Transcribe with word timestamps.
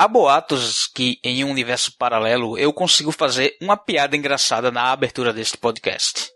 Há 0.00 0.08
boatos 0.08 0.86
que 0.86 1.20
em 1.22 1.44
um 1.44 1.50
universo 1.50 1.92
paralelo 1.98 2.56
eu 2.56 2.72
consigo 2.72 3.12
fazer 3.12 3.54
uma 3.60 3.76
piada 3.76 4.16
engraçada 4.16 4.70
na 4.70 4.90
abertura 4.90 5.30
deste 5.30 5.58
podcast. 5.58 6.30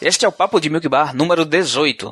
Este 0.00 0.24
é 0.24 0.28
o 0.28 0.32
Papo 0.32 0.58
de 0.58 0.68
Milk 0.68 0.88
Bar 0.88 1.14
número 1.14 1.44
18. 1.44 2.10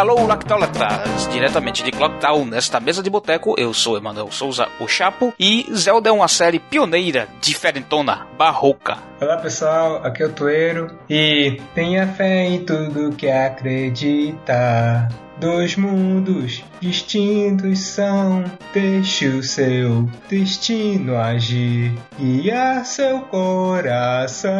Alô, 0.00 0.26
Lactólatras! 0.26 1.28
Diretamente 1.30 1.82
de 1.82 1.92
Clocktown, 1.92 2.46
nesta 2.46 2.80
mesa 2.80 3.02
de 3.02 3.10
boteco, 3.10 3.54
eu 3.58 3.74
sou 3.74 3.98
Emanuel 3.98 4.32
Souza, 4.32 4.66
o 4.80 4.88
Chapo, 4.88 5.34
e 5.38 5.66
Zelda 5.74 6.08
é 6.08 6.12
uma 6.12 6.26
série 6.26 6.58
pioneira, 6.58 7.28
diferentona, 7.38 8.26
barroca. 8.38 8.96
Olá 9.20 9.36
pessoal, 9.36 9.96
aqui 10.02 10.22
é 10.22 10.26
o 10.26 10.32
Toeiro, 10.32 10.90
e 11.06 11.60
tenha 11.74 12.06
fé 12.14 12.46
em 12.46 12.64
tudo 12.64 13.14
que 13.14 13.28
acredita. 13.28 15.06
Dois 15.40 15.74
mundos 15.74 16.62
distintos 16.82 17.78
são, 17.78 18.44
deixe 18.74 19.26
o 19.26 19.42
seu 19.42 20.06
destino 20.28 21.16
agir, 21.16 21.94
guiar 22.18 22.84
seu 22.84 23.20
coração. 23.22 24.50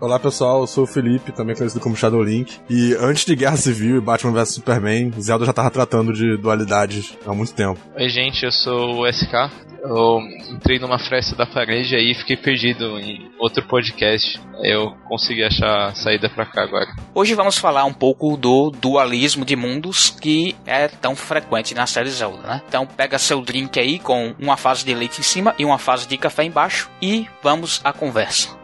Olá 0.00 0.18
pessoal, 0.18 0.62
eu 0.62 0.66
sou 0.66 0.84
o 0.84 0.86
Felipe, 0.86 1.30
também 1.30 1.54
conhecido 1.54 1.82
como 1.82 1.94
Shadow 1.94 2.22
Link. 2.22 2.58
E 2.70 2.94
antes 2.98 3.26
de 3.26 3.36
Guerra 3.36 3.58
Civil 3.58 3.98
e 3.98 4.00
Batman 4.00 4.32
vs 4.32 4.54
Superman, 4.54 5.12
Zelda 5.20 5.44
já 5.44 5.52
tava 5.52 5.70
tratando 5.70 6.14
de 6.14 6.38
dualidades 6.38 7.16
há 7.26 7.34
muito 7.34 7.52
tempo. 7.52 7.78
Oi 7.94 8.08
gente, 8.08 8.44
eu 8.44 8.50
sou 8.50 9.02
o 9.02 9.12
SK. 9.12 9.32
Eu 9.84 10.20
entrei 10.52 10.78
numa 10.78 10.96
fresta 10.96 11.34
da 11.34 11.44
parede 11.44 11.96
aí 11.96 12.12
e 12.12 12.14
fiquei 12.14 12.36
perdido 12.36 13.00
em 13.00 13.32
outro 13.36 13.66
podcast. 13.66 14.40
Eu 14.62 14.92
consegui 15.08 15.42
achar 15.42 15.88
a 15.88 15.94
saída 15.94 16.30
pra 16.30 16.46
cá 16.46 16.62
agora. 16.62 16.86
Hoje 17.12 17.34
vamos 17.34 17.58
falar 17.58 17.84
um 17.84 17.92
pouco 17.92 18.21
do 18.36 18.70
dualismo 18.70 19.44
de 19.44 19.56
mundos 19.56 20.10
que 20.10 20.54
é 20.64 20.86
tão 20.86 21.16
frequente 21.16 21.74
na 21.74 21.86
série 21.86 22.10
Zelda, 22.10 22.46
né? 22.46 22.62
Então 22.68 22.86
pega 22.86 23.18
seu 23.18 23.40
drink 23.40 23.78
aí 23.80 23.98
com 23.98 24.34
uma 24.38 24.56
fase 24.56 24.84
de 24.84 24.94
leite 24.94 25.20
em 25.20 25.24
cima 25.24 25.54
e 25.58 25.64
uma 25.64 25.78
fase 25.78 26.06
de 26.06 26.16
café 26.16 26.44
embaixo 26.44 26.88
e 27.00 27.26
vamos 27.42 27.80
à 27.82 27.92
conversa. 27.92 28.61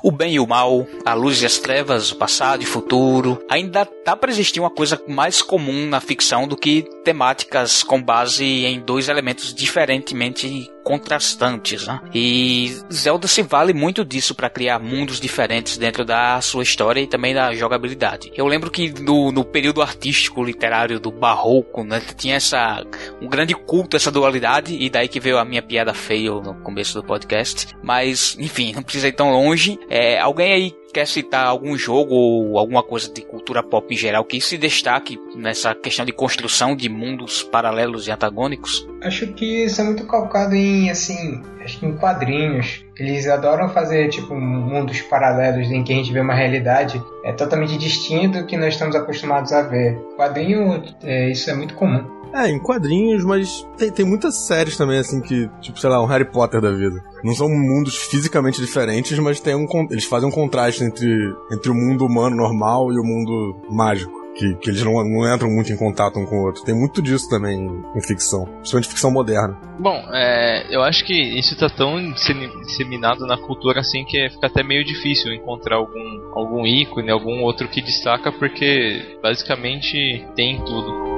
O 0.00 0.12
bem 0.12 0.34
e 0.34 0.38
o 0.38 0.46
mal, 0.46 0.86
a 1.04 1.12
luz 1.12 1.42
e 1.42 1.46
as 1.46 1.58
trevas, 1.58 2.12
o 2.12 2.16
passado 2.16 2.62
e 2.62 2.64
o 2.64 2.68
futuro, 2.68 3.44
ainda 3.50 3.86
dá 4.06 4.14
para 4.14 4.30
existir 4.30 4.60
uma 4.60 4.70
coisa 4.70 5.02
mais 5.08 5.42
comum 5.42 5.88
na 5.88 6.00
ficção 6.00 6.46
do 6.46 6.56
que 6.56 6.82
temáticas 7.02 7.82
com 7.82 8.00
base 8.00 8.44
em 8.44 8.78
dois 8.78 9.08
elementos 9.08 9.52
diferentemente 9.52 10.70
contrastantes, 10.88 11.86
né? 11.86 12.00
E 12.14 12.74
Zelda 12.90 13.28
se 13.28 13.42
vale 13.42 13.74
muito 13.74 14.02
disso 14.06 14.34
para 14.34 14.48
criar 14.48 14.78
mundos 14.78 15.20
diferentes 15.20 15.76
dentro 15.76 16.02
da 16.02 16.40
sua 16.40 16.62
história 16.62 16.98
e 16.98 17.06
também 17.06 17.34
da 17.34 17.54
jogabilidade. 17.54 18.32
Eu 18.34 18.46
lembro 18.46 18.70
que 18.70 18.88
no, 19.02 19.30
no 19.30 19.44
período 19.44 19.82
artístico 19.82 20.42
literário 20.42 20.98
do 20.98 21.12
barroco, 21.12 21.84
né, 21.84 22.00
tinha 22.16 22.36
essa 22.36 22.82
um 23.20 23.28
grande 23.28 23.54
culto 23.54 23.98
essa 23.98 24.10
dualidade 24.10 24.74
e 24.80 24.88
daí 24.88 25.08
que 25.08 25.20
veio 25.20 25.36
a 25.36 25.44
minha 25.44 25.60
piada 25.60 25.92
feia 25.92 26.30
no 26.30 26.54
começo 26.62 26.94
do 26.94 27.06
podcast. 27.06 27.66
Mas 27.82 28.34
enfim, 28.40 28.72
não 28.72 28.82
precisa 28.82 29.08
ir 29.08 29.12
tão 29.12 29.30
longe. 29.30 29.78
É, 29.90 30.18
alguém 30.18 30.52
aí 30.54 30.74
quer 30.98 31.06
citar 31.06 31.46
algum 31.46 31.78
jogo 31.78 32.12
ou 32.12 32.58
alguma 32.58 32.82
coisa 32.82 33.08
de 33.12 33.22
cultura 33.22 33.62
pop 33.62 33.94
em 33.94 33.96
geral 33.96 34.24
que 34.24 34.40
se 34.40 34.58
destaque 34.58 35.16
nessa 35.36 35.72
questão 35.72 36.04
de 36.04 36.10
construção 36.10 36.74
de 36.74 36.88
mundos 36.88 37.40
paralelos 37.40 38.08
e 38.08 38.10
antagônicos? 38.10 38.84
Acho 39.00 39.28
que 39.28 39.64
isso 39.64 39.80
é 39.80 39.84
muito 39.84 40.04
calcado 40.08 40.56
em, 40.56 40.90
assim, 40.90 41.40
acho 41.62 41.78
que 41.78 41.86
em 41.86 41.96
quadrinhos. 41.96 42.84
Eles 42.98 43.28
adoram 43.28 43.68
fazer, 43.68 44.08
tipo, 44.08 44.34
mundos 44.34 45.00
paralelos 45.02 45.70
em 45.70 45.84
que 45.84 45.92
a 45.92 45.96
gente 45.96 46.12
vê 46.12 46.18
uma 46.18 46.34
realidade 46.34 47.00
é 47.24 47.32
totalmente 47.32 47.78
distinta 47.78 48.40
do 48.40 48.46
que 48.48 48.56
nós 48.56 48.74
estamos 48.74 48.96
acostumados 48.96 49.52
a 49.52 49.62
ver. 49.62 49.96
Quadrinho, 50.16 50.82
é, 51.04 51.30
isso 51.30 51.48
é 51.48 51.54
muito 51.54 51.74
comum. 51.74 52.17
É, 52.32 52.50
em 52.50 52.58
quadrinhos, 52.58 53.24
mas 53.24 53.66
tem, 53.76 53.90
tem 53.90 54.04
muitas 54.06 54.46
séries 54.46 54.76
também, 54.76 54.98
assim, 54.98 55.20
que, 55.20 55.48
tipo, 55.60 55.78
sei 55.78 55.90
lá, 55.90 56.02
um 56.02 56.06
Harry 56.06 56.24
Potter 56.24 56.60
da 56.60 56.70
vida. 56.70 57.02
Não 57.24 57.34
são 57.34 57.48
mundos 57.48 57.96
fisicamente 57.96 58.60
diferentes, 58.60 59.18
mas 59.18 59.40
tem 59.40 59.54
um, 59.54 59.66
eles 59.90 60.04
fazem 60.04 60.28
um 60.28 60.32
contraste 60.32 60.84
entre, 60.84 61.08
entre 61.52 61.70
o 61.70 61.74
mundo 61.74 62.04
humano 62.04 62.36
normal 62.36 62.92
e 62.92 62.98
o 62.98 63.04
mundo 63.04 63.56
mágico. 63.70 64.18
Que, 64.34 64.54
que, 64.54 64.70
eles 64.70 64.84
não, 64.84 64.92
não, 64.92 65.34
entram 65.34 65.50
muito 65.50 65.72
em 65.72 65.76
contato 65.76 66.16
um 66.16 66.24
com 66.24 66.36
o 66.36 66.46
outro. 66.46 66.62
Tem 66.62 66.72
muito 66.72 67.02
disso 67.02 67.28
também 67.28 67.58
em 67.58 68.00
ficção, 68.02 68.44
principalmente 68.44 68.88
ficção 68.88 69.10
moderna. 69.10 69.58
Bom, 69.80 70.00
é, 70.12 70.64
eu 70.70 70.80
acho 70.82 71.04
que 71.04 71.12
isso 71.12 71.54
está 71.54 71.68
tão 71.68 71.96
disseminado 72.12 73.26
na 73.26 73.36
cultura 73.36 73.80
assim 73.80 74.04
que 74.04 74.30
fica 74.30 74.46
até 74.46 74.62
meio 74.62 74.84
difícil 74.84 75.32
encontrar 75.32 75.76
algum, 75.78 76.32
algum 76.34 76.64
ícone, 76.64 77.10
algum 77.10 77.42
outro 77.42 77.66
que 77.66 77.82
destaca, 77.82 78.30
porque 78.30 79.18
basicamente 79.20 80.24
tem 80.36 80.58
tudo. 80.64 81.17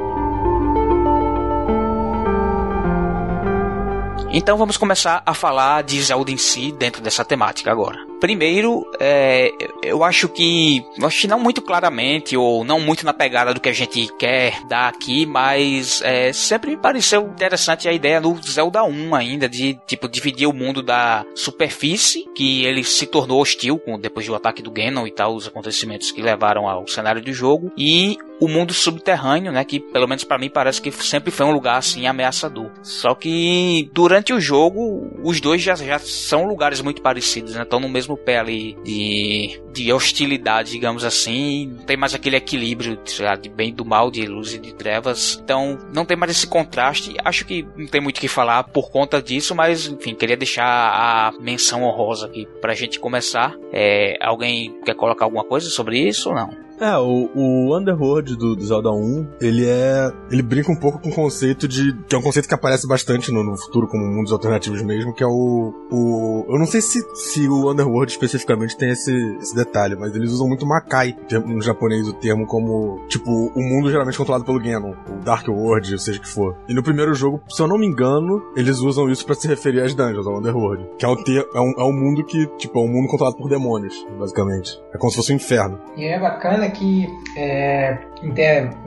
Então 4.32 4.56
vamos 4.56 4.76
começar 4.76 5.24
a 5.26 5.34
falar 5.34 5.82
de 5.82 6.00
Zelda 6.00 6.30
em 6.30 6.36
si 6.36 6.70
dentro 6.70 7.02
dessa 7.02 7.24
temática 7.24 7.68
agora. 7.68 7.98
Primeiro, 8.20 8.88
é, 9.00 9.50
eu 9.82 10.04
acho 10.04 10.28
que, 10.28 10.84
acho 11.02 11.22
que 11.22 11.26
não 11.26 11.40
muito 11.40 11.60
claramente 11.60 12.36
ou 12.36 12.62
não 12.62 12.78
muito 12.78 13.04
na 13.04 13.12
pegada 13.12 13.52
do 13.52 13.60
que 13.60 13.68
a 13.68 13.72
gente 13.72 14.06
quer 14.16 14.62
dar 14.68 14.88
aqui, 14.88 15.26
mas 15.26 16.00
é, 16.02 16.32
sempre 16.32 16.70
me 16.70 16.76
pareceu 16.76 17.22
interessante 17.22 17.88
a 17.88 17.92
ideia 17.92 18.20
do 18.20 18.38
Zelda 18.40 18.84
1 18.84 19.14
ainda 19.16 19.48
de 19.48 19.76
tipo 19.84 20.08
dividir 20.08 20.46
o 20.46 20.52
mundo 20.52 20.80
da 20.80 21.24
superfície, 21.34 22.24
que 22.32 22.64
ele 22.64 22.84
se 22.84 23.06
tornou 23.06 23.40
hostil 23.40 23.80
com, 23.80 23.98
depois 23.98 24.26
do 24.26 24.34
ataque 24.36 24.62
do 24.62 24.70
Ganon 24.70 25.08
e 25.08 25.10
tal, 25.10 25.34
os 25.34 25.48
acontecimentos 25.48 26.12
que 26.12 26.22
levaram 26.22 26.68
ao 26.68 26.86
cenário 26.86 27.20
do 27.20 27.32
jogo, 27.32 27.72
e 27.76 28.16
o 28.40 28.48
mundo 28.48 28.72
subterrâneo, 28.72 29.52
né, 29.52 29.62
que 29.64 29.78
pelo 29.78 30.08
menos 30.08 30.24
para 30.24 30.38
mim 30.38 30.48
parece 30.48 30.80
que 30.80 30.90
sempre 30.90 31.30
foi 31.30 31.44
um 31.46 31.52
lugar 31.52 31.76
assim 31.76 32.06
ameaçador. 32.06 32.70
Só 32.82 33.14
que 33.14 33.90
durante 33.92 34.32
o 34.32 34.40
jogo, 34.40 35.10
os 35.22 35.40
dois 35.40 35.60
já, 35.60 35.74
já 35.74 35.98
são 35.98 36.46
lugares 36.46 36.80
muito 36.80 37.02
parecidos, 37.02 37.54
né, 37.54 37.62
estão 37.62 37.78
no 37.78 37.88
mesmo 37.88 38.16
pé 38.16 38.38
ali 38.38 38.76
de, 38.82 39.60
de 39.72 39.92
hostilidade, 39.92 40.72
digamos 40.72 41.04
assim. 41.04 41.74
Não 41.76 41.84
tem 41.84 41.96
mais 41.96 42.14
aquele 42.14 42.36
equilíbrio 42.36 42.98
lá, 43.20 43.36
de 43.36 43.48
bem 43.48 43.72
do 43.72 43.84
mal, 43.84 44.10
de 44.10 44.24
luz 44.26 44.54
e 44.54 44.58
de 44.58 44.74
trevas. 44.74 45.40
Então 45.42 45.78
não 45.92 46.04
tem 46.04 46.16
mais 46.16 46.32
esse 46.32 46.46
contraste. 46.46 47.14
Acho 47.24 47.44
que 47.44 47.66
não 47.76 47.86
tem 47.86 48.00
muito 48.00 48.18
o 48.18 48.20
que 48.20 48.28
falar 48.28 48.64
por 48.64 48.90
conta 48.90 49.20
disso, 49.20 49.54
mas 49.54 49.86
enfim, 49.86 50.14
queria 50.14 50.36
deixar 50.36 50.64
a 50.64 51.32
menção 51.40 51.82
honrosa 51.82 52.26
aqui 52.26 52.46
pra 52.60 52.74
gente 52.74 52.98
começar. 52.98 53.54
É, 53.72 54.16
alguém 54.20 54.74
quer 54.84 54.94
colocar 54.94 55.24
alguma 55.24 55.44
coisa 55.44 55.68
sobre 55.68 55.98
isso 55.98 56.30
ou 56.30 56.34
não? 56.34 56.69
É, 56.80 56.96
o, 56.96 57.30
o 57.34 57.76
Underworld 57.76 58.36
do, 58.36 58.56
do, 58.56 58.64
Zelda 58.64 58.90
1, 58.90 59.28
ele 59.38 59.66
é. 59.66 60.10
Ele 60.30 60.40
brinca 60.40 60.72
um 60.72 60.76
pouco 60.76 60.98
com 60.98 61.10
o 61.10 61.14
conceito 61.14 61.68
de. 61.68 61.94
que 62.08 62.14
é 62.14 62.18
um 62.18 62.22
conceito 62.22 62.48
que 62.48 62.54
aparece 62.54 62.88
bastante 62.88 63.30
no, 63.30 63.44
no 63.44 63.54
futuro 63.56 63.86
como 63.86 64.02
mundos 64.06 64.32
alternativos 64.32 64.80
mesmo, 64.80 65.14
que 65.14 65.22
é 65.22 65.26
o. 65.26 65.74
o 65.90 66.46
eu 66.48 66.58
não 66.58 66.64
sei 66.64 66.80
se, 66.80 67.00
se 67.14 67.46
o 67.46 67.70
Underworld 67.70 68.10
especificamente 68.10 68.78
tem 68.78 68.90
esse, 68.90 69.12
esse 69.40 69.54
detalhe, 69.54 69.94
mas 69.94 70.14
eles 70.14 70.32
usam 70.32 70.48
muito 70.48 70.64
Makai 70.64 71.14
no 71.44 71.60
japonês 71.60 72.08
o 72.08 72.14
termo 72.14 72.46
como. 72.46 73.04
Tipo, 73.08 73.30
o 73.30 73.62
mundo 73.62 73.90
geralmente 73.90 74.16
controlado 74.16 74.46
pelo 74.46 74.58
Ganon, 74.58 74.94
o 75.08 75.22
Dark 75.22 75.46
World, 75.48 75.92
ou 75.92 75.98
seja 75.98 76.18
o 76.18 76.22
que 76.22 76.28
for. 76.28 76.56
E 76.66 76.72
no 76.72 76.82
primeiro 76.82 77.12
jogo, 77.12 77.42
se 77.50 77.60
eu 77.60 77.68
não 77.68 77.76
me 77.76 77.86
engano, 77.86 78.42
eles 78.56 78.78
usam 78.78 79.10
isso 79.10 79.26
para 79.26 79.34
se 79.34 79.46
referir 79.46 79.82
às 79.82 79.94
dungeons, 79.94 80.26
ao 80.26 80.38
Underworld. 80.38 80.86
Que 80.98 81.04
é 81.04 81.08
um, 81.08 81.22
ter, 81.22 81.46
é 81.54 81.60
um, 81.60 81.74
é 81.78 81.84
um 81.84 81.92
mundo 81.92 82.24
que, 82.24 82.46
tipo, 82.56 82.78
é 82.78 82.82
um 82.82 82.88
mundo 82.88 83.08
controlado 83.08 83.36
por 83.36 83.50
demônios, 83.50 83.94
basicamente. 84.18 84.80
É 84.94 84.98
como 84.98 85.10
se 85.10 85.16
fosse 85.16 85.32
um 85.32 85.36
inferno. 85.36 85.78
E 85.94 86.06
é 86.06 86.18
bacana 86.18 86.69
que, 86.70 87.08
é, 87.36 87.98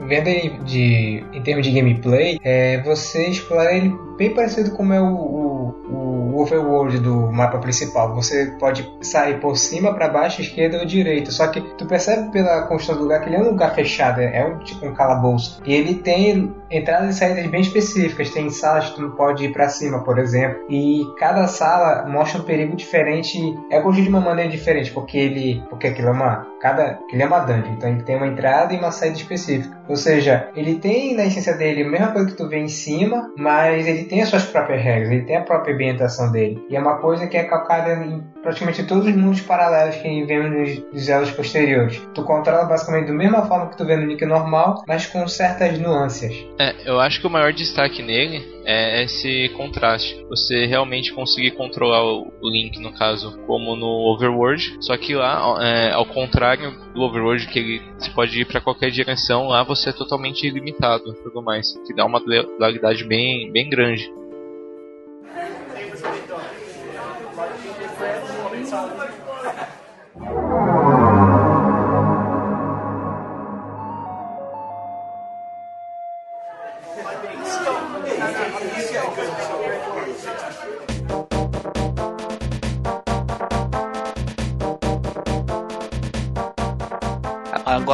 vendo 0.00 0.64
de, 0.64 1.24
em 1.32 1.42
termos 1.42 1.66
de 1.66 1.72
gameplay, 1.72 2.38
é, 2.42 2.82
você 2.82 3.28
explora 3.28 3.74
ele 3.74 3.94
bem 4.16 4.32
parecido 4.32 4.70
como 4.72 4.92
é 4.92 5.00
o, 5.00 5.06
o, 5.06 5.74
o 5.90 6.40
overworld 6.40 6.98
do 6.98 7.32
mapa 7.32 7.58
principal. 7.58 8.14
Você 8.14 8.46
pode 8.58 8.88
sair 9.00 9.40
por 9.40 9.56
cima, 9.56 9.94
para 9.94 10.08
baixo, 10.08 10.40
esquerda 10.40 10.78
ou 10.78 10.86
direita. 10.86 11.30
Só 11.30 11.48
que 11.48 11.60
tu 11.60 11.86
percebe 11.86 12.30
pela 12.30 12.62
construção 12.62 12.96
do 12.96 13.02
lugar 13.02 13.20
que 13.20 13.28
ele 13.28 13.36
é 13.36 13.40
um 13.40 13.50
lugar 13.50 13.74
fechado, 13.74 14.20
é 14.20 14.44
um 14.44 14.58
tipo 14.58 14.86
um 14.86 14.94
calabouço. 14.94 15.60
E 15.64 15.72
ele 15.72 15.94
tem 15.94 16.54
entradas 16.70 17.16
e 17.16 17.18
saídas 17.18 17.46
bem 17.46 17.60
específicas. 17.60 18.30
Tem 18.30 18.50
salas 18.50 18.90
que 18.90 18.96
tu 18.96 19.02
não 19.02 19.10
pode 19.10 19.44
ir 19.44 19.52
para 19.52 19.68
cima, 19.68 20.02
por 20.02 20.18
exemplo. 20.18 20.64
E 20.68 21.02
cada 21.18 21.46
sala 21.46 22.06
mostra 22.08 22.40
um 22.40 22.44
perigo 22.44 22.76
diferente. 22.76 23.38
É 23.70 23.80
construído 23.80 24.04
de 24.04 24.10
uma 24.10 24.20
maneira 24.20 24.50
diferente, 24.50 24.90
porque 24.90 25.18
ele, 25.18 25.62
porque 25.68 25.88
aquilo 25.88 26.08
é 26.08 26.12
uma, 26.12 26.46
cada, 26.60 26.98
ele 27.12 27.22
é 27.22 27.26
uma 27.26 27.40
dungeon. 27.40 27.73
Então 27.74 27.88
ele 27.90 28.02
tem 28.02 28.16
uma 28.16 28.26
entrada 28.26 28.72
e 28.72 28.78
uma 28.78 28.90
saída 28.90 29.16
específica. 29.16 29.76
Ou 29.88 29.96
seja, 29.96 30.48
ele 30.56 30.76
tem 30.76 31.14
na 31.14 31.26
essência 31.26 31.56
dele 31.56 31.82
a 31.82 31.88
mesma 31.88 32.12
coisa 32.12 32.30
que 32.30 32.36
tu 32.36 32.48
vê 32.48 32.58
em 32.58 32.68
cima, 32.68 33.30
mas 33.36 33.86
ele 33.86 34.04
tem 34.04 34.22
as 34.22 34.28
suas 34.28 34.44
próprias 34.44 34.82
regras. 34.82 35.10
Ele 35.10 35.24
tem 35.24 35.36
a 35.36 35.42
própria 35.42 35.74
ambientação 35.74 36.32
dele. 36.32 36.62
E 36.68 36.76
é 36.76 36.80
uma 36.80 36.98
coisa 36.98 37.26
que 37.26 37.36
é 37.36 37.44
calcada 37.44 37.92
em 38.04 38.22
praticamente 38.42 38.84
todos 38.84 39.06
os 39.06 39.14
mundos 39.14 39.40
paralelos 39.40 39.96
que 39.96 40.24
vemos 40.24 40.84
nos, 40.92 41.08
elos 41.08 41.30
posteriores. 41.30 42.00
Tu 42.14 42.22
controla 42.22 42.64
basicamente 42.66 43.08
da 43.08 43.14
mesma 43.14 43.46
forma 43.46 43.70
que 43.70 43.76
tu 43.76 43.84
vê 43.84 43.96
no 43.96 44.06
Nick 44.06 44.24
normal, 44.24 44.82
mas 44.86 45.06
com 45.06 45.26
certas 45.26 45.78
nuances. 45.78 46.46
É, 46.58 46.74
eu 46.84 47.00
acho 47.00 47.20
que 47.20 47.26
o 47.26 47.30
maior 47.30 47.52
destaque 47.52 48.02
nele 48.02 48.54
é 48.66 49.04
esse 49.04 49.50
contraste. 49.56 50.24
Você 50.28 50.66
realmente 50.66 51.12
conseguir 51.12 51.52
controlar 51.52 52.02
o, 52.04 52.32
Link, 52.42 52.78
no 52.80 52.92
caso, 52.92 53.38
como 53.46 53.76
no 53.76 54.12
Overworld, 54.12 54.76
só 54.80 54.96
que 54.96 55.14
lá, 55.14 55.56
é, 55.62 55.92
ao 55.92 56.06
contrário 56.06 56.72
do 56.94 57.02
Overworld, 57.02 57.46
que 57.48 57.58
ele 57.58 57.82
pode 58.14 58.40
ir 58.40 58.44
para 58.44 58.60
qualquer 58.60 58.90
direção, 58.90 59.48
lá 59.48 59.62
você 59.62 59.73
é 59.88 59.92
totalmente 59.92 60.46
ilimitado 60.46 61.12
tudo 61.22 61.42
mais, 61.42 61.72
que 61.86 61.94
dá 61.94 62.04
uma 62.04 62.20
dualidade 62.20 63.04
bem, 63.04 63.50
bem 63.50 63.68
grande. 63.68 64.12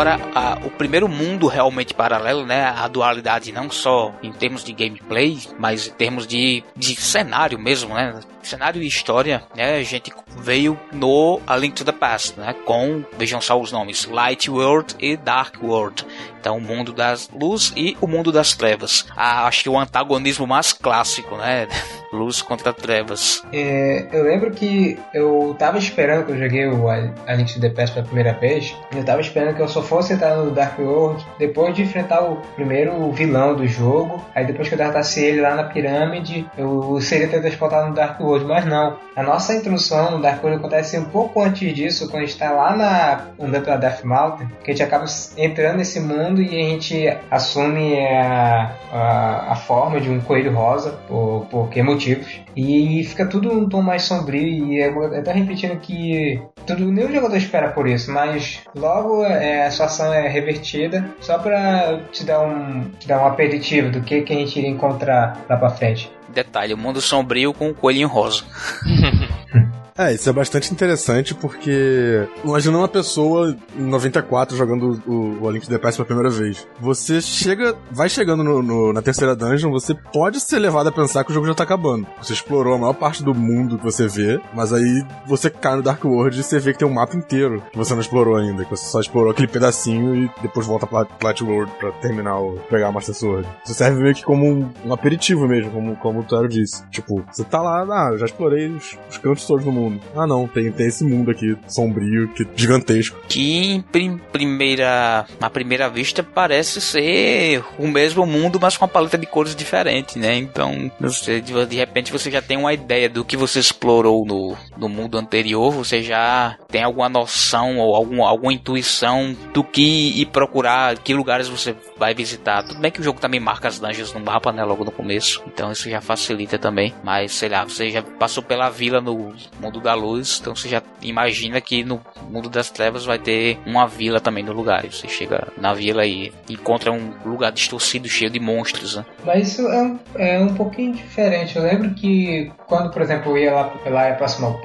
Agora, 0.00 0.19
a, 0.35 0.58
o 0.64 0.70
primeiro 0.70 1.06
mundo 1.06 1.47
realmente 1.47 1.93
paralelo, 1.93 2.47
né? 2.47 2.64
A 2.64 2.88
dualidade 2.88 3.52
não 3.52 3.70
só 3.70 4.14
em 4.23 4.32
termos 4.32 4.64
de 4.64 4.73
gameplay, 4.73 5.38
mas 5.58 5.88
em 5.88 5.91
termos 5.91 6.26
de, 6.26 6.64
de 6.75 6.97
cenário 6.97 7.58
mesmo, 7.58 7.93
né? 7.93 8.19
Cenário 8.43 8.83
e 8.83 8.87
história, 8.87 9.43
né? 9.55 9.77
A 9.77 9.83
gente 9.83 10.13
veio 10.39 10.79
no 10.93 11.41
A 11.47 11.57
Link 11.57 11.75
to 11.75 11.85
the 11.85 11.93
Past, 11.93 12.39
né? 12.39 12.55
Com, 12.65 13.05
vejam 13.19 13.41
só 13.41 13.61
os 13.61 13.73
nomes, 13.73 14.07
Light 14.07 14.51
World 14.51 14.95
e 14.99 15.17
Dark 15.17 15.63
World. 15.63 16.05
Então, 16.41 16.57
o 16.57 16.61
mundo 16.61 16.93
das 16.93 17.29
luz 17.29 17.73
e 17.77 17.97
o 18.01 18.07
mundo 18.07 18.33
das 18.33 18.55
trevas. 18.55 19.07
Ah, 19.15 19.47
acho 19.47 19.63
que 19.63 19.69
o 19.69 19.79
antagonismo 19.79 20.47
mais 20.47 20.73
clássico, 20.73 21.37
né? 21.37 21.69
Luz 22.13 22.43
contra 22.43 22.73
trevas. 22.73 23.45
É, 23.53 24.09
eu 24.11 24.25
lembro 24.25 24.51
que 24.51 24.99
eu 25.15 25.55
tava 25.57 25.79
esperando 25.79 26.27
que 26.27 26.33
eu 26.33 26.39
joguei 26.39 26.67
o 26.67 26.89
A 26.89 27.35
Link 27.35 27.55
to 27.55 27.61
the 27.61 27.69
Past 27.69 27.95
pela 27.95 28.05
primeira 28.05 28.33
vez. 28.33 28.75
Eu 28.93 29.05
tava 29.05 29.21
esperando 29.21 29.55
que 29.55 29.63
eu 29.63 29.69
só 29.69 29.81
fosse 29.81 30.15
entrar 30.15 30.37
no 30.37 30.51
Dark 30.51 30.77
World 30.81 31.25
depois 31.39 31.73
de 31.73 31.83
enfrentar 31.83 32.25
o 32.25 32.37
primeiro 32.57 33.13
vilão 33.13 33.55
do 33.55 33.65
jogo. 33.69 34.25
Aí 34.35 34.45
depois 34.45 34.67
que 34.67 34.75
eu 34.75 34.79
derrotasse 34.79 35.23
ele 35.23 35.41
lá 35.41 35.55
na 35.55 35.65
pirâmide, 35.65 36.49
eu 36.59 37.01
seria 37.01 37.29
teletransportado 37.29 37.91
no 37.91 37.95
Dark 37.95 38.19
World. 38.19 38.30
Mas 38.38 38.65
não. 38.65 38.97
A 39.17 39.23
nossa 39.23 39.55
introdução 39.55 40.12
no 40.12 40.23
Dark 40.23 40.43
World 40.43 40.61
acontece 40.61 40.99
um 40.99 41.05
pouco 41.05 41.43
antes 41.43 41.75
disso, 41.75 42.09
quando 42.09 42.23
a 42.23 42.27
gente 42.27 42.38
tá 42.38 42.50
lá 42.50 42.77
na 42.77 43.27
andando 43.38 43.65
pela 43.65 43.77
Death 43.77 44.05
Mountain, 44.05 44.49
que 44.62 44.71
a 44.71 44.75
gente 44.75 44.82
acaba 44.82 45.05
entrando 45.37 45.79
nesse 45.79 46.00
mundo 46.00 46.41
e 46.41 46.49
a 46.49 46.69
gente 46.71 47.19
assume 47.31 47.99
a, 47.99 48.73
a, 48.93 49.53
a 49.53 49.56
forma 49.56 50.00
de 50.00 50.11
um 50.11 50.21
coelho 50.21 50.55
rosa, 50.55 50.93
por, 51.09 51.47
por 51.50 51.69
que 51.69 51.82
motivos. 51.82 52.41
E 52.56 53.05
fica 53.05 53.26
tudo 53.26 53.52
um 53.52 53.69
tom 53.69 53.82
mais 53.82 54.02
sombrio 54.02 54.43
e 54.43 54.81
é, 54.81 54.88
eu 54.88 55.25
tô 55.25 55.31
repetindo 55.31 55.79
que 55.79 56.41
tudo, 56.67 56.91
nenhum 56.91 57.12
jogador 57.12 57.37
espera 57.37 57.69
por 57.70 57.88
isso, 57.88 58.12
mas 58.12 58.62
logo 58.75 59.25
é, 59.25 59.67
a 59.67 59.70
situação 59.70 60.12
é 60.12 60.29
revertida 60.29 61.08
só 61.20 61.38
para 61.38 62.00
te 62.12 62.25
dar 62.25 62.41
um 62.43 62.91
te 62.99 63.06
dar 63.06 63.23
um 63.23 63.26
aperitivo 63.26 63.91
do 63.91 64.00
que, 64.00 64.23
que 64.23 64.32
a 64.32 64.37
gente 64.37 64.58
iria 64.58 64.70
encontrar 64.70 65.44
lá 65.49 65.56
pra 65.56 65.70
frente. 65.70 66.11
Detalhe, 66.29 66.75
o 66.75 66.79
mundo 66.79 67.00
sombrio 67.00 67.52
com 67.52 67.70
o 67.70 67.75
coelhinho 67.75 68.08
rosa. 68.08 68.44
É, 69.97 70.15
isso 70.15 70.29
é 70.29 70.33
bastante 70.33 70.73
interessante 70.73 71.35
porque 71.35 72.27
imagina 72.45 72.79
uma 72.79 72.89
pessoa 72.89 73.57
em 73.77 73.83
94 73.83 74.57
jogando 74.57 75.03
o, 75.07 75.45
o 75.45 75.51
Link 75.51 75.65
to 75.65 75.71
the 75.71 75.79
Past 75.79 75.97
pela 75.97 76.07
primeira 76.07 76.31
vez. 76.31 76.67
Você 76.81 77.21
chega, 77.21 77.77
vai 77.91 78.09
chegando 78.09 78.43
no, 78.43 78.63
no, 78.63 78.93
na 78.93 79.03
terceira 79.03 79.37
dungeon, 79.37 79.71
você 79.71 79.95
pode 79.95 80.41
ser 80.41 80.59
levado 80.59 80.89
a 80.89 80.93
pensar 80.93 81.25
que 81.25 81.31
o 81.31 81.35
jogo 81.35 81.47
já 81.47 81.55
tá 81.55 81.65
acabando. 81.65 82.07
Você 82.23 82.33
explorou 82.33 82.75
a 82.75 82.79
maior 82.79 82.95
parte 82.95 83.23
do 83.23 83.35
mundo 83.35 83.79
que 83.79 83.85
você 83.85 84.09
vê, 84.09 84.41
mas 84.55 84.73
aí 84.73 85.05
você 85.27 85.51
cai 85.51 85.77
no 85.77 85.83
Dark 85.83 86.05
World 86.05 86.39
e 86.39 86.43
você 86.43 86.59
vê 86.59 86.73
que 86.73 86.79
tem 86.79 86.89
um 86.89 86.95
mapa 86.95 87.17
inteiro 87.17 87.63
que 87.71 87.79
você 87.79 87.93
não 87.93 88.01
explorou 88.01 88.37
ainda, 88.37 88.65
que 88.65 88.71
você 88.71 88.87
só 88.87 89.01
explorou 89.01 89.33
aquele 89.33 89.49
pedacinho 89.49 90.15
e 90.15 90.31
depois 90.43 90.67
volta 90.67 90.87
pra 90.87 91.05
Plat 91.05 91.41
World 91.41 91.73
pra 91.79 91.93
terminar 91.93 92.39
o, 92.39 92.59
pegar 92.71 92.89
a 92.89 92.93
Master 92.93 93.15
Sword. 93.15 93.49
Isso 93.65 93.75
serve 93.75 94.03
meio 94.03 94.15
que 94.15 94.25
como 94.25 94.47
um, 94.47 94.71
um 94.85 94.93
aperitivo 94.93 95.47
mesmo, 95.47 95.71
como, 95.71 95.97
como 95.97 96.21
o 96.21 96.25
Taro 96.25 96.49
disse. 96.49 96.87
Tipo, 96.89 97.25
você 97.31 97.45
tá 97.45 97.61
lá, 97.61 97.83
ah, 97.83 98.17
já 98.17 98.27
explorei 98.27 98.69
os, 98.69 98.97
os 99.11 99.19
cantos 99.19 99.45
todos 99.47 99.65
do 99.65 99.73
mundo 99.73 99.90
mundo. 99.91 100.03
Ah, 100.15 100.27
não, 100.27 100.47
tem, 100.47 100.71
tem 100.73 100.87
esse 100.87 101.05
mundo 101.05 101.31
aqui 101.31 101.57
sombrio, 101.67 102.29
que 102.29 102.47
gigantesco. 102.57 103.19
Que 103.29 103.75
em 103.75 103.81
prim 103.81 104.19
primeira, 104.33 105.27
na 105.39 105.51
primeira 105.51 105.89
vista 105.89 106.23
parece 106.23 106.81
ser 106.81 107.63
o 107.79 107.87
mesmo 107.87 108.25
mundo, 108.27 108.59
mas 108.61 108.77
com 108.77 108.85
uma 108.85 108.91
paleta 108.91 109.19
de 109.19 109.27
cores 109.27 109.55
diferente, 109.55 110.19
né? 110.19 110.37
Então, 110.37 110.91
você, 111.01 111.41
de 111.41 111.77
repente 111.77 112.13
você 112.13 112.31
já 112.31 112.41
tem 112.41 112.57
uma 112.57 112.73
ideia 112.73 113.09
do 113.09 113.25
que 113.25 113.37
você 113.37 113.59
explorou 113.59 114.25
no, 114.25 114.57
no 114.77 114.89
mundo 114.89 115.19
anterior, 115.19 115.71
você 115.71 116.03
já 116.03 116.57
tem 116.69 116.83
alguma 116.83 117.09
noção 117.09 117.79
ou 117.79 117.95
algum, 117.95 118.25
alguma 118.25 118.53
intuição 118.53 119.37
do 119.53 119.63
que 119.63 120.21
ir 120.21 120.27
procurar, 120.27 120.99
que 120.99 121.15
lugares 121.15 121.49
você 121.49 121.75
vai 121.99 122.15
visitar. 122.15 122.63
Tudo 122.63 122.81
bem 122.81 122.91
que 122.91 123.01
o 123.01 123.05
jogo 123.05 123.21
também 123.21 123.39
marca 123.39 123.69
as 123.69 123.79
dungeons 123.79 124.13
no 124.13 124.21
mapa, 124.21 124.53
né? 124.53 124.65
Logo 124.65 124.85
no 124.85 124.91
começo. 124.91 125.43
Então 125.47 125.71
isso 125.71 125.89
já 125.91 126.01
facilita 126.01 126.59
também. 126.59 126.95
Mas 127.05 127.33
sei 127.33 127.49
lá, 127.49 127.65
você 127.65 127.91
já 127.91 128.03
passou 128.03 128.43
pela 128.43 128.71
vila 128.71 129.01
no 129.01 129.35
mundo 129.61 129.69
mundo 129.70 129.81
da 129.81 129.94
luz, 129.94 130.38
então 130.40 130.55
você 130.55 130.69
já 130.69 130.82
imagina 131.00 131.61
que 131.61 131.84
no 131.84 132.00
mundo 132.28 132.49
das 132.49 132.70
trevas 132.70 133.05
vai 133.05 133.19
ter 133.19 133.58
uma 133.64 133.87
vila 133.87 134.20
também 134.20 134.43
no 134.43 134.52
lugar. 134.52 134.84
você 134.84 135.08
chega 135.08 135.49
na 135.56 135.72
vila 135.72 136.05
e 136.05 136.32
encontra 136.49 136.90
um 136.90 137.14
lugar 137.25 137.52
distorcido, 137.52 138.08
cheio 138.08 138.31
de 138.31 138.40
monstros. 138.40 138.96
Né? 138.96 139.05
Mas 139.25 139.49
isso 139.49 139.69
é 139.69 139.82
um, 139.82 139.99
é 140.17 140.38
um 140.40 140.55
pouquinho 140.55 140.93
diferente. 140.93 141.56
Eu 141.56 141.62
lembro 141.62 141.94
que 141.94 142.50
quando, 142.67 142.90
por 142.90 143.00
exemplo, 143.00 143.37
eu 143.37 143.44
ia 143.44 143.52
lá, 143.52 143.72
lá 143.87 144.12
próximo 144.14 144.46
ao 144.46 144.61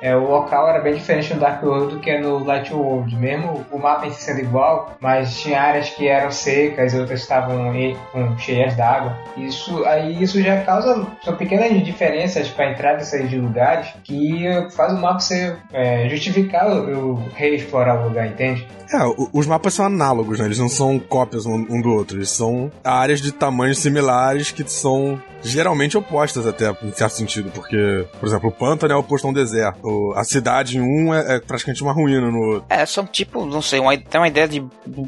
é, 0.00 0.14
o 0.16 0.28
local 0.28 0.68
era 0.68 0.80
bem 0.80 0.94
diferente 0.94 1.34
no 1.34 1.40
Dark 1.40 1.62
World 1.62 1.94
do 1.94 2.00
que 2.00 2.18
no 2.18 2.44
Light 2.44 2.72
World. 2.72 3.14
Mesmo 3.16 3.64
o 3.70 3.78
mapa 3.78 4.06
em 4.06 4.10
si 4.10 4.22
sendo 4.22 4.40
igual, 4.40 4.96
mas 5.00 5.40
tinha 5.40 5.60
áreas 5.60 5.90
que 5.90 6.08
eram 6.08 6.30
secas 6.30 6.94
e 6.94 6.98
outras 6.98 7.20
estavam 7.20 7.72
cheias 8.38 8.74
d'água. 8.76 9.16
Isso 9.36 9.84
aí 9.84 10.22
isso 10.22 10.40
já 10.42 10.62
causa 10.62 11.06
pequenas 11.38 11.84
diferenças 11.84 12.48
para 12.48 12.70
entrar 12.70 12.98
e 12.98 13.04
sair 13.04 13.26
de 13.26 13.38
lugares 13.38 13.92
que 14.04 14.31
faz 14.70 14.92
o 14.92 15.00
mapa 15.00 15.20
ser 15.20 15.56
é, 15.72 16.08
justificar 16.08 16.66
eu 16.68 17.14
reexplorar 17.34 18.00
o 18.00 18.08
lugar, 18.08 18.26
entende? 18.26 18.66
É, 18.92 18.98
os 19.32 19.46
mapas 19.46 19.72
são 19.72 19.86
análogos, 19.86 20.38
né? 20.38 20.44
Eles 20.44 20.58
não 20.58 20.68
são 20.68 20.98
cópias 20.98 21.46
um 21.46 21.80
do 21.80 21.90
outro. 21.90 22.18
Eles 22.18 22.30
são 22.30 22.70
áreas 22.84 23.22
de 23.22 23.32
tamanhos 23.32 23.78
similares 23.78 24.50
que 24.52 24.68
são 24.68 25.20
geralmente 25.42 25.96
opostas 25.96 26.46
até, 26.46 26.70
em 26.82 26.92
certo 26.92 27.12
sentido, 27.12 27.50
porque, 27.50 28.06
por 28.20 28.28
exemplo, 28.28 28.50
o 28.50 28.52
pântano 28.52 28.92
é 28.92 28.96
oposto 28.96 29.26
a 29.26 29.30
um 29.30 29.32
deserto. 29.32 30.12
A 30.14 30.24
cidade 30.24 30.76
em 30.76 30.80
um 30.80 31.14
é, 31.14 31.36
é 31.36 31.40
praticamente 31.40 31.82
uma 31.82 31.92
ruína 31.92 32.30
no 32.30 32.38
outro. 32.38 32.66
É, 32.68 32.84
são 32.84 33.06
tipo, 33.06 33.46
não 33.46 33.62
sei, 33.62 33.80
uma, 33.80 33.96
tem 33.96 34.20
uma 34.20 34.28
ideia 34.28 34.46
de 34.46 34.64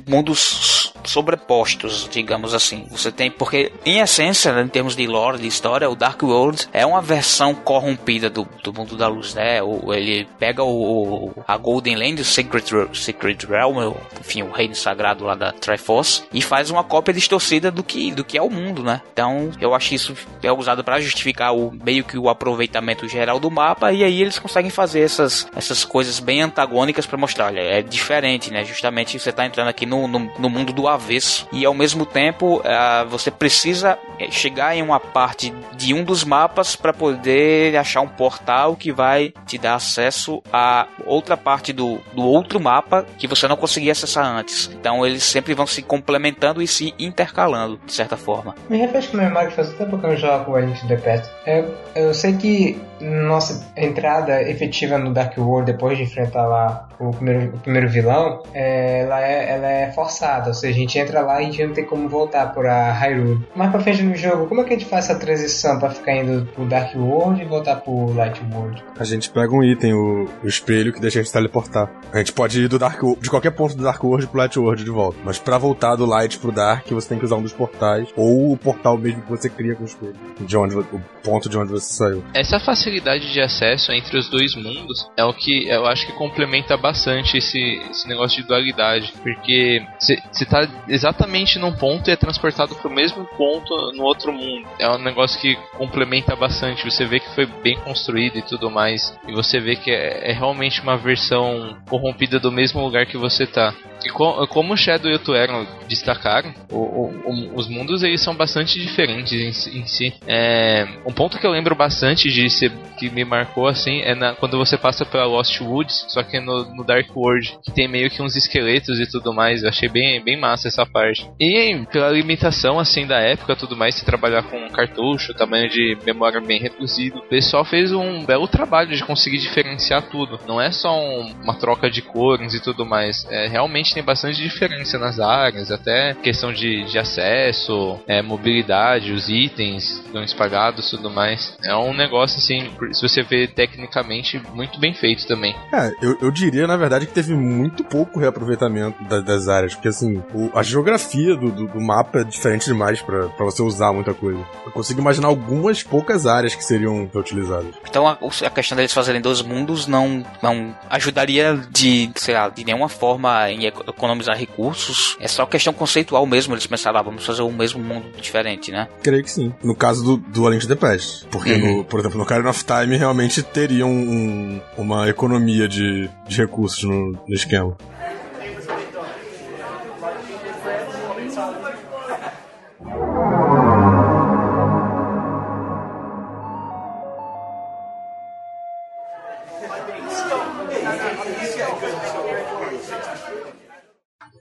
mundos 0.08 0.83
sobrepostos, 1.04 2.08
digamos 2.10 2.54
assim. 2.54 2.86
Você 2.90 3.10
tem, 3.10 3.30
porque 3.30 3.72
em 3.84 4.00
essência, 4.00 4.52
né, 4.52 4.62
em 4.62 4.68
termos 4.68 4.96
de 4.96 5.06
lore, 5.06 5.38
de 5.38 5.46
história, 5.46 5.88
o 5.88 5.94
Dark 5.94 6.22
World 6.22 6.68
é 6.72 6.84
uma 6.84 7.00
versão 7.00 7.54
corrompida 7.54 8.30
do, 8.30 8.46
do 8.62 8.72
mundo 8.72 8.96
da 8.96 9.08
luz, 9.08 9.34
né? 9.34 9.62
O, 9.62 9.92
ele 9.92 10.26
pega 10.38 10.62
o, 10.62 11.32
a 11.46 11.56
Golden 11.56 11.96
Land, 11.96 12.22
o 12.22 12.24
Secret, 12.24 12.64
Secret 12.92 13.38
Realm, 13.48 13.94
enfim, 14.20 14.42
o 14.42 14.50
reino 14.50 14.74
sagrado 14.74 15.24
lá 15.24 15.34
da 15.34 15.52
Triforce, 15.52 16.24
e 16.32 16.42
faz 16.42 16.70
uma 16.70 16.84
cópia 16.84 17.14
distorcida 17.14 17.70
do 17.70 17.82
que, 17.82 18.12
do 18.12 18.24
que 18.24 18.38
é 18.38 18.42
o 18.42 18.50
mundo, 18.50 18.82
né? 18.82 19.00
Então, 19.12 19.50
eu 19.60 19.74
acho 19.74 19.94
isso 19.94 20.14
é 20.42 20.52
usado 20.52 20.84
para 20.84 21.00
justificar 21.00 21.54
o 21.54 21.70
meio 21.70 22.04
que 22.04 22.18
o 22.18 22.28
aproveitamento 22.28 23.08
geral 23.08 23.38
do 23.38 23.50
mapa, 23.50 23.92
e 23.92 24.04
aí 24.04 24.20
eles 24.20 24.38
conseguem 24.38 24.70
fazer 24.70 25.00
essas, 25.00 25.46
essas 25.54 25.84
coisas 25.84 26.20
bem 26.20 26.42
antagônicas 26.42 27.06
para 27.06 27.18
mostrar, 27.18 27.46
olha, 27.46 27.60
é 27.60 27.82
diferente, 27.82 28.50
né? 28.50 28.64
Justamente 28.64 29.18
você 29.18 29.32
tá 29.32 29.44
entrando 29.46 29.68
aqui 29.68 29.86
no, 29.86 30.06
no, 30.08 30.18
no 30.38 30.50
mundo 30.50 30.72
do 30.72 30.88
avesso 30.94 31.46
e 31.52 31.64
ao 31.64 31.74
mesmo 31.74 32.06
tempo 32.06 32.58
uh, 32.58 33.08
você 33.08 33.30
precisa 33.30 33.98
eh, 34.18 34.30
chegar 34.30 34.76
em 34.76 34.82
uma 34.82 35.00
parte 35.00 35.52
de 35.76 35.92
um 35.92 36.04
dos 36.04 36.24
mapas 36.24 36.76
para 36.76 36.92
poder 36.92 37.76
achar 37.76 38.00
um 38.00 38.08
portal 38.08 38.76
que 38.76 38.92
vai 38.92 39.32
te 39.46 39.58
dar 39.58 39.74
acesso 39.74 40.42
a 40.52 40.86
outra 41.06 41.36
parte 41.36 41.72
do, 41.72 41.98
do 42.14 42.22
outro 42.22 42.60
mapa 42.60 43.04
que 43.18 43.26
você 43.26 43.46
não 43.48 43.56
conseguia 43.56 43.92
acessar 43.92 44.26
antes. 44.26 44.70
Então 44.72 45.04
eles 45.04 45.22
sempre 45.22 45.54
vão 45.54 45.66
se 45.66 45.82
complementando 45.82 46.62
e 46.62 46.66
se 46.66 46.94
intercalando, 46.98 47.78
de 47.84 47.92
certa 47.92 48.16
forma. 48.16 48.54
Me 48.68 48.78
refresca 48.78 49.16
a 49.16 49.20
memória 49.22 49.48
que 49.48 49.56
faz 49.56 49.72
tempo 49.74 49.98
que 49.98 50.06
eu 50.06 50.16
jogo 50.16 50.52
o 50.52 50.58
Link 50.58 50.80
to 50.80 50.86
the 50.86 50.96
Past. 50.96 51.30
Eu, 51.46 51.74
eu 51.94 52.14
sei 52.14 52.34
que 52.36 52.80
nossa 53.00 53.70
entrada 53.76 54.42
efetiva 54.42 54.98
no 54.98 55.12
Dark 55.12 55.36
World 55.36 55.72
depois 55.72 55.98
de 55.98 56.04
enfrentar 56.04 56.46
lá 56.46 56.88
o 56.98 57.10
primeiro, 57.10 57.56
o 57.56 57.58
primeiro 57.58 57.88
vilão, 57.88 58.42
é, 58.54 59.00
ela, 59.00 59.20
é, 59.20 59.50
ela 59.50 59.70
é 59.70 59.92
forçada, 59.92 60.48
ou 60.48 60.54
seja, 60.54 60.78
a 60.78 60.80
gente 60.84 60.98
entra 60.98 61.20
lá 61.20 61.40
e 61.40 61.46
a 61.46 61.50
gente 61.50 61.66
não 61.66 61.74
tem 61.74 61.84
como 61.84 62.08
voltar 62.08 62.52
para 62.52 62.92
Hyrule. 62.92 63.40
Mais 63.54 63.70
pra 63.70 63.80
frente 63.80 64.02
no 64.02 64.14
jogo, 64.14 64.46
como 64.46 64.60
é 64.60 64.64
que 64.64 64.74
a 64.74 64.78
gente 64.78 64.88
faz 64.88 65.08
essa 65.08 65.18
transição 65.18 65.78
para 65.78 65.90
ficar 65.90 66.16
indo 66.16 66.46
pro 66.54 66.64
Dark 66.64 66.94
World 66.94 67.42
e 67.42 67.44
voltar 67.44 67.76
pro 67.76 68.12
Light 68.14 68.40
World? 68.52 68.82
A 68.98 69.04
gente 69.04 69.30
pega 69.30 69.52
um 69.52 69.62
item, 69.62 69.94
o, 69.94 70.28
o 70.42 70.46
espelho, 70.46 70.92
que 70.92 71.00
deixa 71.00 71.20
a 71.20 71.22
gente 71.22 71.32
teleportar. 71.32 71.90
A 72.12 72.18
gente 72.18 72.32
pode 72.32 72.60
ir 72.60 72.68
do 72.68 72.78
Dark 72.78 73.00
de 73.20 73.30
qualquer 73.30 73.50
ponto 73.50 73.74
do 73.74 73.82
Dark 73.82 74.02
World 74.02 74.26
pro 74.26 74.38
Light 74.38 74.58
World 74.58 74.84
de 74.84 74.90
volta. 74.90 75.18
Mas 75.24 75.38
para 75.38 75.58
voltar 75.58 75.96
do 75.96 76.06
Light 76.06 76.38
pro 76.38 76.52
Dark, 76.52 76.86
você 76.88 77.08
tem 77.08 77.18
que 77.18 77.24
usar 77.24 77.36
um 77.36 77.42
dos 77.42 77.52
portais, 77.52 78.08
ou 78.16 78.52
o 78.52 78.56
portal 78.56 78.96
mesmo 78.96 79.22
que 79.22 79.30
você 79.30 79.48
cria 79.48 79.74
com 79.74 79.82
o 79.82 79.86
espelho. 79.86 80.14
De 80.40 80.56
onde, 80.56 80.76
o 80.76 81.02
ponto 81.22 81.48
de 81.48 81.56
onde 81.56 81.72
você 81.72 81.92
saiu. 81.92 82.24
Essa 82.34 82.58
facilidade 82.60 83.32
de 83.32 83.40
acesso 83.40 83.92
entre 83.92 84.18
os 84.18 84.28
dois 84.28 84.54
mundos 84.54 85.08
é 85.16 85.24
o 85.24 85.32
que 85.32 85.68
eu 85.68 85.86
acho 85.86 86.06
que 86.06 86.12
complementa 86.12 86.76
bastante 86.76 87.38
esse, 87.38 87.80
esse 87.90 88.08
negócio 88.08 88.40
de 88.40 88.48
dualidade. 88.48 89.12
Porque 89.22 89.82
você 89.98 90.44
tá 90.44 90.66
exatamente 90.88 91.58
num 91.58 91.72
ponto 91.72 92.08
e 92.08 92.12
é 92.12 92.16
transportado 92.16 92.74
pro 92.76 92.90
mesmo 92.90 93.24
ponto 93.36 93.92
no 93.92 94.02
outro 94.02 94.32
mundo. 94.32 94.66
É 94.78 94.88
um 94.90 94.98
negócio 94.98 95.40
que 95.40 95.56
complementa 95.76 96.36
bastante. 96.36 96.84
Você 96.84 97.04
vê 97.04 97.20
que 97.20 97.34
foi 97.34 97.46
bem 97.46 97.76
construído 97.80 98.38
e 98.38 98.42
tudo 98.42 98.70
mais. 98.70 99.16
E 99.26 99.32
você 99.32 99.60
vê 99.60 99.76
que 99.76 99.90
é, 99.90 100.30
é 100.30 100.32
realmente 100.32 100.80
uma 100.80 100.96
versão 100.96 101.76
corrompida 101.88 102.38
do 102.38 102.52
mesmo 102.52 102.82
lugar 102.82 103.06
que 103.06 103.16
você 103.16 103.46
tá. 103.46 103.74
E 104.04 104.10
co 104.10 104.46
como 104.48 104.76
Shadow 104.76 105.10
e 105.10 105.14
o 105.14 105.18
Tuero 105.18 105.66
destacaram, 105.88 106.52
o, 106.70 106.78
o, 106.78 107.54
os 107.54 107.68
mundos 107.68 108.02
eles 108.02 108.20
são 108.20 108.34
bastante 108.34 108.78
diferentes 108.78 109.32
em, 109.32 109.78
em 109.78 109.86
si. 109.86 110.14
É, 110.26 110.86
um 111.06 111.12
ponto 111.12 111.38
que 111.38 111.46
eu 111.46 111.50
lembro 111.50 111.74
bastante 111.74 112.30
de 112.30 112.48
ser, 112.50 112.70
que 112.98 113.08
me 113.10 113.24
marcou 113.24 113.66
assim 113.66 114.00
é 114.02 114.14
na, 114.14 114.34
quando 114.34 114.58
você 114.58 114.76
passa 114.76 115.04
pela 115.04 115.24
Lost 115.24 115.60
Woods, 115.60 116.06
só 116.08 116.22
que 116.22 116.38
no, 116.40 116.64
no, 116.74 116.84
Dark 116.84 117.08
World, 117.16 117.56
que 117.62 117.72
tem 117.72 117.88
meio 117.88 118.10
que 118.10 118.22
uns 118.22 118.36
esqueletos 118.36 119.00
e 119.00 119.06
tudo 119.06 119.32
mais. 119.32 119.62
Eu 119.62 119.68
achei 119.68 119.88
bem, 119.88 120.22
bem 120.22 120.38
massa 120.38 120.68
essa 120.68 120.84
parte. 120.84 121.28
E 121.40 121.84
pela 121.90 122.10
limitação 122.10 122.78
assim 122.78 123.06
da 123.06 123.18
época, 123.18 123.56
tudo 123.56 123.76
mais, 123.76 123.94
se 123.94 124.04
trabalhar 124.04 124.42
com 124.42 124.68
cartucho, 124.68 125.34
tamanho 125.34 125.68
de 125.68 125.96
memória 126.04 126.40
bem 126.40 126.60
reduzido, 126.60 127.18
o 127.18 127.28
pessoal 127.28 127.64
fez 127.64 127.92
um 127.92 128.24
belo 128.24 128.46
trabalho 128.46 128.94
de 128.94 129.04
conseguir 129.04 129.38
diferenciar 129.38 130.02
tudo. 130.02 130.38
Não 130.46 130.60
é 130.60 130.70
só 130.70 130.98
um, 130.98 131.32
uma 131.42 131.54
troca 131.54 131.90
de 131.90 132.02
cores 132.02 132.54
e 132.54 132.60
tudo 132.60 132.84
mais. 132.84 133.26
É 133.30 133.46
realmente 133.46 133.93
tem 133.94 134.02
bastante 134.02 134.42
diferença 134.42 134.98
nas 134.98 135.20
áreas, 135.20 135.70
até 135.70 136.14
questão 136.14 136.52
de, 136.52 136.84
de 136.84 136.98
acesso, 136.98 138.00
é, 138.06 138.20
mobilidade, 138.20 139.12
os 139.12 139.28
itens 139.28 140.02
estão 140.04 140.22
espalhados 140.22 140.90
tudo 140.90 141.08
mais. 141.08 141.56
É 141.64 141.74
um 141.76 141.94
negócio 141.94 142.38
assim, 142.38 142.70
se 142.92 143.00
você 143.00 143.22
vê 143.22 143.46
tecnicamente, 143.46 144.42
muito 144.52 144.78
bem 144.80 144.92
feito 144.92 145.26
também. 145.26 145.54
É, 145.72 145.92
eu, 146.02 146.18
eu 146.20 146.30
diria 146.30 146.66
na 146.66 146.76
verdade 146.76 147.06
que 147.06 147.12
teve 147.12 147.34
muito 147.34 147.84
pouco 147.84 148.18
reaproveitamento 148.18 149.02
da, 149.04 149.20
das 149.20 149.48
áreas, 149.48 149.74
porque 149.74 149.88
assim, 149.88 150.22
o, 150.34 150.50
a 150.58 150.62
geografia 150.62 151.36
do, 151.36 151.50
do, 151.50 151.66
do, 151.68 151.80
mapa 151.80 152.20
é 152.20 152.24
diferente 152.24 152.66
demais 152.66 153.00
para 153.00 153.28
você 153.38 153.62
usar 153.62 153.92
muita 153.92 154.12
coisa. 154.12 154.44
Eu 154.66 154.72
consigo 154.72 155.00
imaginar 155.00 155.28
algumas 155.28 155.82
poucas 155.82 156.26
áreas 156.26 156.54
que 156.54 156.64
seriam 156.64 157.08
reutilizadas. 157.12 157.74
Então 157.88 158.08
a, 158.08 158.18
a 158.46 158.50
questão 158.50 158.76
deles 158.76 158.92
fazerem 158.92 159.20
dois 159.20 159.40
mundos 159.42 159.86
não, 159.86 160.24
não 160.42 160.76
ajudaria 160.90 161.56
de, 161.70 162.10
sei 162.16 162.34
lá, 162.34 162.48
de 162.48 162.64
nenhuma 162.64 162.88
forma 162.88 163.50
em 163.50 163.66
economizar 163.88 164.36
recursos. 164.36 165.16
É 165.20 165.28
só 165.28 165.46
questão 165.46 165.72
conceitual 165.72 166.24
mesmo. 166.26 166.54
Eles 166.54 166.66
pensaram, 166.66 166.98
ah, 166.98 167.02
vamos 167.02 167.24
fazer 167.24 167.42
o 167.42 167.52
mesmo 167.52 167.82
mundo 167.82 168.06
diferente, 168.20 168.70
né? 168.70 168.88
Creio 169.02 169.22
que 169.22 169.30
sim. 169.30 169.52
No 169.62 169.74
caso 169.74 170.04
do, 170.04 170.16
do 170.16 170.46
Além 170.46 170.58
the 170.58 170.74
Past. 170.74 171.26
Porque, 171.30 171.52
uhum. 171.52 171.78
no, 171.78 171.84
por 171.84 172.00
exemplo, 172.00 172.18
no 172.18 172.24
Karen 172.24 172.48
of 172.48 172.64
Time 172.64 172.96
realmente 172.96 173.42
teria 173.42 173.86
um, 173.86 174.60
uma 174.76 175.08
economia 175.08 175.68
de, 175.68 176.08
de 176.26 176.36
recursos 176.36 176.82
no, 176.84 177.12
no 177.12 177.34
esquema. 177.34 177.76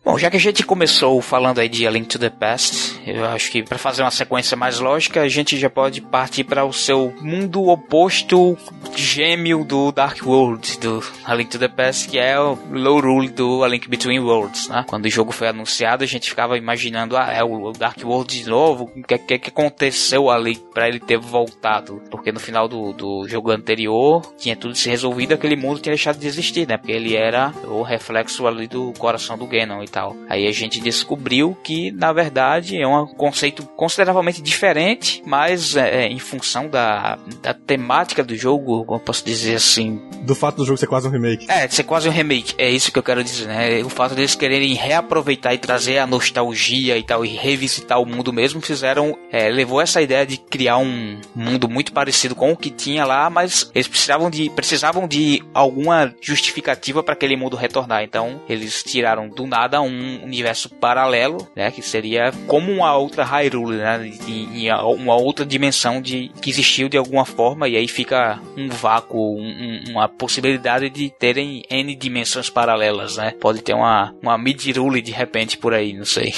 Bom, 0.05 0.17
já 0.17 0.29
que 0.29 0.35
a 0.35 0.39
gente 0.39 0.65
começou 0.65 1.21
falando 1.21 1.59
aí 1.59 1.69
de 1.69 1.87
A 1.87 1.89
Link 1.89 2.09
to 2.09 2.19
the 2.19 2.29
Past, 2.29 2.99
eu 3.07 3.23
acho 3.23 3.49
que 3.49 3.63
para 3.63 3.77
fazer 3.77 4.01
uma 4.01 4.11
sequência 4.11 4.57
mais 4.57 4.77
lógica, 4.77 5.21
a 5.21 5.29
gente 5.29 5.57
já 5.57 5.69
pode 5.69 6.01
partir 6.01 6.43
para 6.43 6.65
o 6.65 6.73
seu 6.73 7.13
mundo 7.21 7.69
oposto 7.69 8.57
gêmeo 8.93 9.63
do 9.63 9.93
Dark 9.93 10.21
World, 10.25 10.77
do 10.79 11.01
A 11.23 11.33
Link 11.33 11.49
to 11.49 11.57
the 11.57 11.69
Past, 11.69 12.09
que 12.09 12.19
é 12.19 12.37
o 12.37 12.57
Low 12.69 12.99
Rule 12.99 13.29
do 13.29 13.63
A 13.63 13.67
Link 13.69 13.87
Between 13.87 14.19
Worlds, 14.19 14.67
né? 14.67 14.83
Quando 14.89 15.05
o 15.05 15.09
jogo 15.09 15.31
foi 15.31 15.47
anunciado, 15.47 16.03
a 16.03 16.07
gente 16.07 16.29
ficava 16.29 16.57
imaginando, 16.57 17.15
ah, 17.15 17.31
é 17.31 17.41
o 17.41 17.71
Dark 17.71 17.97
World 18.03 18.43
de 18.43 18.49
novo, 18.49 18.91
o 18.93 19.03
que, 19.03 19.17
que, 19.17 19.39
que 19.39 19.49
aconteceu 19.51 20.29
ali 20.29 20.57
para 20.73 20.89
ele 20.89 20.99
ter 20.99 21.17
voltado? 21.17 22.01
Porque 22.11 22.29
no 22.29 22.41
final 22.41 22.67
do, 22.67 22.91
do 22.91 23.25
jogo 23.29 23.51
anterior, 23.51 24.21
tinha 24.37 24.57
tudo 24.57 24.75
se 24.75 24.89
resolvido, 24.89 25.33
aquele 25.33 25.55
mundo 25.55 25.79
tinha 25.79 25.93
deixado 25.93 26.19
de 26.19 26.27
existir, 26.27 26.67
né? 26.67 26.75
Porque 26.75 26.91
ele 26.91 27.15
era 27.15 27.53
o 27.63 27.83
reflexo 27.83 28.45
ali 28.45 28.67
do 28.67 28.91
coração 28.99 29.37
do 29.37 29.47
Ganon 29.47 29.81
tal. 29.93 30.17
Aí 30.27 30.47
a 30.47 30.51
gente 30.51 30.81
descobriu 30.81 31.55
que, 31.63 31.91
na 31.91 32.11
verdade, 32.11 32.81
é 32.81 32.87
um 32.87 33.05
conceito 33.05 33.63
consideravelmente 33.77 34.41
diferente, 34.41 35.21
mas 35.25 35.75
é, 35.75 36.05
é, 36.05 36.07
em 36.07 36.17
função 36.17 36.67
da, 36.67 37.17
da 37.41 37.53
temática 37.53 38.23
do 38.23 38.35
jogo, 38.35 38.83
como 38.83 38.99
eu 38.99 39.03
posso 39.03 39.23
dizer 39.23 39.55
assim. 39.55 40.01
Do 40.23 40.33
fato 40.33 40.57
do 40.57 40.65
jogo 40.65 40.77
ser 40.77 40.87
quase 40.87 41.07
um 41.07 41.11
remake. 41.11 41.45
É, 41.49 41.67
ser 41.67 41.83
quase 41.83 42.09
um 42.09 42.11
remake. 42.11 42.55
É 42.57 42.69
isso 42.69 42.91
que 42.91 42.97
eu 42.97 43.03
quero 43.03 43.23
dizer, 43.23 43.47
né? 43.47 43.83
O 43.83 43.89
fato 43.89 44.15
deles 44.15 44.33
quererem 44.33 44.73
reaproveitar 44.73 45.53
e 45.53 45.57
trazer 45.59 45.99
a 45.99 46.07
nostalgia 46.07 46.97
e 46.97 47.03
tal, 47.03 47.23
e 47.23 47.29
revisitar 47.29 48.01
o 48.01 48.05
mundo 48.05 48.33
mesmo, 48.33 48.59
fizeram. 48.61 49.15
É, 49.31 49.49
levou 49.49 49.79
essa 49.79 50.01
ideia 50.01 50.25
de 50.25 50.37
criar 50.37 50.77
um 50.77 51.19
mundo 51.35 51.69
muito 51.69 51.93
parecido 51.93 52.33
com 52.33 52.51
o 52.51 52.57
que 52.57 52.71
tinha 52.71 53.05
lá, 53.05 53.29
mas 53.29 53.69
eles 53.75 53.87
precisavam 53.87 54.29
de, 54.29 54.49
precisavam 54.49 55.07
de 55.07 55.43
alguma 55.53 56.13
justificativa 56.19 57.03
para 57.03 57.13
aquele 57.13 57.35
mundo 57.35 57.55
retornar. 57.55 58.03
Então, 58.03 58.41
eles 58.49 58.81
tiraram 58.81 59.29
do 59.29 59.45
nada 59.45 59.82
um 59.83 60.23
universo 60.23 60.69
paralelo, 60.69 61.47
né, 61.55 61.71
que 61.71 61.81
seria 61.81 62.31
como 62.47 62.71
uma 62.71 62.95
outra 62.95 63.23
Hyrule, 63.23 63.77
né, 63.77 64.11
em, 64.27 64.67
em 64.67 64.71
uma 64.71 65.15
outra 65.15 65.45
dimensão 65.45 66.01
de 66.01 66.31
que 66.41 66.49
existiu 66.49 66.89
de 66.89 66.97
alguma 66.97 67.25
forma 67.25 67.67
e 67.67 67.75
aí 67.75 67.87
fica 67.87 68.39
um 68.57 68.69
vácuo, 68.69 69.37
um, 69.37 69.83
uma 69.89 70.07
possibilidade 70.07 70.89
de 70.89 71.09
terem 71.09 71.63
n 71.69 71.95
dimensões 71.95 72.49
paralelas, 72.49 73.17
né? 73.17 73.33
Pode 73.39 73.61
ter 73.61 73.73
uma 73.73 74.13
uma 74.21 74.37
Midrule 74.37 75.01
de 75.01 75.11
repente 75.11 75.57
por 75.57 75.73
aí, 75.73 75.93
não 75.93 76.05
sei. 76.05 76.33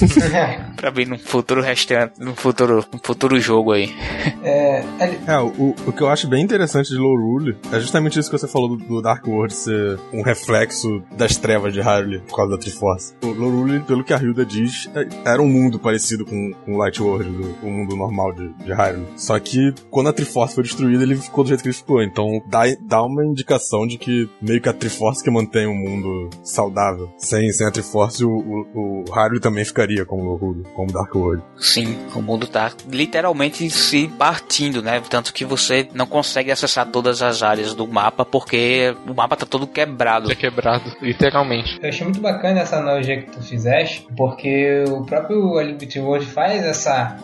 pra 0.76 0.90
vir 0.90 1.06
num 1.06 1.18
futuro 1.18 1.62
restante, 1.62 2.18
num 2.18 2.34
futuro, 2.34 2.84
num 2.92 2.98
futuro 3.02 3.40
jogo 3.40 3.72
aí. 3.72 3.94
É, 4.42 4.82
é 5.26 5.38
o, 5.38 5.74
o 5.86 5.92
que 5.92 6.02
eu 6.02 6.08
acho 6.08 6.28
bem 6.28 6.42
interessante 6.42 6.88
de 6.88 6.96
Low 6.96 7.16
Rule 7.16 7.56
é 7.72 7.80
justamente 7.80 8.18
isso 8.18 8.30
que 8.30 8.38
você 8.38 8.48
falou 8.48 8.76
do, 8.76 8.76
do 8.76 9.02
Dark 9.02 9.26
World 9.26 9.54
ser 9.54 9.98
um 10.12 10.22
reflexo 10.22 11.02
das 11.12 11.36
trevas 11.36 11.72
de 11.72 11.80
Hyrule 11.80 12.20
por 12.20 12.36
causa 12.36 12.52
da 12.52 12.59
Triforce. 12.60 13.14
O 13.22 13.28
Low 13.28 13.50
Rule, 13.50 13.80
pelo 13.80 14.04
que 14.04 14.12
a 14.12 14.18
Hilda 14.18 14.44
diz, 14.44 14.88
é, 14.94 15.08
era 15.30 15.42
um 15.42 15.48
mundo 15.48 15.78
parecido 15.78 16.24
com, 16.24 16.52
com 16.64 16.74
o 16.74 16.78
Light 16.78 17.02
World, 17.02 17.30
o, 17.30 17.66
o 17.66 17.70
mundo 17.70 17.96
normal 17.96 18.32
de, 18.32 18.52
de 18.64 18.72
Hyrule. 18.72 19.06
Só 19.16 19.38
que 19.38 19.72
quando 19.90 20.08
a 20.08 20.12
Triforce 20.12 20.54
foi 20.54 20.64
destruída, 20.64 21.02
ele 21.02 21.16
ficou 21.16 21.44
do 21.44 21.48
jeito 21.48 21.62
que 21.62 21.68
ele 21.68 21.76
ficou. 21.76 22.02
Então 22.02 22.42
dá, 22.48 22.62
dá 22.80 23.02
uma 23.02 23.24
indicação 23.24 23.86
de 23.86 23.98
que 23.98 24.28
meio 24.40 24.60
que 24.60 24.68
a 24.68 24.72
Triforce 24.72 25.22
que 25.22 25.30
mantém 25.30 25.66
o 25.66 25.74
mundo 25.74 26.30
saudável. 26.42 27.12
Sem, 27.18 27.50
sem 27.52 27.66
a 27.66 27.70
Triforce, 27.70 28.24
o, 28.24 28.30
o, 28.30 28.66
o 28.74 29.04
Hyrule 29.10 29.40
também 29.40 29.64
ficaria 29.64 30.04
como 30.04 30.24
Lohuru, 30.24 30.62
como 30.74 30.92
Dark 30.92 31.14
World. 31.14 31.42
Sim, 31.58 31.96
o 32.14 32.22
mundo 32.22 32.46
tá 32.46 32.72
literalmente 32.88 33.68
se 33.70 34.08
partindo, 34.08 34.82
né? 34.82 35.00
Tanto 35.08 35.32
que 35.32 35.44
você 35.44 35.88
não 35.94 36.06
consegue 36.06 36.50
acessar 36.50 36.86
todas 36.86 37.22
as 37.22 37.42
áreas 37.42 37.74
do 37.74 37.86
mapa 37.86 38.24
porque 38.24 38.94
o 39.06 39.14
mapa 39.14 39.36
tá 39.36 39.46
todo 39.46 39.66
quebrado. 39.66 40.30
É 40.30 40.34
quebrado, 40.34 40.92
literalmente. 41.00 41.78
Eu 41.82 41.88
achei 41.88 42.04
muito 42.04 42.20
bacana 42.20 42.49
essa 42.58 42.76
analogia 42.76 43.22
que 43.22 43.30
tu 43.30 43.42
fizeste, 43.42 44.06
porque 44.16 44.84
o 44.88 45.04
próprio 45.04 45.60
Liberty 45.60 46.00
World 46.00 46.26
faz 46.26 46.64
essa 46.64 47.16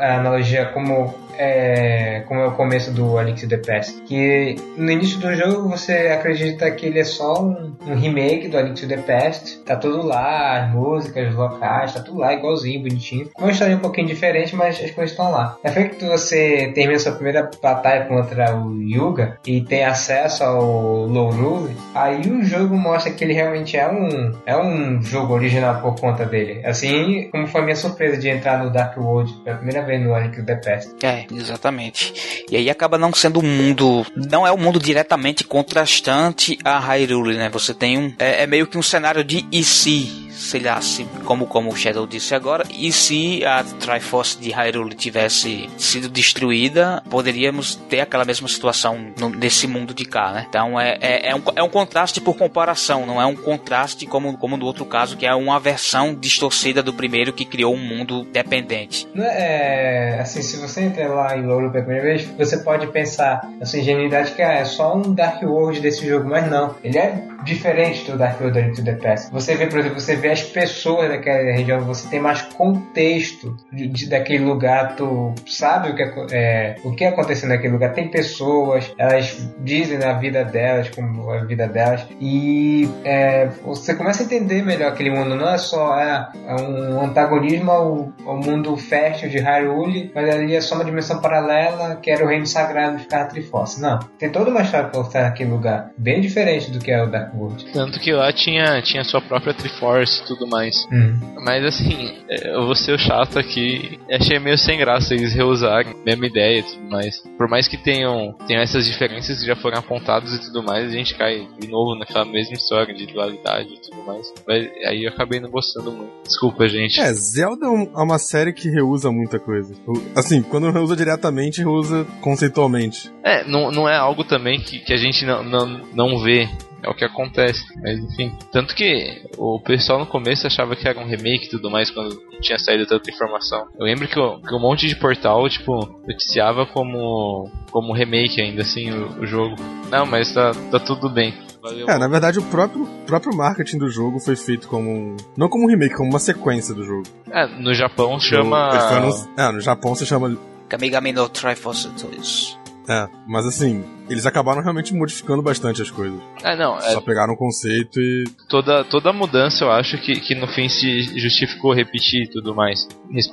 analogia 0.00 0.66
como 0.66 1.24
é, 1.38 2.22
como 2.26 2.40
é 2.40 2.46
o 2.46 2.52
começo 2.52 2.92
do 2.92 3.18
Alex 3.18 3.46
the 3.46 3.58
Past. 3.58 4.02
Que 4.02 4.56
no 4.76 4.90
início 4.90 5.18
do 5.18 5.34
jogo 5.34 5.68
você 5.68 6.08
acredita 6.08 6.70
que 6.70 6.86
ele 6.86 7.00
é 7.00 7.04
só 7.04 7.42
um, 7.42 7.74
um 7.86 7.94
remake 7.94 8.48
do 8.48 8.58
Alex 8.58 8.80
the 8.82 8.96
Past. 8.98 9.58
Tá 9.64 9.76
tudo 9.76 10.06
lá, 10.06 10.62
as 10.62 10.70
músicas, 10.72 11.30
os 11.30 11.34
locais, 11.34 11.94
tá 11.94 12.00
tudo 12.00 12.18
lá 12.18 12.32
igualzinho, 12.32 12.82
bonitinho. 12.82 13.30
Uma 13.38 13.50
história 13.50 13.76
um 13.76 13.80
pouquinho 13.80 14.06
diferente, 14.06 14.54
mas 14.54 14.82
as 14.82 14.90
coisas 14.90 15.10
estão 15.10 15.30
lá. 15.30 15.56
É 15.62 15.70
feito 15.70 15.96
que 15.96 16.04
você 16.04 16.72
termina 16.74 16.98
sua 16.98 17.12
primeira 17.12 17.50
batalha 17.62 18.04
contra 18.06 18.56
o 18.56 18.80
Yuga 18.80 19.38
e 19.46 19.60
tem 19.60 19.84
acesso 19.84 20.44
ao 20.44 21.06
Low 21.06 21.30
Rule, 21.30 21.76
aí 21.94 22.20
o 22.30 22.44
jogo 22.44 22.76
mostra 22.76 23.12
que 23.12 23.24
ele 23.24 23.32
realmente 23.32 23.76
é 23.76 23.88
um, 23.90 24.32
é 24.46 24.56
um 24.56 24.63
jogo 25.02 25.34
original 25.34 25.80
por 25.80 25.98
conta 25.98 26.24
dele. 26.24 26.64
Assim 26.64 27.28
como 27.30 27.46
foi 27.46 27.62
minha 27.62 27.76
surpresa 27.76 28.16
de 28.16 28.28
entrar 28.28 28.62
no 28.62 28.70
Dark 28.70 28.96
World 28.96 29.32
pela 29.44 29.56
primeira 29.56 29.82
vez 29.84 30.02
no 30.02 30.14
Alex 30.14 30.44
the 30.44 30.56
Past. 30.56 30.94
É, 31.02 31.26
exatamente. 31.32 32.44
E 32.50 32.56
aí 32.56 32.70
acaba 32.70 32.98
não 32.98 33.12
sendo 33.12 33.40
um 33.40 33.42
mundo. 33.42 34.06
Não 34.14 34.46
é 34.46 34.52
um 34.52 34.58
mundo 34.58 34.78
diretamente 34.78 35.44
contrastante 35.44 36.58
a 36.64 36.78
Hyrule, 36.78 37.36
né? 37.36 37.48
Você 37.50 37.74
tem 37.74 37.98
um. 37.98 38.12
É, 38.18 38.42
é 38.42 38.46
meio 38.46 38.66
que 38.66 38.78
um 38.78 38.82
cenário 38.82 39.24
de 39.24 39.46
e 39.50 39.62
se 39.62 40.24
sei 40.34 40.60
lá, 40.60 40.80
se, 40.80 41.04
como, 41.24 41.46
como 41.46 41.70
o 41.70 41.76
Shadow 41.76 42.06
disse 42.06 42.34
agora, 42.34 42.64
e 42.70 42.92
se 42.92 43.44
a 43.44 43.62
Triforce 43.64 44.38
de 44.38 44.50
Hyrule 44.50 44.94
tivesse 44.94 45.70
sido 45.78 46.08
destruída, 46.08 47.02
poderíamos 47.08 47.76
ter 47.76 48.00
aquela 48.00 48.24
mesma 48.24 48.48
situação 48.48 49.12
no, 49.18 49.30
nesse 49.30 49.66
mundo 49.66 49.94
de 49.94 50.04
cá, 50.04 50.32
né? 50.32 50.46
Então 50.48 50.78
é, 50.78 50.98
é, 51.00 51.30
é, 51.30 51.34
um, 51.34 51.42
é 51.56 51.62
um 51.62 51.68
contraste 51.68 52.20
por 52.20 52.36
comparação, 52.36 53.06
não 53.06 53.20
é 53.20 53.26
um 53.26 53.36
contraste 53.36 54.06
como, 54.06 54.36
como 54.36 54.53
no 54.56 54.66
outro 54.66 54.84
caso, 54.84 55.16
que 55.16 55.26
é 55.26 55.34
uma 55.34 55.58
versão 55.58 56.14
distorcida 56.14 56.82
do 56.82 56.92
primeiro 56.92 57.32
que 57.32 57.44
criou 57.44 57.74
um 57.74 57.78
mundo 57.78 58.24
dependente. 58.24 59.08
Não 59.14 59.24
é, 59.24 60.20
assim, 60.20 60.42
se 60.42 60.56
você 60.56 60.82
entrar 60.82 61.08
lá 61.08 61.36
em 61.36 61.44
Lolo 61.44 61.70
pela 61.70 61.84
primeira 61.84 62.08
vez, 62.08 62.24
você 62.36 62.58
pode 62.58 62.86
pensar 62.88 63.48
sua 63.64 63.78
ingenuidade 63.78 64.32
que 64.32 64.42
ah, 64.42 64.52
é 64.52 64.64
só 64.64 64.96
um 64.96 65.12
Dark 65.14 65.42
World 65.42 65.80
desse 65.80 66.06
jogo, 66.06 66.28
mas 66.28 66.48
não. 66.50 66.74
Ele 66.82 66.98
é 66.98 67.22
diferente 67.44 68.10
do 68.10 68.16
Dark 68.16 68.40
World 68.40 68.58
Into 68.58 68.84
the 68.84 68.94
Past. 68.94 69.30
Você 69.30 69.54
vê, 69.54 69.66
por 69.66 69.78
exemplo, 69.78 70.00
você 70.00 70.16
vê 70.16 70.30
as 70.30 70.42
pessoas 70.42 71.08
daquela 71.08 71.52
região, 71.52 71.80
você 71.82 72.08
tem 72.08 72.20
mais 72.20 72.42
contexto 72.42 73.56
de, 73.72 73.86
de 73.88 74.08
daquele 74.08 74.44
lugar, 74.44 74.96
tu 74.96 75.34
sabe 75.46 75.90
o 75.90 75.94
que, 75.94 76.02
é, 76.34 76.76
o 76.84 76.92
que 76.92 77.04
aconteceu 77.04 77.48
naquele 77.48 77.72
lugar. 77.72 77.92
Tem 77.92 78.08
pessoas, 78.08 78.92
elas 78.98 79.48
dizem 79.60 80.02
a 80.02 80.14
vida 80.14 80.44
delas, 80.44 80.88
como 80.88 81.30
a 81.30 81.44
vida 81.44 81.68
delas, 81.68 82.06
e 82.20 82.88
é, 83.04 83.46
você 83.62 83.94
começa 83.94 84.22
a 84.22 84.26
entender 84.26 84.62
melhor 84.62 84.92
aquele 84.92 85.10
mundo. 85.10 85.34
Não 85.34 85.48
é 85.48 85.58
só 85.58 85.98
é, 85.98 86.28
é 86.46 86.54
um 86.62 87.02
antagonismo 87.02 87.70
ao, 87.70 88.12
ao, 88.26 88.36
mundo 88.36 88.76
fértil 88.76 89.28
de 89.28 89.38
Hyrule, 89.38 90.10
mas 90.14 90.28
ali 90.28 90.54
é 90.54 90.60
só 90.60 90.74
uma 90.74 90.84
dimensão 90.84 91.20
paralela 91.20 91.96
que 91.96 92.10
era 92.10 92.24
o 92.24 92.28
reino 92.28 92.46
sagrado 92.46 92.96
de 92.96 93.02
ficar 93.04 93.26
Triforce. 93.26 93.80
Não, 93.80 93.98
tem 94.18 94.30
toda 94.30 94.50
uma 94.50 94.62
história 94.62 94.88
pra 94.88 95.00
mostrar 95.00 95.22
naquele 95.22 95.50
lugar, 95.50 95.90
bem 95.96 96.20
diferente 96.20 96.70
do 96.70 96.78
que 96.78 96.90
é 96.90 97.02
o 97.02 97.10
Dark 97.10 97.33
World. 97.36 97.64
Tanto 97.72 98.00
que 98.00 98.12
lá 98.12 98.32
tinha, 98.32 98.80
tinha 98.82 99.04
sua 99.04 99.20
própria 99.20 99.54
Triforce 99.54 100.22
e 100.22 100.26
tudo 100.26 100.46
mais. 100.46 100.86
Hum. 100.92 101.18
Mas 101.44 101.64
assim, 101.64 102.14
eu 102.28 102.64
vou 102.66 102.74
ser 102.74 102.92
o 102.92 102.98
chato 102.98 103.38
aqui. 103.38 103.98
Achei 104.10 104.38
meio 104.38 104.58
sem 104.58 104.78
graça 104.78 105.14
eles 105.14 105.34
reusarem 105.34 105.92
a 105.92 106.04
mesma 106.04 106.26
ideia 106.26 106.60
e 106.60 106.62
tudo 106.62 106.90
mais. 106.90 107.22
Por 107.36 107.48
mais 107.48 107.68
que 107.68 107.76
tenham, 107.76 108.34
tenham 108.46 108.62
essas 108.62 108.86
diferenças 108.86 109.40
que 109.40 109.46
já 109.46 109.56
foram 109.56 109.78
apontadas 109.78 110.32
e 110.32 110.40
tudo 110.40 110.62
mais, 110.62 110.88
a 110.88 110.92
gente 110.92 111.14
cai 111.14 111.46
de 111.58 111.68
novo 111.68 111.98
naquela 111.98 112.24
mesma 112.24 112.54
história 112.54 112.94
de 112.94 113.06
dualidade 113.06 113.74
e 113.74 113.80
tudo 113.80 114.04
mais. 114.04 114.32
Mas 114.46 114.68
aí 114.86 115.04
eu 115.04 115.10
acabei 115.10 115.40
não 115.40 115.50
gostando 115.50 115.92
muito. 115.92 116.12
Desculpa, 116.24 116.68
gente. 116.68 117.00
É, 117.00 117.12
Zelda 117.12 117.66
é 117.66 117.68
uma 118.02 118.18
série 118.18 118.52
que 118.52 118.68
reusa 118.68 119.10
muita 119.10 119.38
coisa. 119.38 119.74
Assim, 120.16 120.42
quando 120.42 120.70
reusa 120.70 120.96
diretamente, 120.96 121.60
reusa 121.60 122.06
conceitualmente. 122.20 123.10
É, 123.22 123.44
não, 123.44 123.70
não 123.70 123.88
é 123.88 123.96
algo 123.96 124.24
também 124.24 124.60
que, 124.60 124.78
que 124.78 124.92
a 124.92 124.96
gente 124.96 125.24
não, 125.24 125.42
não, 125.42 125.80
não 125.94 126.22
vê 126.22 126.48
é 126.84 126.90
o 126.90 126.94
que 126.94 127.04
acontece. 127.04 127.64
Mas 127.80 127.98
enfim. 127.98 128.32
Tanto 128.52 128.74
que 128.74 129.22
o 129.36 129.60
pessoal 129.60 129.98
no 129.98 130.06
começo 130.06 130.46
achava 130.46 130.76
que 130.76 130.86
era 130.86 130.98
um 130.98 131.06
remake 131.06 131.46
e 131.46 131.50
tudo 131.50 131.70
mais 131.70 131.90
quando 131.90 132.16
tinha 132.40 132.58
saído 132.58 132.86
tanta 132.86 133.10
informação. 133.10 133.66
Eu 133.78 133.84
lembro 133.84 134.06
que, 134.06 134.14
que 134.14 134.54
um 134.54 134.60
monte 134.60 134.86
de 134.86 134.96
portal, 134.96 135.48
tipo, 135.48 135.72
noticiava 136.06 136.66
como, 136.66 137.50
como 137.70 137.94
remake 137.94 138.40
ainda 138.40 138.62
assim 138.62 138.90
o, 138.90 139.20
o 139.20 139.26
jogo. 139.26 139.56
Não, 139.90 140.06
mas 140.06 140.32
tá, 140.32 140.52
tá 140.70 140.78
tudo 140.78 141.08
bem. 141.08 141.34
Valeu. 141.62 141.88
É, 141.88 141.98
na 141.98 142.06
verdade 142.06 142.38
o 142.38 142.42
próprio, 142.42 142.86
próprio 143.06 143.34
marketing 143.34 143.78
do 143.78 143.88
jogo 143.88 144.20
foi 144.20 144.36
feito 144.36 144.68
como 144.68 144.90
um, 144.90 145.16
não 145.34 145.48
como 145.48 145.64
um 145.64 145.68
remake, 145.68 145.94
como 145.94 146.10
uma 146.10 146.18
sequência 146.18 146.74
do 146.74 146.84
jogo. 146.84 147.04
É, 147.32 147.46
no 147.46 147.72
Japão 147.72 148.20
chama. 148.20 148.70
No, 149.00 149.42
é, 149.42 149.50
no 149.50 149.60
Japão 149.60 149.94
se 149.94 150.04
chama. 150.04 150.36
Kamigami 150.68 151.12
no 151.12 151.26
Triforce 151.26 151.88
2. 151.88 152.63
É, 152.88 153.08
mas 153.26 153.46
assim, 153.46 153.84
eles 154.08 154.26
acabaram 154.26 154.62
realmente 154.62 154.94
modificando 154.94 155.42
bastante 155.42 155.80
as 155.80 155.90
coisas. 155.90 156.20
É, 156.42 156.54
não. 156.56 156.80
Só 156.80 156.98
é... 156.98 157.00
pegaram 157.00 157.32
o 157.32 157.36
conceito 157.36 157.98
e. 157.98 158.24
Toda, 158.48 158.84
toda 158.84 159.12
mudança 159.12 159.64
eu 159.64 159.72
acho 159.72 159.96
que, 159.98 160.20
que 160.20 160.34
no 160.34 160.46
fim 160.46 160.68
se 160.68 161.02
justificou 161.18 161.72
repetir 161.72 162.24
e 162.24 162.30
tudo 162.30 162.54
mais. 162.54 162.86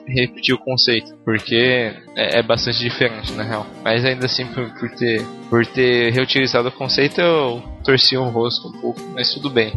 Repetir 0.08 0.56
o 0.56 0.60
conceito. 0.60 1.14
Porque 1.26 1.94
é, 2.16 2.40
é, 2.40 2.44
bastante 2.44 2.80
diferente, 2.80 3.34
na 3.34 3.44
real. 3.44 3.68
Mas 3.84 4.06
ainda 4.06 4.26
assim, 4.26 4.46
por, 4.48 4.70
por, 4.80 4.90
ter, 4.92 5.26
por 5.50 5.66
ter 5.66 6.12
reutilizado 6.12 6.70
o 6.70 6.72
conceito, 6.72 7.20
eu 7.20 7.62
torci 7.84 8.16
o 8.16 8.30
rosto 8.30 8.70
um 8.70 8.82
pouco, 8.82 9.02
mas 9.14 9.34
tudo 9.34 9.50
bem. 9.50 9.74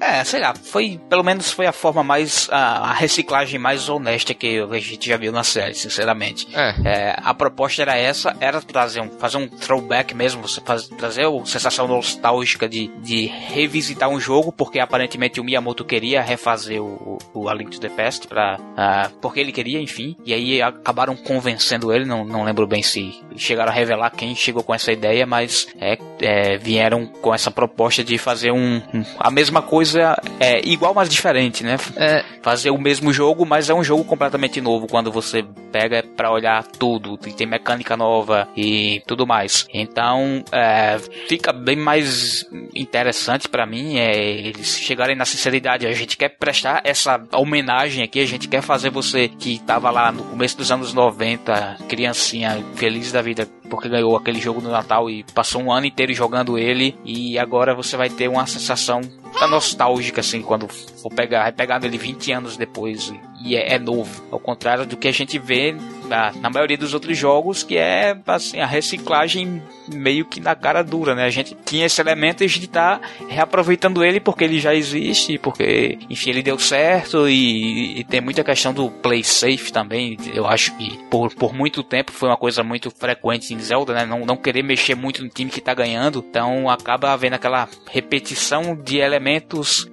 É, 0.00 0.24
sei 0.24 0.40
lá, 0.40 0.54
foi, 0.54 0.98
pelo 1.10 1.22
menos 1.22 1.50
foi 1.50 1.66
a 1.66 1.72
forma 1.72 2.02
mais, 2.02 2.48
a, 2.50 2.90
a 2.90 2.92
reciclagem 2.92 3.58
mais 3.58 3.88
honesta 3.88 4.32
que 4.32 4.58
a 4.58 4.78
gente 4.78 5.08
já 5.08 5.16
viu 5.16 5.30
na 5.30 5.44
série, 5.44 5.74
sinceramente. 5.74 6.48
É. 6.54 6.74
É, 6.84 7.16
a 7.22 7.34
proposta 7.34 7.82
era 7.82 7.96
essa, 7.96 8.34
era 8.40 8.62
trazer 8.62 9.00
um, 9.00 9.10
fazer 9.10 9.36
um 9.36 9.46
throwback 9.46 10.14
mesmo, 10.14 10.40
você 10.40 10.60
faz, 10.62 10.88
trazer 10.88 11.26
a 11.26 11.44
sensação 11.44 11.86
nostálgica 11.86 12.66
de, 12.66 12.88
de 13.02 13.26
revisitar 13.26 14.08
um 14.08 14.18
jogo, 14.18 14.50
porque 14.50 14.78
aparentemente 14.78 15.38
o 15.38 15.44
Miyamoto 15.44 15.84
queria 15.84 16.22
refazer 16.22 16.82
o, 16.82 17.18
o 17.34 17.48
A 17.48 17.54
Link 17.54 17.70
to 17.70 17.80
the 17.80 17.90
Past, 17.90 18.26
pra, 18.26 18.58
uh, 18.58 19.14
porque 19.20 19.40
ele 19.40 19.52
queria, 19.52 19.80
enfim, 19.80 20.16
e 20.24 20.32
aí 20.32 20.62
acabaram 20.62 21.14
convencendo 21.14 21.92
ele, 21.92 22.06
não, 22.06 22.24
não 22.24 22.42
lembro 22.44 22.66
bem 22.66 22.82
se 22.82 23.22
chegaram 23.36 23.70
a 23.70 23.74
revelar 23.74 24.10
quem 24.10 24.34
chegou 24.34 24.62
com 24.62 24.74
essa 24.74 24.92
ideia, 24.92 25.26
mas 25.26 25.68
é, 25.78 25.98
é 26.20 26.56
vieram 26.56 27.06
com 27.06 27.34
essa 27.34 27.50
proposta 27.50 28.02
de 28.02 28.16
fazer 28.16 28.50
um, 28.50 28.76
um 28.94 29.04
a 29.18 29.30
mesma 29.30 29.60
coisa 29.60 29.73
coisa 29.74 30.16
é, 30.38 30.60
igual, 30.64 30.94
mas 30.94 31.08
diferente, 31.08 31.64
né? 31.64 31.74
É. 31.96 32.24
Fazer 32.40 32.70
o 32.70 32.78
mesmo 32.78 33.12
jogo, 33.12 33.44
mas 33.44 33.68
é 33.68 33.74
um 33.74 33.82
jogo 33.82 34.04
completamente 34.04 34.60
novo 34.60 34.86
quando 34.86 35.10
você 35.10 35.44
pega 35.72 36.04
para 36.16 36.30
olhar 36.30 36.62
tudo, 36.62 37.16
tem 37.16 37.44
mecânica 37.44 37.96
nova 37.96 38.46
e 38.56 39.02
tudo 39.04 39.26
mais. 39.26 39.66
Então, 39.74 40.44
é, 40.52 40.96
fica 41.28 41.52
bem 41.52 41.74
mais 41.74 42.46
interessante 42.72 43.48
para 43.48 43.66
mim 43.66 43.98
é, 43.98 44.16
eles 44.16 44.78
chegarem 44.78 45.16
na 45.16 45.24
sinceridade. 45.24 45.88
A 45.88 45.92
gente 45.92 46.16
quer 46.16 46.28
prestar 46.28 46.80
essa 46.84 47.20
homenagem 47.32 48.04
aqui, 48.04 48.20
a 48.20 48.26
gente 48.26 48.46
quer 48.46 48.62
fazer 48.62 48.90
você 48.90 49.26
que 49.26 49.58
tava 49.58 49.90
lá 49.90 50.12
no 50.12 50.22
começo 50.22 50.56
dos 50.56 50.70
anos 50.70 50.94
90, 50.94 51.78
criancinha, 51.88 52.64
feliz 52.76 53.10
da 53.10 53.20
vida 53.20 53.48
porque 53.68 53.88
ganhou 53.88 54.16
aquele 54.16 54.40
jogo 54.40 54.60
no 54.60 54.70
Natal 54.70 55.08
e 55.08 55.24
passou 55.34 55.62
um 55.62 55.72
ano 55.72 55.86
inteiro 55.86 56.12
jogando 56.12 56.58
ele 56.58 56.96
e 57.04 57.38
agora 57.38 57.74
você 57.74 57.96
vai 57.96 58.08
ter 58.08 58.28
uma 58.28 58.46
sensação 58.46 59.00
tá 59.38 59.46
nostálgica 59.46 60.20
assim 60.20 60.42
quando 60.42 60.68
for 60.68 61.10
pegar, 61.10 61.52
pegar 61.52 61.82
ele 61.84 61.98
20 61.98 62.32
anos 62.32 62.56
depois 62.56 63.12
e 63.44 63.56
é, 63.56 63.74
é, 63.74 63.78
novo, 63.78 64.24
ao 64.32 64.38
contrário 64.38 64.86
do 64.86 64.96
que 64.96 65.06
a 65.06 65.12
gente 65.12 65.38
vê 65.38 65.76
na, 66.06 66.32
na 66.32 66.48
maioria 66.48 66.78
dos 66.78 66.94
outros 66.94 67.16
jogos, 67.16 67.62
que 67.62 67.76
é 67.76 68.16
assim 68.26 68.58
a 68.58 68.66
reciclagem 68.66 69.62
meio 69.92 70.24
que 70.24 70.40
na 70.40 70.54
cara 70.54 70.82
dura, 70.82 71.14
né? 71.14 71.24
A 71.24 71.30
gente 71.30 71.54
tinha 71.62 71.84
esse 71.84 72.00
elemento 72.00 72.42
e 72.42 72.46
a 72.46 72.48
gente 72.48 72.66
tá 72.66 72.98
reaproveitando 73.28 74.02
ele 74.02 74.18
porque 74.18 74.44
ele 74.44 74.58
já 74.58 74.74
existe, 74.74 75.38
porque 75.38 75.98
enfim 76.08 76.30
ele 76.30 76.42
deu 76.42 76.58
certo 76.58 77.28
e, 77.28 78.00
e 78.00 78.04
tem 78.04 78.22
muita 78.22 78.42
questão 78.42 78.72
do 78.72 78.90
play 78.90 79.22
safe 79.22 79.70
também. 79.70 80.16
Eu 80.32 80.46
acho 80.46 80.74
que 80.78 80.98
por, 81.10 81.34
por 81.34 81.52
muito 81.52 81.82
tempo 81.82 82.12
foi 82.12 82.30
uma 82.30 82.38
coisa 82.38 82.62
muito 82.62 82.90
frequente 82.90 83.52
em 83.52 83.58
Zelda, 83.58 83.92
né? 83.92 84.06
Não, 84.06 84.24
não 84.24 84.38
querer 84.38 84.62
mexer 84.62 84.94
muito 84.94 85.22
no 85.22 85.28
time 85.28 85.50
que 85.50 85.60
tá 85.60 85.74
ganhando, 85.74 86.24
então 86.26 86.70
acaba 86.70 87.12
havendo 87.12 87.34
aquela 87.34 87.68
repetição 87.90 88.74
de 88.74 88.96
elementos 88.96 89.86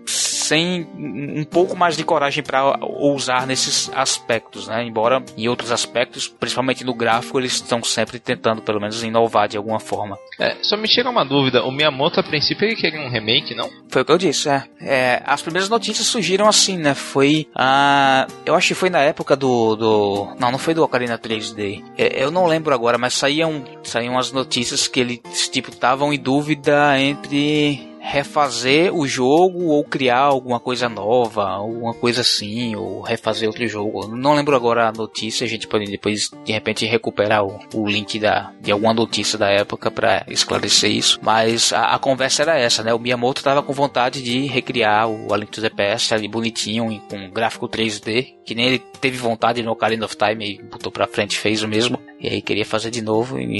sem 0.51 0.85
um 0.97 1.45
pouco 1.45 1.77
mais 1.77 1.95
de 1.95 2.03
coragem 2.03 2.43
para 2.43 2.77
ousar 2.81 3.47
nesses 3.47 3.89
aspectos, 3.95 4.67
né? 4.67 4.83
Embora 4.83 5.23
em 5.37 5.47
outros 5.47 5.71
aspectos, 5.71 6.27
principalmente 6.27 6.83
no 6.83 6.93
gráfico, 6.93 7.39
eles 7.39 7.53
estão 7.53 7.81
sempre 7.81 8.19
tentando 8.19 8.61
pelo 8.61 8.81
menos 8.81 9.01
inovar 9.01 9.47
de 9.47 9.55
alguma 9.55 9.79
forma. 9.79 10.17
É, 10.37 10.57
só 10.61 10.75
me 10.75 10.89
chega 10.89 11.09
uma 11.09 11.23
dúvida, 11.23 11.63
o 11.63 11.71
Miyamoto 11.71 12.19
a 12.19 12.23
princípio 12.23 12.65
ele 12.65 12.75
queria 12.75 12.99
um 12.99 13.09
remake, 13.09 13.55
não? 13.55 13.69
Foi 13.87 14.01
o 14.01 14.05
que 14.05 14.11
eu 14.11 14.17
disse, 14.17 14.49
é. 14.49 14.63
é 14.81 15.23
as 15.25 15.41
primeiras 15.41 15.69
notícias 15.69 16.05
surgiram 16.07 16.49
assim, 16.49 16.77
né? 16.77 16.93
Foi 16.93 17.47
a... 17.55 18.27
Uh, 18.27 18.33
eu 18.45 18.53
acho 18.53 18.67
que 18.67 18.73
foi 18.73 18.89
na 18.89 18.99
época 18.99 19.37
do... 19.37 19.77
do 19.77 20.35
não, 20.37 20.51
não 20.51 20.59
foi 20.59 20.73
do 20.73 20.83
Ocarina 20.83 21.17
3D. 21.17 21.81
É, 21.97 22.21
eu 22.21 22.29
não 22.29 22.45
lembro 22.45 22.73
agora, 22.73 22.97
mas 22.97 23.13
saíam, 23.13 23.63
saíam 23.83 24.19
as 24.19 24.33
notícias 24.33 24.85
que 24.85 24.99
eles, 24.99 25.47
tipo, 25.49 25.69
estavam 25.69 26.11
em 26.11 26.19
dúvida 26.19 26.99
entre 26.99 27.90
refazer 28.01 28.93
o 28.93 29.07
jogo 29.07 29.67
ou 29.67 29.83
criar 29.83 30.19
alguma 30.19 30.59
coisa 30.59 30.89
nova, 30.89 31.47
alguma 31.47 31.93
coisa 31.93 32.21
assim, 32.21 32.75
ou 32.75 33.01
refazer 33.01 33.47
outro 33.47 33.65
jogo. 33.67 34.07
Não 34.07 34.33
lembro 34.33 34.55
agora 34.55 34.87
a 34.87 34.91
notícia, 34.91 35.45
a 35.45 35.47
gente 35.47 35.67
pode 35.67 35.85
depois 35.85 36.31
de 36.43 36.51
repente 36.51 36.85
recuperar 36.85 37.45
o, 37.45 37.59
o 37.75 37.87
link 37.87 38.19
da, 38.19 38.51
de 38.59 38.71
alguma 38.71 38.93
notícia 38.93 39.37
da 39.37 39.49
época 39.49 39.91
para 39.91 40.25
esclarecer 40.27 40.91
isso. 40.91 41.19
Mas 41.21 41.71
a, 41.71 41.95
a, 41.95 41.99
conversa 41.99 42.41
era 42.41 42.57
essa, 42.57 42.83
né? 42.83 42.93
O 42.93 42.99
Miyamoto 42.99 43.43
tava 43.43 43.61
com 43.61 43.71
vontade 43.71 44.23
de 44.23 44.47
recriar 44.47 45.07
o 45.07 45.33
A 45.33 45.39
to 45.45 45.61
the 45.61 45.69
Past 45.69 46.13
ali 46.13 46.27
bonitinho, 46.27 47.01
com 47.09 47.29
gráfico 47.29 47.69
3D, 47.69 48.33
que 48.43 48.55
nem 48.55 48.65
ele 48.65 48.79
teve 48.99 49.17
vontade 49.17 49.61
no 49.61 49.71
Ocarina 49.71 50.05
of 50.05 50.15
Time 50.15 50.53
e 50.53 50.63
botou 50.63 50.91
pra 50.91 51.07
frente 51.07 51.37
fez 51.37 51.61
o 51.61 51.67
mesmo. 51.67 51.99
E 52.21 52.27
aí 52.27 52.41
queria 52.41 52.63
fazer 52.63 52.91
de 52.91 53.01
novo 53.01 53.39
e 53.39 53.59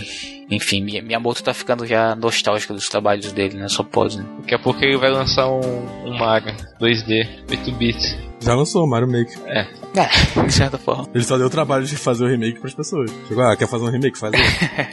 enfim, 0.52 0.82
minha 0.82 1.20
moto 1.20 1.42
tá 1.42 1.54
ficando 1.54 1.86
já 1.86 2.16
nostálgica 2.16 2.74
dos 2.74 2.88
trabalhos 2.88 3.32
dele, 3.32 3.56
né? 3.58 3.68
Só 3.68 3.84
pode, 3.84 4.18
né? 4.18 4.26
Daqui 4.42 4.54
a 4.54 4.60
pouco 4.60 4.84
ele 4.84 4.98
vai 4.98 5.10
lançar 5.10 5.48
um, 5.50 6.06
um 6.06 6.16
Mario 6.16 6.54
2D, 6.80 7.28
8 7.50 7.72
bits. 7.72 8.18
Já 8.40 8.54
lançou 8.54 8.84
o 8.84 8.88
Mario 8.90 9.08
Maker. 9.08 9.40
É. 9.48 9.68
É, 9.96 10.10
de 10.46 10.54
certa 10.54 10.78
forma. 10.78 11.08
Ele 11.14 11.24
só 11.24 11.38
deu 11.38 11.48
o 11.48 11.50
trabalho 11.50 11.86
de 11.86 11.96
fazer 11.96 12.26
o 12.26 12.28
remake 12.28 12.60
pras 12.60 12.74
pessoas. 12.74 13.12
Chegou, 13.28 13.44
ah, 13.44 13.56
quer 13.56 13.68
fazer 13.68 13.86
um 13.86 13.92
remake? 13.92 14.18
Faz 14.18 14.34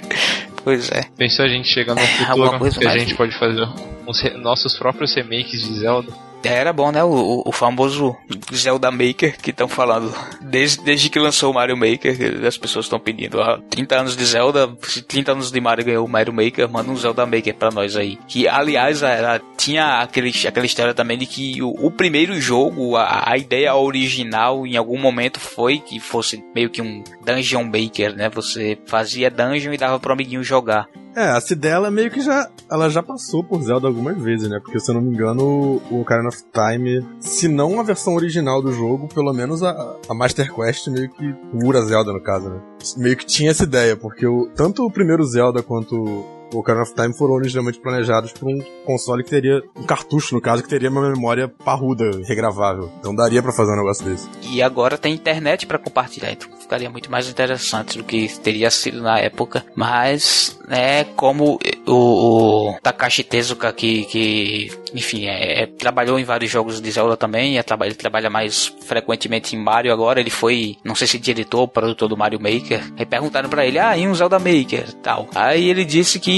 pois 0.64 0.90
é. 0.90 1.02
Pensou 1.16 1.44
a 1.44 1.48
gente 1.48 1.68
chegar 1.68 1.94
no 1.94 2.00
futuro 2.00 2.70
que 2.78 2.86
a 2.86 2.96
gente 2.96 3.14
pode 3.14 3.38
fazer 3.38 3.66
uns 4.06 4.42
nossos 4.42 4.78
próprios 4.78 5.14
remakes 5.14 5.60
de 5.62 5.74
Zelda? 5.80 6.27
Era 6.42 6.72
bom, 6.72 6.92
né? 6.92 7.02
O, 7.02 7.42
o 7.44 7.52
famoso 7.52 8.16
Zelda 8.54 8.90
Maker 8.90 9.36
que 9.40 9.50
estão 9.50 9.68
falando. 9.68 10.14
Desde, 10.40 10.82
desde 10.82 11.10
que 11.10 11.18
lançou 11.18 11.50
o 11.50 11.54
Mario 11.54 11.76
Maker, 11.76 12.46
as 12.46 12.56
pessoas 12.56 12.86
estão 12.86 12.98
pedindo. 12.98 13.40
Ah, 13.40 13.60
30 13.70 13.96
anos 13.96 14.16
de 14.16 14.24
Zelda, 14.24 14.68
30 15.06 15.32
anos 15.32 15.50
de 15.50 15.60
Mario 15.60 15.84
ganhou 15.84 16.06
o 16.06 16.08
Mario 16.08 16.32
Maker, 16.32 16.68
manda 16.68 16.90
um 16.90 16.96
Zelda 16.96 17.26
Maker 17.26 17.54
pra 17.54 17.70
nós 17.70 17.96
aí. 17.96 18.18
Que, 18.28 18.46
aliás, 18.46 19.02
era, 19.02 19.40
tinha 19.56 20.00
aquele, 20.00 20.32
aquela 20.46 20.66
história 20.66 20.94
também 20.94 21.18
de 21.18 21.26
que 21.26 21.62
o, 21.62 21.70
o 21.86 21.90
primeiro 21.90 22.40
jogo, 22.40 22.96
a, 22.96 23.30
a, 23.32 23.36
ideia 23.36 23.74
original 23.74 24.66
em 24.66 24.76
algum 24.76 24.98
momento 24.98 25.40
foi 25.40 25.78
que 25.78 25.98
fosse 25.98 26.42
meio 26.54 26.70
que 26.70 26.80
um 26.80 27.02
Dungeon 27.24 27.64
Maker, 27.64 28.14
né? 28.14 28.28
Você 28.30 28.78
fazia 28.86 29.30
dungeon 29.30 29.72
e 29.72 29.78
dava 29.78 29.98
pro 29.98 30.12
amiguinho 30.12 30.42
jogar. 30.42 30.88
É, 31.16 31.36
essa 31.36 31.52
ideia 31.52 31.74
ela 31.74 31.90
meio 31.90 32.10
que 32.10 32.20
já, 32.20 32.48
ela 32.70 32.88
já 32.88 33.02
passou 33.02 33.42
por 33.42 33.62
Zelda 33.62 33.88
algumas 33.88 34.20
vezes, 34.22 34.48
né? 34.48 34.60
Porque 34.62 34.78
se 34.78 34.90
eu 34.90 34.94
não 34.94 35.02
me 35.02 35.12
engano, 35.12 35.80
o 35.90 36.00
Ocarina 36.00 36.28
of 36.28 36.38
Time, 36.52 37.04
se 37.20 37.48
não 37.48 37.80
a 37.80 37.82
versão 37.82 38.14
original 38.14 38.62
do 38.62 38.72
jogo, 38.72 39.08
pelo 39.08 39.32
menos 39.32 39.62
a, 39.62 39.96
a 40.08 40.14
Master 40.14 40.52
Quest 40.54 40.88
meio 40.88 41.10
que 41.10 41.32
pura 41.58 41.82
Zelda 41.82 42.12
no 42.12 42.22
caso, 42.22 42.48
né? 42.50 42.60
Meio 42.96 43.16
que 43.16 43.26
tinha 43.26 43.50
essa 43.50 43.64
ideia, 43.64 43.96
porque 43.96 44.26
o, 44.26 44.48
tanto 44.54 44.84
o 44.84 44.90
primeiro 44.90 45.24
Zelda 45.24 45.62
quanto 45.62 46.37
o 46.52 46.58
Ocarina 46.58 46.82
of 46.82 46.94
Time 46.94 47.16
foram 47.16 47.34
originalmente 47.34 47.78
planejados 47.78 48.32
para 48.32 48.48
um 48.48 48.58
console 48.84 49.22
que 49.22 49.30
teria, 49.30 49.62
um 49.76 49.84
cartucho 49.84 50.34
no 50.34 50.40
caso, 50.40 50.62
que 50.62 50.68
teria 50.68 50.90
uma 50.90 51.08
memória 51.08 51.48
parruda, 51.48 52.04
regravável. 52.24 52.90
Então 52.98 53.14
daria 53.14 53.42
para 53.42 53.52
fazer 53.52 53.72
um 53.72 53.76
negócio 53.76 54.04
desse. 54.04 54.28
E 54.42 54.62
agora 54.62 54.96
tem 54.96 55.14
internet 55.14 55.66
para 55.66 55.78
compartilhar, 55.78 56.32
então 56.32 56.48
ficaria 56.58 56.90
muito 56.90 57.10
mais 57.10 57.28
interessante 57.28 57.98
do 57.98 58.04
que 58.04 58.28
teria 58.40 58.70
sido 58.70 59.02
na 59.02 59.18
época. 59.18 59.64
Mas, 59.74 60.58
né, 60.68 61.04
como 61.04 61.58
o, 61.86 62.72
o 62.72 62.78
Takashi 62.82 63.24
Tezuka, 63.24 63.72
que, 63.72 64.04
que 64.04 64.70
enfim, 64.94 65.26
é, 65.26 65.62
é, 65.62 65.66
trabalhou 65.66 66.18
em 66.18 66.24
vários 66.24 66.50
jogos 66.50 66.80
de 66.80 66.90
Zelda 66.90 67.16
também, 67.16 67.58
é, 67.58 67.64
ele 67.82 67.94
trabalha 67.94 68.30
mais 68.30 68.66
frequentemente 68.66 69.54
em 69.54 69.58
Mario 69.58 69.92
agora, 69.92 70.20
ele 70.20 70.30
foi, 70.30 70.76
não 70.84 70.94
sei 70.94 71.06
se 71.06 71.18
diretor 71.18 71.60
ou 71.60 71.68
produtor 71.68 72.08
do 72.08 72.16
Mario 72.16 72.40
Maker, 72.40 72.82
aí 72.96 73.06
perguntaram 73.06 73.48
para 73.48 73.66
ele, 73.66 73.78
ah, 73.78 73.96
e 73.96 74.06
um 74.06 74.14
Zelda 74.14 74.38
Maker, 74.38 74.92
tal. 75.02 75.28
Aí 75.34 75.68
ele 75.68 75.84
disse 75.84 76.18
que 76.18 76.37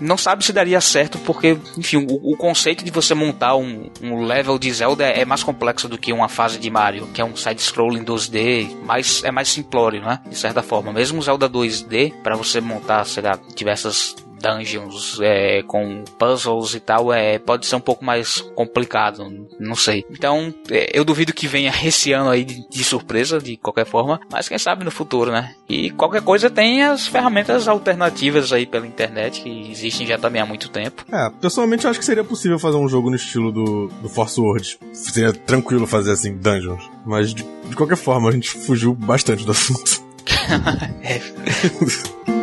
não 0.00 0.16
sabe 0.16 0.44
se 0.44 0.52
daria 0.52 0.80
certo, 0.80 1.18
porque, 1.18 1.56
enfim, 1.76 1.98
o, 2.08 2.32
o 2.32 2.36
conceito 2.36 2.84
de 2.84 2.90
você 2.90 3.14
montar 3.14 3.56
um, 3.56 3.90
um, 4.02 4.24
level 4.24 4.58
de 4.58 4.72
Zelda 4.72 5.04
é, 5.04 5.24
mais 5.24 5.42
complexo 5.42 5.88
do 5.88 5.98
que 5.98 6.12
uma 6.12 6.28
fase 6.28 6.58
de 6.58 6.70
Mario, 6.70 7.08
que 7.08 7.20
é 7.20 7.24
um 7.24 7.36
side-scrolling 7.36 8.04
2D, 8.04 8.76
mas 8.84 9.22
é 9.24 9.30
mais 9.30 9.48
simplório, 9.48 10.00
né? 10.02 10.20
De 10.28 10.36
certa 10.36 10.62
forma. 10.62 10.92
Mesmo 10.92 11.22
Zelda 11.22 11.48
2D, 11.48 12.12
para 12.22 12.36
você 12.36 12.60
montar, 12.60 13.04
sei 13.04 13.22
lá, 13.22 13.38
diversas 13.54 14.16
dungeons 14.42 15.18
é, 15.22 15.62
com 15.62 16.04
puzzles 16.18 16.74
e 16.74 16.80
tal, 16.80 17.12
é, 17.12 17.38
pode 17.38 17.64
ser 17.66 17.76
um 17.76 17.80
pouco 17.80 18.04
mais 18.04 18.40
complicado, 18.54 19.46
não 19.58 19.76
sei. 19.76 20.04
Então, 20.10 20.52
é, 20.68 20.90
eu 20.92 21.04
duvido 21.04 21.32
que 21.32 21.46
venha 21.46 21.72
esse 21.84 22.12
ano 22.12 22.28
aí 22.28 22.44
de, 22.44 22.68
de, 22.68 22.84
surpresa, 22.84 23.38
de 23.38 23.56
qualquer 23.56 23.86
forma, 23.86 24.20
mas 24.30 24.48
quem 24.48 24.58
sabe 24.58 24.84
no 24.84 24.90
futuro, 24.90 25.30
né? 25.30 25.54
E 25.68 25.90
qualquer 25.90 26.22
coisa 26.22 26.50
tem 26.50 26.82
as 26.82 27.06
ferramentas 27.06 27.68
alternativas 27.68 28.52
aí 28.52 28.66
pela 28.66 28.86
internet, 28.86 29.42
que 29.42 29.70
existem 29.70 30.06
já 30.06 30.18
também 30.18 30.42
há 30.42 30.46
muito 30.46 30.68
tempo. 30.68 31.04
É, 31.10 31.30
pessoalmente 31.40 31.84
eu 31.84 31.90
acho 31.90 32.00
que 32.00 32.04
seria 32.04 32.24
possível 32.24 32.58
fazer 32.58 32.76
um 32.76 32.88
jogo 32.88 33.08
no 33.08 33.16
estilo 33.16 33.52
do, 33.52 33.86
do 34.02 34.08
Force 34.08 34.40
Word. 34.40 34.78
Seria 34.92 35.32
tranquilo 35.32 35.86
fazer 35.86 36.12
assim, 36.12 36.36
dungeons. 36.36 36.90
Mas 37.06 37.32
de, 37.32 37.44
de 37.68 37.76
qualquer 37.76 37.96
forma, 37.96 38.28
a 38.28 38.32
gente 38.32 38.50
fugiu 38.50 38.94
bastante 38.94 39.44
do 39.44 39.52
assunto. 39.52 40.02
é. 41.02 42.41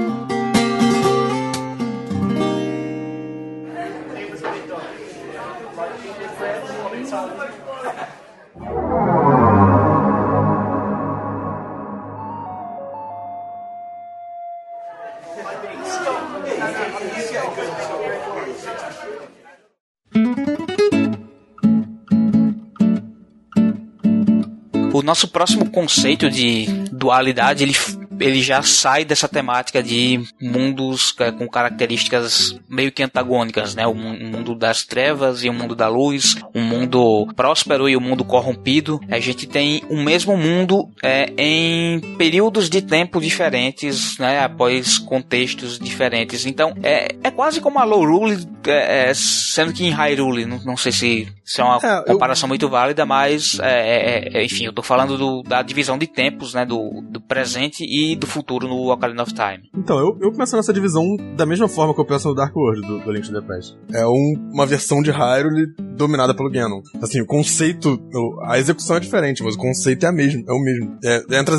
O 25.00 25.02
nosso 25.02 25.30
próximo 25.30 25.70
conceito 25.70 26.30
de 26.30 26.66
dualidade, 26.92 27.64
ele 27.64 27.74
ele 28.20 28.42
já 28.42 28.62
sai 28.62 29.06
dessa 29.06 29.28
temática 29.28 29.82
de 29.82 30.22
mundos 30.42 31.16
é, 31.20 31.32
com 31.32 31.48
características 31.48 32.60
meio 32.68 32.92
que 32.92 33.02
antagônicas, 33.02 33.76
né? 33.76 33.88
O 33.88 33.96
mundo 33.96 34.54
das 34.56 34.84
trevas 34.84 35.44
e 35.44 35.50
o 35.50 35.54
mundo 35.54 35.76
da 35.76 35.88
luz, 35.88 36.36
um 36.54 36.62
mundo 36.62 37.28
próspero 37.36 37.88
e 37.88 37.96
o 37.96 38.02
mundo 38.02 38.26
corrompido. 38.26 39.00
A 39.10 39.20
gente 39.20 39.48
tem 39.48 39.82
o 39.90 39.98
mesmo 39.98 40.36
mundo 40.36 40.90
é, 41.02 41.32
em 41.38 42.00
períodos 42.18 42.70
de 42.70 42.82
tempo 42.82 43.22
diferentes, 43.22 44.18
né? 44.18 44.40
Após 44.44 44.98
contextos 44.98 45.80
diferentes. 45.80 46.46
Então, 46.46 46.74
é, 46.84 47.16
é 47.24 47.32
quase 47.32 47.62
como 47.62 47.80
a 47.80 47.84
Lorule, 47.84 48.46
é, 48.68 49.10
é, 49.10 49.14
sendo 49.14 49.72
que 49.72 49.86
em 49.86 49.92
Hyrule, 49.92 50.46
não, 50.46 50.60
não 50.60 50.78
sei 50.78 50.92
se, 50.92 51.28
se 51.50 51.62
é 51.62 51.64
uma 51.64 51.78
é, 51.78 52.04
comparação 52.04 52.46
eu... 52.46 52.50
muito 52.50 52.70
válida, 52.70 53.08
mas, 53.08 53.58
é, 53.60 54.38
é, 54.38 54.46
enfim, 54.46 54.66
eu 54.66 54.72
tô 54.72 54.84
falando 54.84 55.18
do, 55.18 55.42
da 55.42 55.64
divisão 55.64 55.98
de 55.98 56.06
tempos, 56.06 56.54
né? 56.54 56.64
Do, 56.64 57.02
do 57.10 57.20
presente 57.20 57.84
e 57.84 58.16
do 58.16 58.28
futuro 58.28 58.68
no 58.68 58.92
Ocarina 58.92 59.24
of 59.24 59.34
Time. 59.34 59.68
Então, 59.76 59.98
eu, 59.98 60.16
eu 60.22 60.32
penso 60.32 60.56
nessa 60.56 60.72
divisão 60.72 61.04
da 61.36 61.48
mesma 61.48 61.68
forma 61.68 61.92
que 61.96 62.00
eu 62.00 62.06
penso 62.06 62.30
no 62.30 62.36
Dark 62.36 62.56
World 62.56 62.82
do, 62.82 63.00
do 63.00 63.12
Link 63.12 63.28
to 63.28 63.34
the 63.34 63.42
Past. 63.42 63.76
É 63.92 64.06
um, 64.06 64.52
uma 64.54 64.68
versão 64.68 65.02
de 65.02 65.10
Hyrule 65.10 65.74
dominada 65.98 66.36
pelo 66.36 66.52
Ganon. 66.52 66.82
Assim, 67.02 67.20
o 67.20 67.26
conceito, 67.26 68.00
a 68.44 68.60
execução 68.60 68.98
é 68.98 69.00
diferente, 69.00 69.44
mas 69.44 69.56
o 69.56 69.58
conceito 69.58 70.06
é, 70.06 70.10
a 70.10 70.12
mesmo, 70.12 70.44
é 70.48 70.54
o 70.54 70.60
mesmo. 70.60 71.00
É, 71.04 71.40
entra 71.40 71.56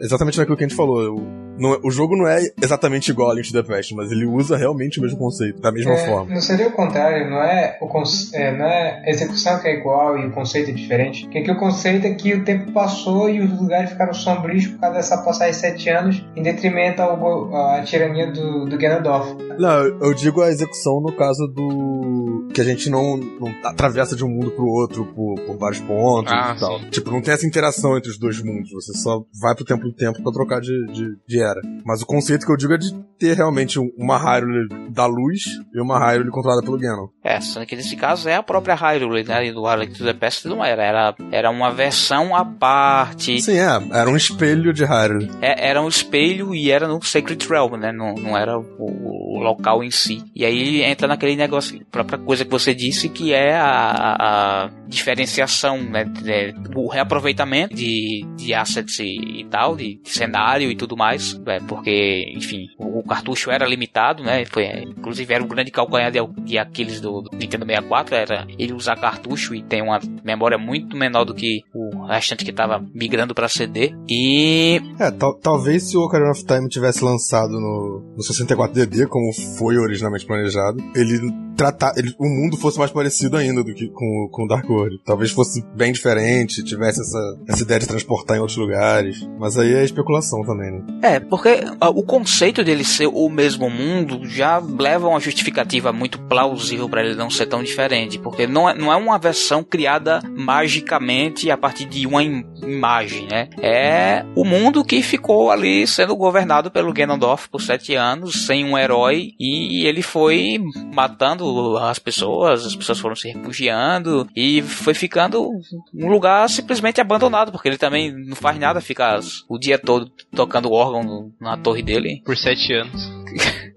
exatamente 0.00 0.38
naquilo 0.38 0.56
que 0.56 0.64
a 0.64 0.68
gente 0.68 0.76
falou. 0.76 1.16
O, 1.16 1.42
não, 1.58 1.78
o 1.84 1.90
jogo 1.90 2.16
não 2.16 2.26
é 2.26 2.40
exatamente 2.62 3.10
igual 3.10 3.30
a 3.30 3.34
Link 3.34 3.52
to 3.52 3.62
the 3.62 3.62
Past, 3.62 3.94
mas 3.94 4.10
ele 4.10 4.24
usa 4.24 4.56
realmente 4.56 4.98
o 4.98 5.02
mesmo 5.02 5.18
conceito, 5.18 5.60
da 5.60 5.70
mesma 5.70 5.92
é, 5.92 6.06
forma. 6.06 6.32
Não 6.32 6.40
seria 6.40 6.68
o 6.68 6.72
contrário, 6.72 7.28
não 7.28 7.42
é, 7.42 7.78
o 7.80 7.86
é, 8.34 8.56
não 8.56 8.66
é 8.66 9.02
a 9.06 9.10
execução 9.32 9.58
que 9.58 9.68
é 9.68 9.78
igual 9.78 10.18
e 10.18 10.26
o 10.26 10.30
conceito 10.30 10.70
é 10.70 10.72
diferente. 10.72 11.24
Porque 11.24 11.38
aqui 11.38 11.50
o 11.50 11.56
conceito 11.56 12.06
é 12.06 12.14
que 12.14 12.34
o 12.34 12.44
tempo 12.44 12.72
passou 12.72 13.28
e 13.28 13.40
os 13.40 13.58
lugares 13.58 13.90
ficaram 13.90 14.12
sombrios 14.12 14.66
por 14.66 14.80
causa 14.80 14.96
dessa 14.96 15.18
passagem 15.22 15.52
de 15.52 15.56
sete 15.58 15.90
anos, 15.90 16.24
em 16.36 16.42
detrimento 16.42 17.02
ao, 17.02 17.56
à 17.56 17.82
tirania 17.82 18.30
do, 18.30 18.66
do 18.66 18.76
Ganondorf. 18.76 19.34
Não, 19.58 19.84
eu 19.84 20.14
digo 20.14 20.42
a 20.42 20.48
execução 20.48 21.00
no 21.00 21.12
caso 21.12 21.46
do. 21.48 22.48
que 22.54 22.60
a 22.60 22.64
gente 22.64 22.90
não, 22.90 23.16
não 23.16 23.54
atravessa 23.64 24.14
de 24.14 24.24
um 24.24 24.28
mundo 24.28 24.50
pro 24.50 24.66
outro 24.66 25.06
por, 25.06 25.34
por 25.46 25.58
vários 25.58 25.80
pontos 25.80 26.32
ah, 26.32 26.54
e 26.56 26.60
tal. 26.60 26.78
Sim. 26.78 26.90
Tipo, 26.90 27.10
não 27.10 27.22
tem 27.22 27.34
essa 27.34 27.46
interação 27.46 27.96
entre 27.96 28.10
os 28.10 28.18
dois 28.18 28.42
mundos. 28.42 28.70
Você 28.72 28.92
só 28.98 29.22
vai 29.40 29.54
pro 29.54 29.64
tempo 29.64 29.82
do 29.82 29.92
tempo 29.92 30.22
pra 30.22 30.32
trocar 30.32 30.60
de, 30.60 30.86
de, 30.92 31.16
de 31.26 31.42
era. 31.42 31.60
Mas 31.84 32.02
o 32.02 32.06
conceito 32.06 32.46
que 32.46 32.52
eu 32.52 32.56
digo 32.56 32.74
é 32.74 32.78
de 32.78 32.92
ter 33.18 33.36
realmente 33.36 33.78
uma 33.96 34.18
Hyrule 34.18 34.68
da 34.90 35.06
luz 35.06 35.42
e 35.72 35.80
uma 35.80 35.98
Hyrule 35.98 36.30
controlada 36.30 36.62
pelo 36.62 36.78
Ganon. 36.78 37.06
É, 37.22 37.40
só 37.40 37.64
que 37.64 37.76
nesse 37.76 37.94
caso 37.94 38.28
é 38.28 38.34
a 38.34 38.42
própria 38.42 38.74
Hyrule, 38.74 39.21
né? 39.24 39.52
Do 39.52 39.66
Alex 39.66 39.98
to 39.98 40.04
the 40.04 40.12
Past 40.12 40.46
não 40.48 40.64
era. 40.64 40.84
Era, 40.84 41.14
era 41.30 41.50
uma 41.50 41.70
versão 41.70 42.34
à 42.34 42.44
parte. 42.44 43.40
Sim, 43.40 43.58
é. 43.58 43.98
Era 43.98 44.10
um 44.10 44.16
espelho 44.16 44.72
de 44.72 44.84
Hyrule. 44.84 45.30
É, 45.40 45.68
era 45.68 45.80
um 45.80 45.88
espelho 45.88 46.54
e 46.54 46.70
era 46.70 46.86
no 46.88 47.02
Sacred 47.02 47.46
Realm, 47.48 47.76
né? 47.76 47.92
Não, 47.92 48.14
não 48.14 48.36
era 48.36 48.58
o, 48.58 48.64
o 48.78 49.40
local 49.42 49.82
em 49.82 49.90
si. 49.90 50.22
E 50.34 50.44
aí 50.44 50.82
entra 50.82 51.08
naquele 51.08 51.36
negócio, 51.36 51.80
a 51.80 51.84
própria 51.90 52.18
coisa 52.18 52.44
que 52.44 52.50
você 52.50 52.74
disse, 52.74 53.08
que 53.08 53.32
é 53.32 53.54
a, 53.54 54.16
a 54.18 54.70
diferenciação, 54.86 55.82
né, 55.82 56.04
de, 56.04 56.54
o 56.74 56.88
reaproveitamento 56.88 57.74
de, 57.74 58.24
de 58.36 58.54
assets 58.54 58.98
e, 58.98 59.40
e 59.40 59.44
tal, 59.44 59.74
de, 59.74 59.96
de, 59.96 60.10
cenário 60.10 60.70
e 60.70 60.76
tudo 60.76 60.96
mais, 60.96 61.40
é, 61.46 61.58
porque, 61.60 62.32
enfim, 62.36 62.68
o, 62.78 63.00
o, 63.00 63.02
cartucho 63.02 63.50
era 63.50 63.66
limitado, 63.66 64.22
né, 64.22 64.44
foi, 64.44 64.66
inclusive 64.82 65.32
era 65.32 65.42
um 65.42 65.48
grande 65.48 65.70
calcanhar 65.70 66.10
de, 66.10 66.20
de 66.44 66.58
Aquiles 66.58 67.00
do, 67.00 67.22
do, 67.22 67.36
Nintendo 67.36 67.66
64, 67.66 68.14
era 68.14 68.46
ele 68.58 68.72
usar 68.72 68.96
cartucho 68.96 69.11
e 69.54 69.62
tem 69.62 69.82
uma 69.82 70.00
memória 70.24 70.58
muito 70.58 70.96
menor 70.96 71.24
do 71.24 71.34
que 71.34 71.62
o 71.74 72.06
restante 72.06 72.44
que 72.44 72.50
estava 72.50 72.84
migrando 72.94 73.34
para 73.34 73.48
CD, 73.48 73.94
e... 74.08 74.80
É, 74.98 75.10
tal, 75.10 75.34
talvez 75.38 75.88
se 75.88 75.96
o 75.96 76.02
Ocarina 76.02 76.30
of 76.30 76.44
Time 76.44 76.68
tivesse 76.68 77.04
lançado 77.04 77.52
no, 77.52 78.14
no 78.16 78.22
64DD, 78.22 79.06
como 79.08 79.32
foi 79.56 79.76
originalmente 79.76 80.26
planejado, 80.26 80.78
ele 80.94 81.18
tratar, 81.62 81.92
ele, 81.96 82.12
o 82.18 82.28
mundo 82.28 82.56
fosse 82.56 82.78
mais 82.78 82.90
parecido 82.90 83.36
ainda 83.36 83.62
do 83.62 83.72
que 83.72 83.88
com, 83.88 84.28
com 84.32 84.46
Dark 84.46 84.68
World. 84.68 85.00
Talvez 85.04 85.30
fosse 85.30 85.64
bem 85.76 85.92
diferente, 85.92 86.64
tivesse 86.64 87.00
essa, 87.00 87.38
essa 87.48 87.62
ideia 87.62 87.78
de 87.78 87.86
transportar 87.86 88.36
em 88.36 88.40
outros 88.40 88.58
lugares. 88.58 89.28
Mas 89.38 89.56
aí 89.56 89.72
é 89.72 89.84
especulação 89.84 90.42
também, 90.42 90.72
né? 90.72 90.82
É, 91.02 91.20
porque 91.20 91.60
o 91.80 92.02
conceito 92.02 92.64
dele 92.64 92.84
ser 92.84 93.06
o 93.06 93.28
mesmo 93.28 93.70
mundo 93.70 94.26
já 94.28 94.58
leva 94.58 95.06
uma 95.06 95.20
justificativa 95.20 95.92
muito 95.92 96.18
plausível 96.22 96.88
para 96.88 97.04
ele 97.04 97.14
não 97.14 97.30
ser 97.30 97.46
tão 97.46 97.62
diferente. 97.62 98.18
Porque 98.18 98.46
não 98.46 98.68
é, 98.68 98.76
não 98.76 98.92
é 98.92 98.96
uma 98.96 99.18
versão 99.18 99.62
criada 99.62 100.20
magicamente 100.36 101.50
a 101.50 101.56
partir 101.56 101.84
de 101.84 102.06
uma 102.06 102.22
imagem, 102.62 103.26
né? 103.26 103.48
É 103.60 104.24
o 104.34 104.44
mundo 104.44 104.84
que 104.84 105.02
ficou 105.02 105.50
ali 105.50 105.86
sendo 105.86 106.16
governado 106.16 106.70
pelo 106.70 106.92
Ganondorf 106.92 107.48
por 107.48 107.60
sete 107.60 107.94
anos, 107.94 108.46
sem 108.46 108.64
um 108.64 108.78
herói, 108.78 109.32
e 109.38 109.86
ele 109.86 110.02
foi 110.02 110.58
matando 110.94 111.76
as 111.78 111.98
pessoas, 111.98 112.64
as 112.66 112.76
pessoas 112.76 112.98
foram 112.98 113.16
se 113.16 113.30
refugiando, 113.32 114.28
e 114.34 114.62
foi 114.62 114.94
ficando 114.94 115.48
um 115.94 116.08
lugar 116.08 116.48
simplesmente 116.48 117.00
abandonado, 117.00 117.52
porque 117.52 117.68
ele 117.68 117.78
também 117.78 118.12
não 118.12 118.36
faz 118.36 118.58
nada, 118.58 118.80
fica 118.80 119.18
o 119.48 119.58
dia 119.58 119.78
todo 119.78 120.10
tocando 120.34 120.72
órgão 120.72 121.32
na 121.40 121.56
torre 121.56 121.82
dele. 121.82 122.22
Por 122.24 122.36
sete 122.36 122.72
anos. 122.72 123.12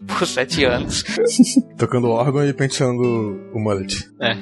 por 0.07 0.27
sete 0.27 0.65
anos. 0.65 1.03
tocando 1.77 2.09
órgão 2.09 2.45
e 2.45 2.53
penteando 2.53 3.01
o 3.53 3.59
mullet. 3.59 4.09
É. 4.21 4.35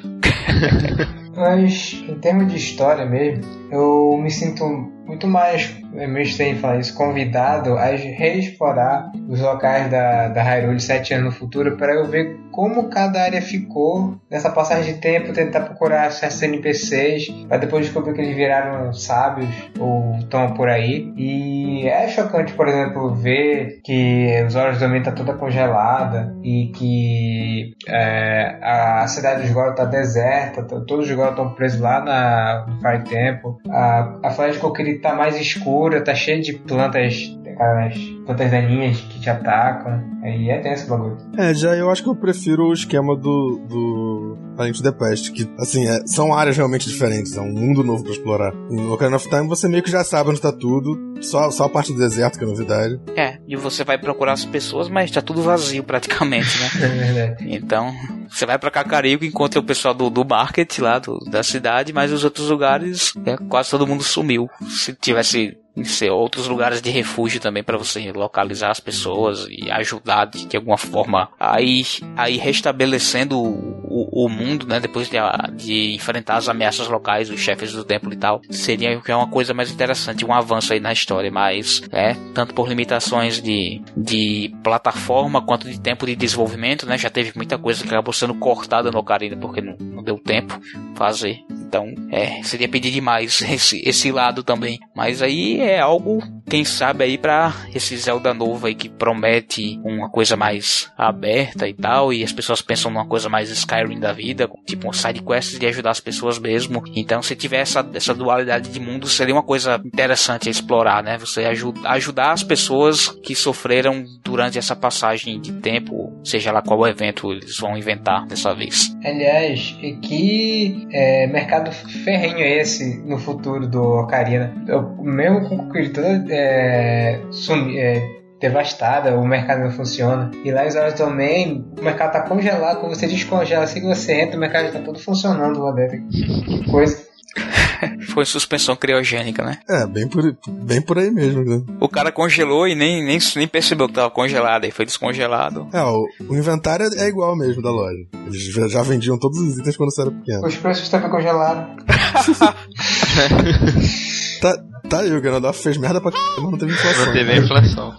Mas, 1.35 2.03
em 2.07 2.15
termos 2.19 2.47
de 2.47 2.57
história 2.57 3.05
mesmo, 3.05 3.43
eu 3.71 4.17
me 4.17 4.29
sinto 4.29 4.65
muito 5.05 5.27
mais, 5.27 5.75
é 5.95 6.07
meio 6.07 6.23
estranho 6.23 6.57
falar 6.57 6.79
isso, 6.79 6.95
convidado 6.95 7.77
a 7.77 7.85
reexplorar 7.85 9.11
os 9.27 9.39
locais 9.39 9.89
da, 9.89 10.29
da 10.29 10.41
Hyrule 10.41 10.79
sete 10.79 11.13
anos 11.13 11.25
no 11.25 11.31
futuro 11.31 11.75
para 11.75 11.93
eu 11.93 12.05
ver 12.05 12.39
como 12.51 12.87
cada 12.87 13.23
área 13.23 13.41
ficou 13.41 14.15
nessa 14.29 14.49
passagem 14.49 14.93
de 14.93 14.99
tempo, 14.99 15.33
tentar 15.33 15.61
procurar 15.61 16.11
certos 16.11 16.41
NPCs, 16.41 17.29
para 17.47 17.57
depois 17.57 17.85
descobrir 17.85 18.13
que 18.13 18.21
eles 18.21 18.35
viraram 18.35 18.93
sábios 18.93 19.49
ou 19.79 20.15
estão 20.19 20.53
por 20.53 20.69
aí. 20.69 21.11
E 21.17 21.87
é 21.87 22.07
chocante, 22.07 22.53
por 22.53 22.67
exemplo, 22.67 23.13
ver 23.15 23.81
que 23.83 24.43
os 24.45 24.55
olhos 24.55 24.77
do 24.77 24.81
Domínio 24.81 25.03
tá 25.03 25.11
toda 25.11 25.33
congelada 25.33 26.35
e 26.43 26.67
que 26.75 27.73
é, 27.87 28.59
a 28.61 29.07
cidade 29.07 29.41
dos 29.41 29.51
Goron 29.51 29.73
tá 29.73 29.85
deserta, 29.85 30.63
todos 30.63 31.09
os 31.09 31.15
Goron 31.23 31.31
estão 31.31 31.49
presos 31.53 31.79
lá 31.79 32.01
na, 32.01 32.65
no 32.67 32.79
Fire 32.79 33.03
Temple. 33.03 33.51
A, 33.69 34.19
a 34.23 34.29
floresta 34.31 34.59
Kokiri 34.59 34.99
tá 34.99 35.15
mais 35.15 35.39
escura, 35.39 36.01
tá 36.01 36.13
cheia 36.13 36.41
de 36.41 36.53
plantas, 36.53 37.37
aquelas 37.47 37.95
plantas 38.25 38.51
daninhas 38.51 38.99
que 39.01 39.19
te 39.19 39.29
atacam. 39.29 40.03
Aí 40.23 40.49
é 40.49 40.59
tenso 40.59 40.85
o 40.85 40.89
bagulho. 40.89 41.17
É, 41.37 41.53
já 41.53 41.75
eu 41.75 41.89
acho 41.89 42.03
que 42.03 42.09
eu 42.09 42.15
prefiro 42.15 42.67
o 42.67 42.73
esquema 42.73 43.15
do, 43.15 43.61
do 43.67 44.37
A 44.57 44.65
Link 44.65 44.81
the 44.81 44.91
Past, 44.91 45.31
que, 45.31 45.49
assim, 45.59 45.87
é, 45.87 46.05
são 46.05 46.33
áreas 46.33 46.55
realmente 46.55 46.87
diferentes, 46.87 47.35
é 47.35 47.41
um 47.41 47.51
mundo 47.51 47.83
novo 47.83 48.03
pra 48.03 48.13
explorar. 48.13 48.53
No 48.69 48.93
Ocarina 48.93 49.17
of 49.17 49.29
Time 49.29 49.47
você 49.47 49.67
meio 49.67 49.83
que 49.83 49.91
já 49.91 50.03
sabe 50.03 50.29
onde 50.29 50.41
tá 50.41 50.51
tudo, 50.51 51.21
só, 51.21 51.51
só 51.51 51.65
a 51.65 51.69
parte 51.69 51.91
do 51.91 51.99
deserto 51.99 52.37
que 52.37 52.45
é 52.45 52.47
novidade. 52.47 52.99
É, 53.15 53.37
e 53.47 53.55
você 53.55 53.83
vai 53.83 53.97
procurar 53.97 54.33
as 54.33 54.45
pessoas, 54.45 54.89
mas 54.89 55.11
tá 55.11 55.21
tudo 55.21 55.41
vazio 55.41 55.83
praticamente, 55.83 56.57
né? 56.59 56.69
é 56.83 56.87
verdade. 56.87 57.55
Então, 57.55 57.93
você 58.29 58.45
vai 58.45 58.57
pra 58.57 58.71
Cacarico, 58.71 59.25
encontra 59.25 59.59
o 59.59 59.63
pessoal 59.63 59.93
do, 59.93 60.09
do 60.09 60.25
market 60.25 60.79
lá, 60.79 60.99
do, 60.99 61.19
da 61.29 61.43
cidade, 61.43 61.91
mas 61.91 62.11
os 62.11 62.23
outros 62.23 62.49
lugares, 62.49 63.13
é, 63.25 63.35
quase 63.49 63.69
todo 63.69 63.87
mundo 63.87 64.03
sumiu. 64.03 64.49
Se 64.69 64.93
tivesse 64.93 65.57
ser 65.83 66.11
outros 66.11 66.47
lugares 66.47 66.81
de 66.81 66.91
refúgio 66.91 67.39
também 67.39 67.63
para 67.63 67.77
você 67.77 68.11
localizar 68.11 68.69
as 68.69 68.79
pessoas 68.79 69.47
e 69.49 69.71
ajudar 69.71 70.25
de, 70.25 70.45
de 70.45 70.57
alguma 70.57 70.77
forma 70.77 71.29
aí 71.39 71.83
aí 72.15 72.37
restabelecendo 72.37 73.39
o, 73.39 74.25
o, 74.25 74.29
mundo 74.29 74.67
né? 74.67 74.79
Depois 74.79 75.09
de, 75.09 75.17
de 75.55 75.95
enfrentar 75.95 76.37
as 76.37 76.47
ameaças 76.47 76.87
locais 76.87 77.29
os 77.29 77.39
chefes 77.39 77.73
do 77.73 77.83
templo 77.83 78.13
e 78.13 78.17
tal 78.17 78.41
seria 78.51 78.99
que 79.01 79.11
é 79.11 79.15
uma 79.15 79.27
coisa 79.27 79.53
mais 79.53 79.71
interessante 79.71 80.25
um 80.25 80.33
avanço 80.33 80.73
aí 80.73 80.79
na 80.79 80.93
história. 80.93 81.31
Mas 81.31 81.81
é 81.91 82.15
tanto 82.33 82.53
por 82.53 82.67
limitações 82.67 83.41
de, 83.41 83.81
de 83.97 84.53
plataforma 84.63 85.41
quanto 85.41 85.69
de 85.69 85.79
tempo 85.79 86.05
de 86.05 86.15
desenvolvimento 86.15 86.85
né? 86.85 86.97
Já 86.97 87.09
teve 87.09 87.31
muita 87.35 87.57
coisa 87.57 87.81
que 87.81 87.89
acabou 87.89 88.13
sendo 88.13 88.35
cortada 88.35 88.91
no 88.91 88.99
Ocarina 88.99 89.37
porque 89.37 89.61
não, 89.61 89.75
não 89.79 90.03
deu 90.03 90.19
tempo 90.19 90.59
fazer 90.95 91.43
então 91.73 91.91
é 92.11 92.43
seria 92.43 92.69
pedir 92.69 92.91
demais 92.91 93.41
esse, 93.49 93.81
esse 93.83 94.11
lado 94.11 94.43
também. 94.43 94.79
Mas 94.95 95.23
aí 95.23 95.59
é 95.59 95.79
algo, 95.79 96.21
quem 96.49 96.63
sabe 96.63 97.03
aí 97.03 97.17
para 97.17 97.53
esse 97.73 97.95
Zelda 97.97 98.33
novo 98.33 98.67
aí 98.67 98.75
que 98.75 98.89
promete 98.89 99.79
uma 99.83 100.09
coisa 100.09 100.35
mais 100.35 100.91
aberta 100.97 101.67
e 101.67 101.73
tal, 101.73 102.13
e 102.13 102.23
as 102.23 102.31
pessoas 102.31 102.61
pensam 102.61 102.91
numa 102.91 103.07
coisa 103.07 103.29
mais 103.29 103.49
Skyrim 103.49 103.99
da 103.99 104.13
vida, 104.13 104.49
tipo 104.65 104.87
um 104.87 104.93
side 104.93 105.21
quest 105.21 105.57
de 105.57 105.65
ajudar 105.65 105.91
as 105.91 105.99
pessoas 105.99 106.37
mesmo. 106.37 106.83
Então, 106.95 107.21
se 107.21 107.35
tiver 107.35 107.59
essa, 107.59 107.87
essa 107.93 108.13
dualidade 108.13 108.69
de 108.69 108.79
mundo, 108.79 109.07
seria 109.07 109.33
uma 109.33 109.43
coisa 109.43 109.81
interessante 109.83 110.47
a 110.47 110.51
explorar, 110.51 111.03
né? 111.03 111.17
Você 111.17 111.45
ajuda, 111.45 111.79
ajudar 111.89 112.31
as 112.31 112.43
pessoas 112.43 113.09
que 113.09 113.35
sofreram 113.35 114.03
durante 114.23 114.57
essa 114.57 114.75
passagem 114.75 115.39
de 115.39 115.53
tempo, 115.53 116.13
seja 116.23 116.51
lá 116.51 116.61
qual 116.61 116.87
evento 116.87 117.31
eles 117.31 117.57
vão 117.57 117.77
inventar 117.77 118.25
dessa 118.25 118.53
vez. 118.53 118.95
Aliás, 119.03 119.75
que 120.01 120.87
é, 120.91 121.27
mercado 121.27 121.71
ferrenho 121.71 122.39
é 122.39 122.57
esse 122.59 123.01
no 123.05 123.17
futuro 123.17 123.67
do 123.67 123.81
Ocarina? 123.81 124.53
Eu, 124.67 124.95
mesmo 125.01 125.47
com 125.47 125.69
toda 125.93 126.32
é, 126.33 127.21
sumi, 127.31 127.79
é, 127.79 128.01
devastada, 128.39 129.17
o 129.17 129.25
mercado 129.25 129.63
não 129.63 129.71
funciona. 129.71 130.29
E 130.43 130.51
lá 130.51 130.65
em 130.65 130.71
Zora 130.71 130.91
também, 130.91 131.65
o 131.79 131.83
mercado 131.83 132.11
tá 132.11 132.21
congelado, 132.21 132.81
quando 132.81 132.93
você 132.93 133.07
descongela, 133.07 133.63
assim 133.63 133.79
que 133.79 133.87
você 133.87 134.21
entra, 134.21 134.37
o 134.37 134.39
mercado 134.39 134.65
já 134.65 134.73
tá 134.73 134.79
todo 134.79 134.99
funcionando 134.99 135.61
lá 135.61 135.71
dentro. 135.71 135.97
Que 136.09 136.69
coisa. 136.69 137.13
Foi 138.13 138.25
suspensão 138.25 138.75
criogênica, 138.75 139.43
né? 139.43 139.59
É, 139.67 139.85
bem 139.85 140.07
por, 140.07 140.35
bem 140.47 140.81
por 140.81 140.99
aí 140.99 141.09
mesmo, 141.09 141.43
né? 141.43 141.63
O 141.79 141.89
cara 141.89 142.11
congelou 142.11 142.67
e 142.67 142.75
nem, 142.75 143.03
nem, 143.03 143.17
nem 143.35 143.47
percebeu 143.47 143.87
que 143.87 143.93
tava 143.93 144.11
congelado, 144.11 144.65
aí 144.65 144.71
foi 144.71 144.85
descongelado. 144.85 145.67
É, 145.73 145.81
o, 145.81 146.05
o 146.29 146.35
inventário 146.35 146.85
é 146.97 147.07
igual 147.07 147.35
mesmo 147.35 147.61
da 147.61 147.71
loja. 147.71 148.05
Eles 148.25 148.53
já, 148.53 148.67
já 148.67 148.83
vendiam 148.83 149.17
todos 149.17 149.39
os 149.39 149.57
itens 149.57 149.75
quando 149.75 149.93
você 149.93 150.01
era 150.01 150.11
pequeno. 150.11 150.45
Os 150.45 150.55
preços 150.55 150.89
também 150.89 151.09
congelados. 151.09 151.83
tá, 154.41 154.63
Tá 154.93 154.99
aí, 154.99 155.11
o 155.11 155.19
Ganondorf 155.19 155.59
fez 155.59 155.75
merda 155.75 155.99
pra 155.99 156.11
c... 156.11 156.17
não 156.39 156.55
teve 156.55 156.71
inflação. 156.71 157.05
Não 157.07 157.13
teve 157.13 157.35
inflação. 157.39 157.97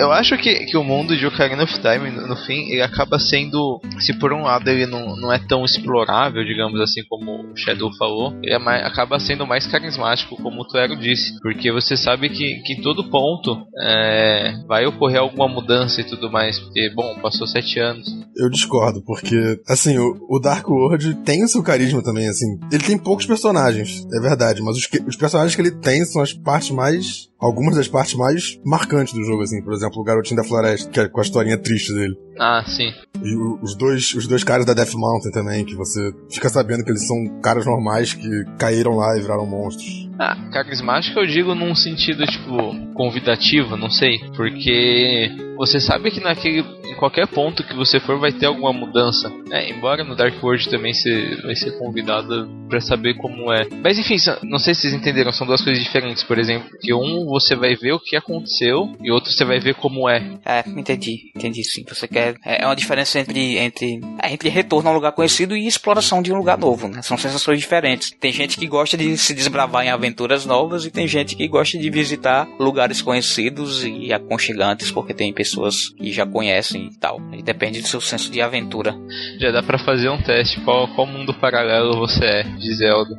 Eu 0.00 0.10
acho 0.10 0.38
que, 0.38 0.64
que 0.64 0.78
o 0.78 0.82
mundo 0.82 1.14
de 1.14 1.26
Ocarina 1.26 1.62
of 1.62 1.74
Time, 1.74 2.10
no, 2.10 2.26
no, 2.26 2.34
fim, 2.34 2.70
ele 2.70 2.80
acaba 2.80 3.18
sendo. 3.18 3.78
Se 3.98 4.18
por 4.18 4.32
um 4.32 4.44
lado 4.44 4.66
ele 4.68 4.86
não, 4.86 5.14
não 5.14 5.30
é 5.30 5.38
tão 5.38 5.62
explorável, 5.62 6.42
digamos 6.42 6.80
assim, 6.80 7.02
como 7.06 7.52
o 7.52 7.56
Shadow 7.56 7.90
falou, 7.98 8.32
ele 8.42 8.54
é 8.54 8.58
mais, 8.58 8.82
acaba 8.82 9.20
sendo 9.20 9.46
mais 9.46 9.66
carismático, 9.66 10.36
como 10.42 10.62
o 10.62 10.64
Tuero 10.66 10.96
disse. 10.96 11.38
Porque 11.42 11.70
você 11.70 11.98
sabe 11.98 12.30
que, 12.30 12.62
que 12.62 12.72
em 12.72 12.80
todo 12.80 13.10
ponto 13.10 13.62
é, 13.78 14.54
vai 14.66 14.86
ocorrer 14.86 15.20
alguma 15.20 15.46
mudança 15.46 16.00
e 16.00 16.04
tudo 16.04 16.30
mais. 16.30 16.58
Porque, 16.58 16.90
bom, 16.94 17.18
passou 17.20 17.46
sete 17.46 17.78
anos. 17.78 18.08
Eu 18.34 18.48
discordo, 18.48 19.02
porque, 19.04 19.60
assim, 19.68 19.98
o, 19.98 20.16
o 20.30 20.40
Dark 20.40 20.66
World 20.66 21.14
tem 21.26 21.44
o 21.44 21.48
seu 21.48 21.62
carisma 21.62 22.02
também, 22.02 22.26
assim. 22.26 22.58
Ele 22.72 22.82
tem 22.82 22.96
poucos 22.96 23.26
personagens, 23.26 24.06
é 24.14 24.20
verdade, 24.20 24.62
mas 24.62 24.78
os, 24.78 24.86
que, 24.86 24.98
os 25.06 25.16
personagens 25.20 25.54
que 25.54 25.62
ele 25.62 25.70
tem 25.70 26.04
são 26.04 26.22
as 26.22 26.32
partes 26.32 26.70
mais. 26.70 27.28
Algumas 27.38 27.74
das 27.74 27.88
partes 27.88 28.14
mais 28.14 28.58
marcantes 28.64 29.14
do 29.14 29.24
jogo, 29.24 29.42
assim. 29.42 29.62
Por 29.62 29.72
exemplo, 29.72 30.00
o 30.00 30.04
Garotinho 30.04 30.36
da 30.36 30.46
Floresta, 30.46 30.90
que 30.90 31.00
é 31.00 31.08
com 31.08 31.20
a 31.20 31.22
historinha 31.22 31.56
triste 31.56 31.94
dele. 31.94 32.14
Ah, 32.38 32.62
sim. 32.66 32.90
E 33.22 33.34
o, 33.34 33.58
os, 33.62 33.74
dois, 33.74 34.14
os 34.14 34.26
dois 34.26 34.44
caras 34.44 34.66
da 34.66 34.74
Death 34.74 34.94
Mountain 34.94 35.30
também, 35.30 35.64
que 35.64 35.74
você 35.74 36.12
fica 36.30 36.48
sabendo 36.48 36.84
que 36.84 36.90
eles 36.90 37.06
são 37.06 37.40
caras 37.40 37.64
normais 37.64 38.12
que 38.12 38.44
caíram 38.58 38.96
lá 38.96 39.16
e 39.16 39.22
viraram 39.22 39.46
monstros. 39.46 40.08
Ah, 40.18 40.36
carismático 40.52 41.18
eu 41.18 41.26
digo 41.26 41.54
num 41.54 41.74
sentido, 41.74 42.26
tipo, 42.26 42.92
convidativo, 42.92 43.76
não 43.76 43.90
sei. 43.90 44.18
Porque 44.36 45.30
você 45.56 45.80
sabe 45.80 46.10
que 46.10 46.20
naquele. 46.20 46.62
Qualquer 47.00 47.26
ponto 47.26 47.64
que 47.64 47.74
você 47.74 47.98
for 47.98 48.18
vai 48.18 48.30
ter 48.30 48.44
alguma 48.44 48.74
mudança. 48.74 49.32
É, 49.50 49.70
embora 49.70 50.04
no 50.04 50.14
Dark 50.14 50.34
World 50.44 50.68
também 50.68 50.92
você 50.92 51.40
vai 51.42 51.56
ser 51.56 51.78
convidado 51.78 52.46
para 52.68 52.78
saber 52.78 53.14
como 53.14 53.50
é. 53.50 53.66
Mas 53.82 53.98
enfim, 53.98 54.16
não 54.42 54.58
sei 54.58 54.74
se 54.74 54.82
vocês 54.82 54.92
entenderam, 54.92 55.32
são 55.32 55.46
duas 55.46 55.62
coisas 55.62 55.82
diferentes. 55.82 56.22
Por 56.22 56.38
exemplo, 56.38 56.68
que 56.78 56.92
um 56.92 57.24
você 57.24 57.56
vai 57.56 57.74
ver 57.74 57.92
o 57.92 57.98
que 57.98 58.16
aconteceu 58.16 58.94
e 59.02 59.10
outro 59.10 59.32
você 59.32 59.46
vai 59.46 59.58
ver 59.58 59.76
como 59.76 60.10
é. 60.10 60.38
É, 60.44 60.62
entendi, 60.68 61.32
entendi 61.34 61.64
sim. 61.64 61.86
Você 61.88 62.06
quer 62.06 62.36
É, 62.44 62.62
é 62.62 62.66
uma 62.66 62.76
diferença 62.76 63.18
entre, 63.18 63.56
entre, 63.56 64.00
é, 64.22 64.30
entre 64.30 64.50
retorno 64.50 64.90
a 64.90 64.92
um 64.92 64.94
lugar 64.94 65.12
conhecido 65.12 65.56
e 65.56 65.66
exploração 65.66 66.20
de 66.20 66.30
um 66.30 66.36
lugar 66.36 66.58
novo, 66.58 66.86
né? 66.86 67.00
São 67.00 67.16
sensações 67.16 67.58
diferentes. 67.58 68.10
Tem 68.10 68.30
gente 68.30 68.58
que 68.58 68.66
gosta 68.66 68.98
de 68.98 69.16
se 69.16 69.32
desbravar 69.32 69.86
em 69.86 69.90
aventuras 69.90 70.44
novas 70.44 70.84
e 70.84 70.90
tem 70.90 71.08
gente 71.08 71.34
que 71.34 71.48
gosta 71.48 71.78
de 71.78 71.88
visitar 71.88 72.46
lugares 72.58 73.00
conhecidos 73.00 73.84
e 73.86 74.12
aconchegantes 74.12 74.90
porque 74.90 75.14
tem 75.14 75.32
pessoas 75.32 75.88
que 75.96 76.12
já 76.12 76.26
conhecem 76.26 76.89
e 76.90 76.98
tal. 76.98 77.20
E 77.32 77.42
depende 77.42 77.80
do 77.80 77.86
seu 77.86 78.00
senso 78.00 78.30
de 78.30 78.40
aventura. 78.40 78.94
Já 79.38 79.50
dá 79.50 79.62
para 79.62 79.78
fazer 79.78 80.08
um 80.08 80.20
teste. 80.20 80.60
Qual, 80.60 80.88
qual 80.94 81.06
mundo 81.06 81.32
paralelo 81.34 81.98
você 81.98 82.24
é 82.24 82.42
de 82.42 82.74
Zelda? 82.74 83.18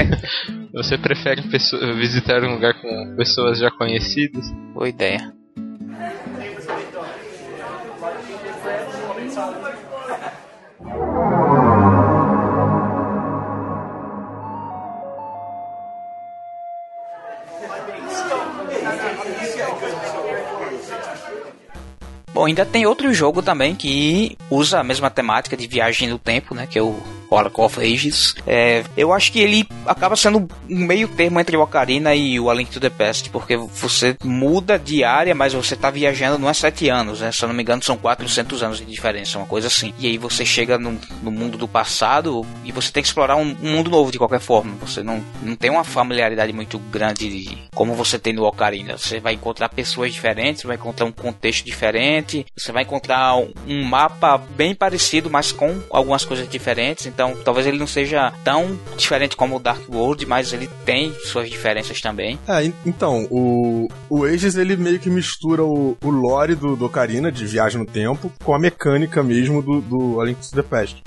você 0.72 0.96
prefere 0.98 1.42
visitar 1.96 2.42
um 2.44 2.54
lugar 2.54 2.74
com 2.80 3.14
pessoas 3.16 3.58
já 3.58 3.70
conhecidas? 3.70 4.50
Boa 4.74 4.88
ideia. 4.88 5.32
Bom, 22.32 22.46
ainda 22.46 22.64
tem 22.64 22.86
outro 22.86 23.12
jogo 23.12 23.42
também 23.42 23.74
que 23.74 24.36
usa 24.48 24.80
a 24.80 24.84
mesma 24.84 25.10
temática 25.10 25.56
de 25.56 25.66
viagem 25.66 26.08
no 26.08 26.18
tempo, 26.18 26.54
né? 26.54 26.66
Que 26.66 26.78
é 26.78 26.82
o 26.82 26.94
Oracle 27.30 27.64
of 27.64 27.80
Ages. 27.80 28.34
É, 28.46 28.84
eu 28.96 29.12
acho 29.12 29.32
que 29.32 29.40
ele 29.40 29.66
acaba 29.86 30.16
sendo 30.16 30.48
um 30.68 30.78
meio 30.84 31.08
termo 31.08 31.40
entre 31.40 31.56
o 31.56 31.62
Ocarina 31.62 32.14
e 32.14 32.38
o 32.38 32.50
A 32.50 32.54
Link 32.54 32.70
to 32.70 32.80
the 32.80 32.90
Past, 32.90 33.30
porque 33.30 33.56
você 33.56 34.16
muda 34.24 34.78
de 34.78 35.04
área, 35.04 35.34
mas 35.34 35.52
você 35.52 35.74
está 35.74 35.90
viajando 35.90 36.38
não 36.38 36.48
é 36.48 36.54
sete 36.54 36.88
anos, 36.88 37.20
né? 37.20 37.30
Se 37.32 37.42
eu 37.42 37.48
não 37.48 37.54
me 37.54 37.62
engano, 37.62 37.82
são 37.82 37.96
400 37.96 38.62
anos 38.62 38.78
de 38.78 38.84
diferença, 38.84 39.38
uma 39.38 39.46
coisa 39.46 39.68
assim. 39.68 39.94
E 39.98 40.06
aí 40.06 40.18
você 40.18 40.44
chega 40.44 40.78
no, 40.78 40.98
no 41.22 41.30
mundo 41.30 41.56
do 41.56 41.68
passado 41.68 42.44
e 42.64 42.72
você 42.72 42.90
tem 42.90 43.02
que 43.02 43.08
explorar 43.08 43.36
um, 43.36 43.56
um, 43.62 43.72
mundo 43.72 43.90
novo 43.90 44.10
de 44.10 44.18
qualquer 44.18 44.40
forma. 44.40 44.74
Você 44.80 45.02
não, 45.02 45.24
não 45.42 45.54
tem 45.54 45.70
uma 45.70 45.84
familiaridade 45.84 46.52
muito 46.52 46.78
grande 46.78 47.28
de, 47.28 47.58
como 47.74 47.94
você 47.94 48.18
tem 48.18 48.32
no 48.32 48.44
Ocarina. 48.44 48.96
Você 48.96 49.20
vai 49.20 49.34
encontrar 49.34 49.68
pessoas 49.68 50.12
diferentes, 50.12 50.62
vai 50.62 50.76
encontrar 50.76 51.06
um 51.06 51.12
contexto 51.12 51.64
diferente, 51.64 52.44
você 52.56 52.72
vai 52.72 52.82
encontrar 52.82 53.36
um 53.36 53.84
mapa 53.84 54.38
bem 54.38 54.74
parecido, 54.74 55.30
mas 55.30 55.52
com 55.52 55.80
algumas 55.90 56.24
coisas 56.24 56.48
diferentes. 56.48 57.06
Então, 57.06 57.19
então, 57.20 57.36
talvez 57.44 57.66
ele 57.66 57.78
não 57.78 57.86
seja 57.86 58.32
tão 58.42 58.78
diferente 58.96 59.36
como 59.36 59.56
o 59.56 59.58
Dark 59.58 59.82
World, 59.90 60.24
mas 60.24 60.54
ele 60.54 60.70
tem 60.86 61.12
suas 61.12 61.50
diferenças 61.50 62.00
também. 62.00 62.38
É, 62.48 62.64
então, 62.86 63.28
o, 63.30 63.88
o 64.08 64.24
Ages 64.24 64.56
ele 64.56 64.74
meio 64.74 64.98
que 64.98 65.10
mistura 65.10 65.62
o, 65.62 65.98
o 66.02 66.10
lore 66.10 66.54
do, 66.54 66.74
do 66.76 66.86
Ocarina, 66.86 67.30
de 67.30 67.44
viagem 67.44 67.78
no 67.78 67.84
tempo, 67.84 68.32
com 68.42 68.54
a 68.54 68.58
mecânica 68.58 69.22
mesmo 69.22 69.60
do, 69.60 69.82
do 69.82 70.18
A 70.18 70.24
Link 70.24 70.40
to 70.40 70.56
the 70.56 70.62
Past. 70.62 71.02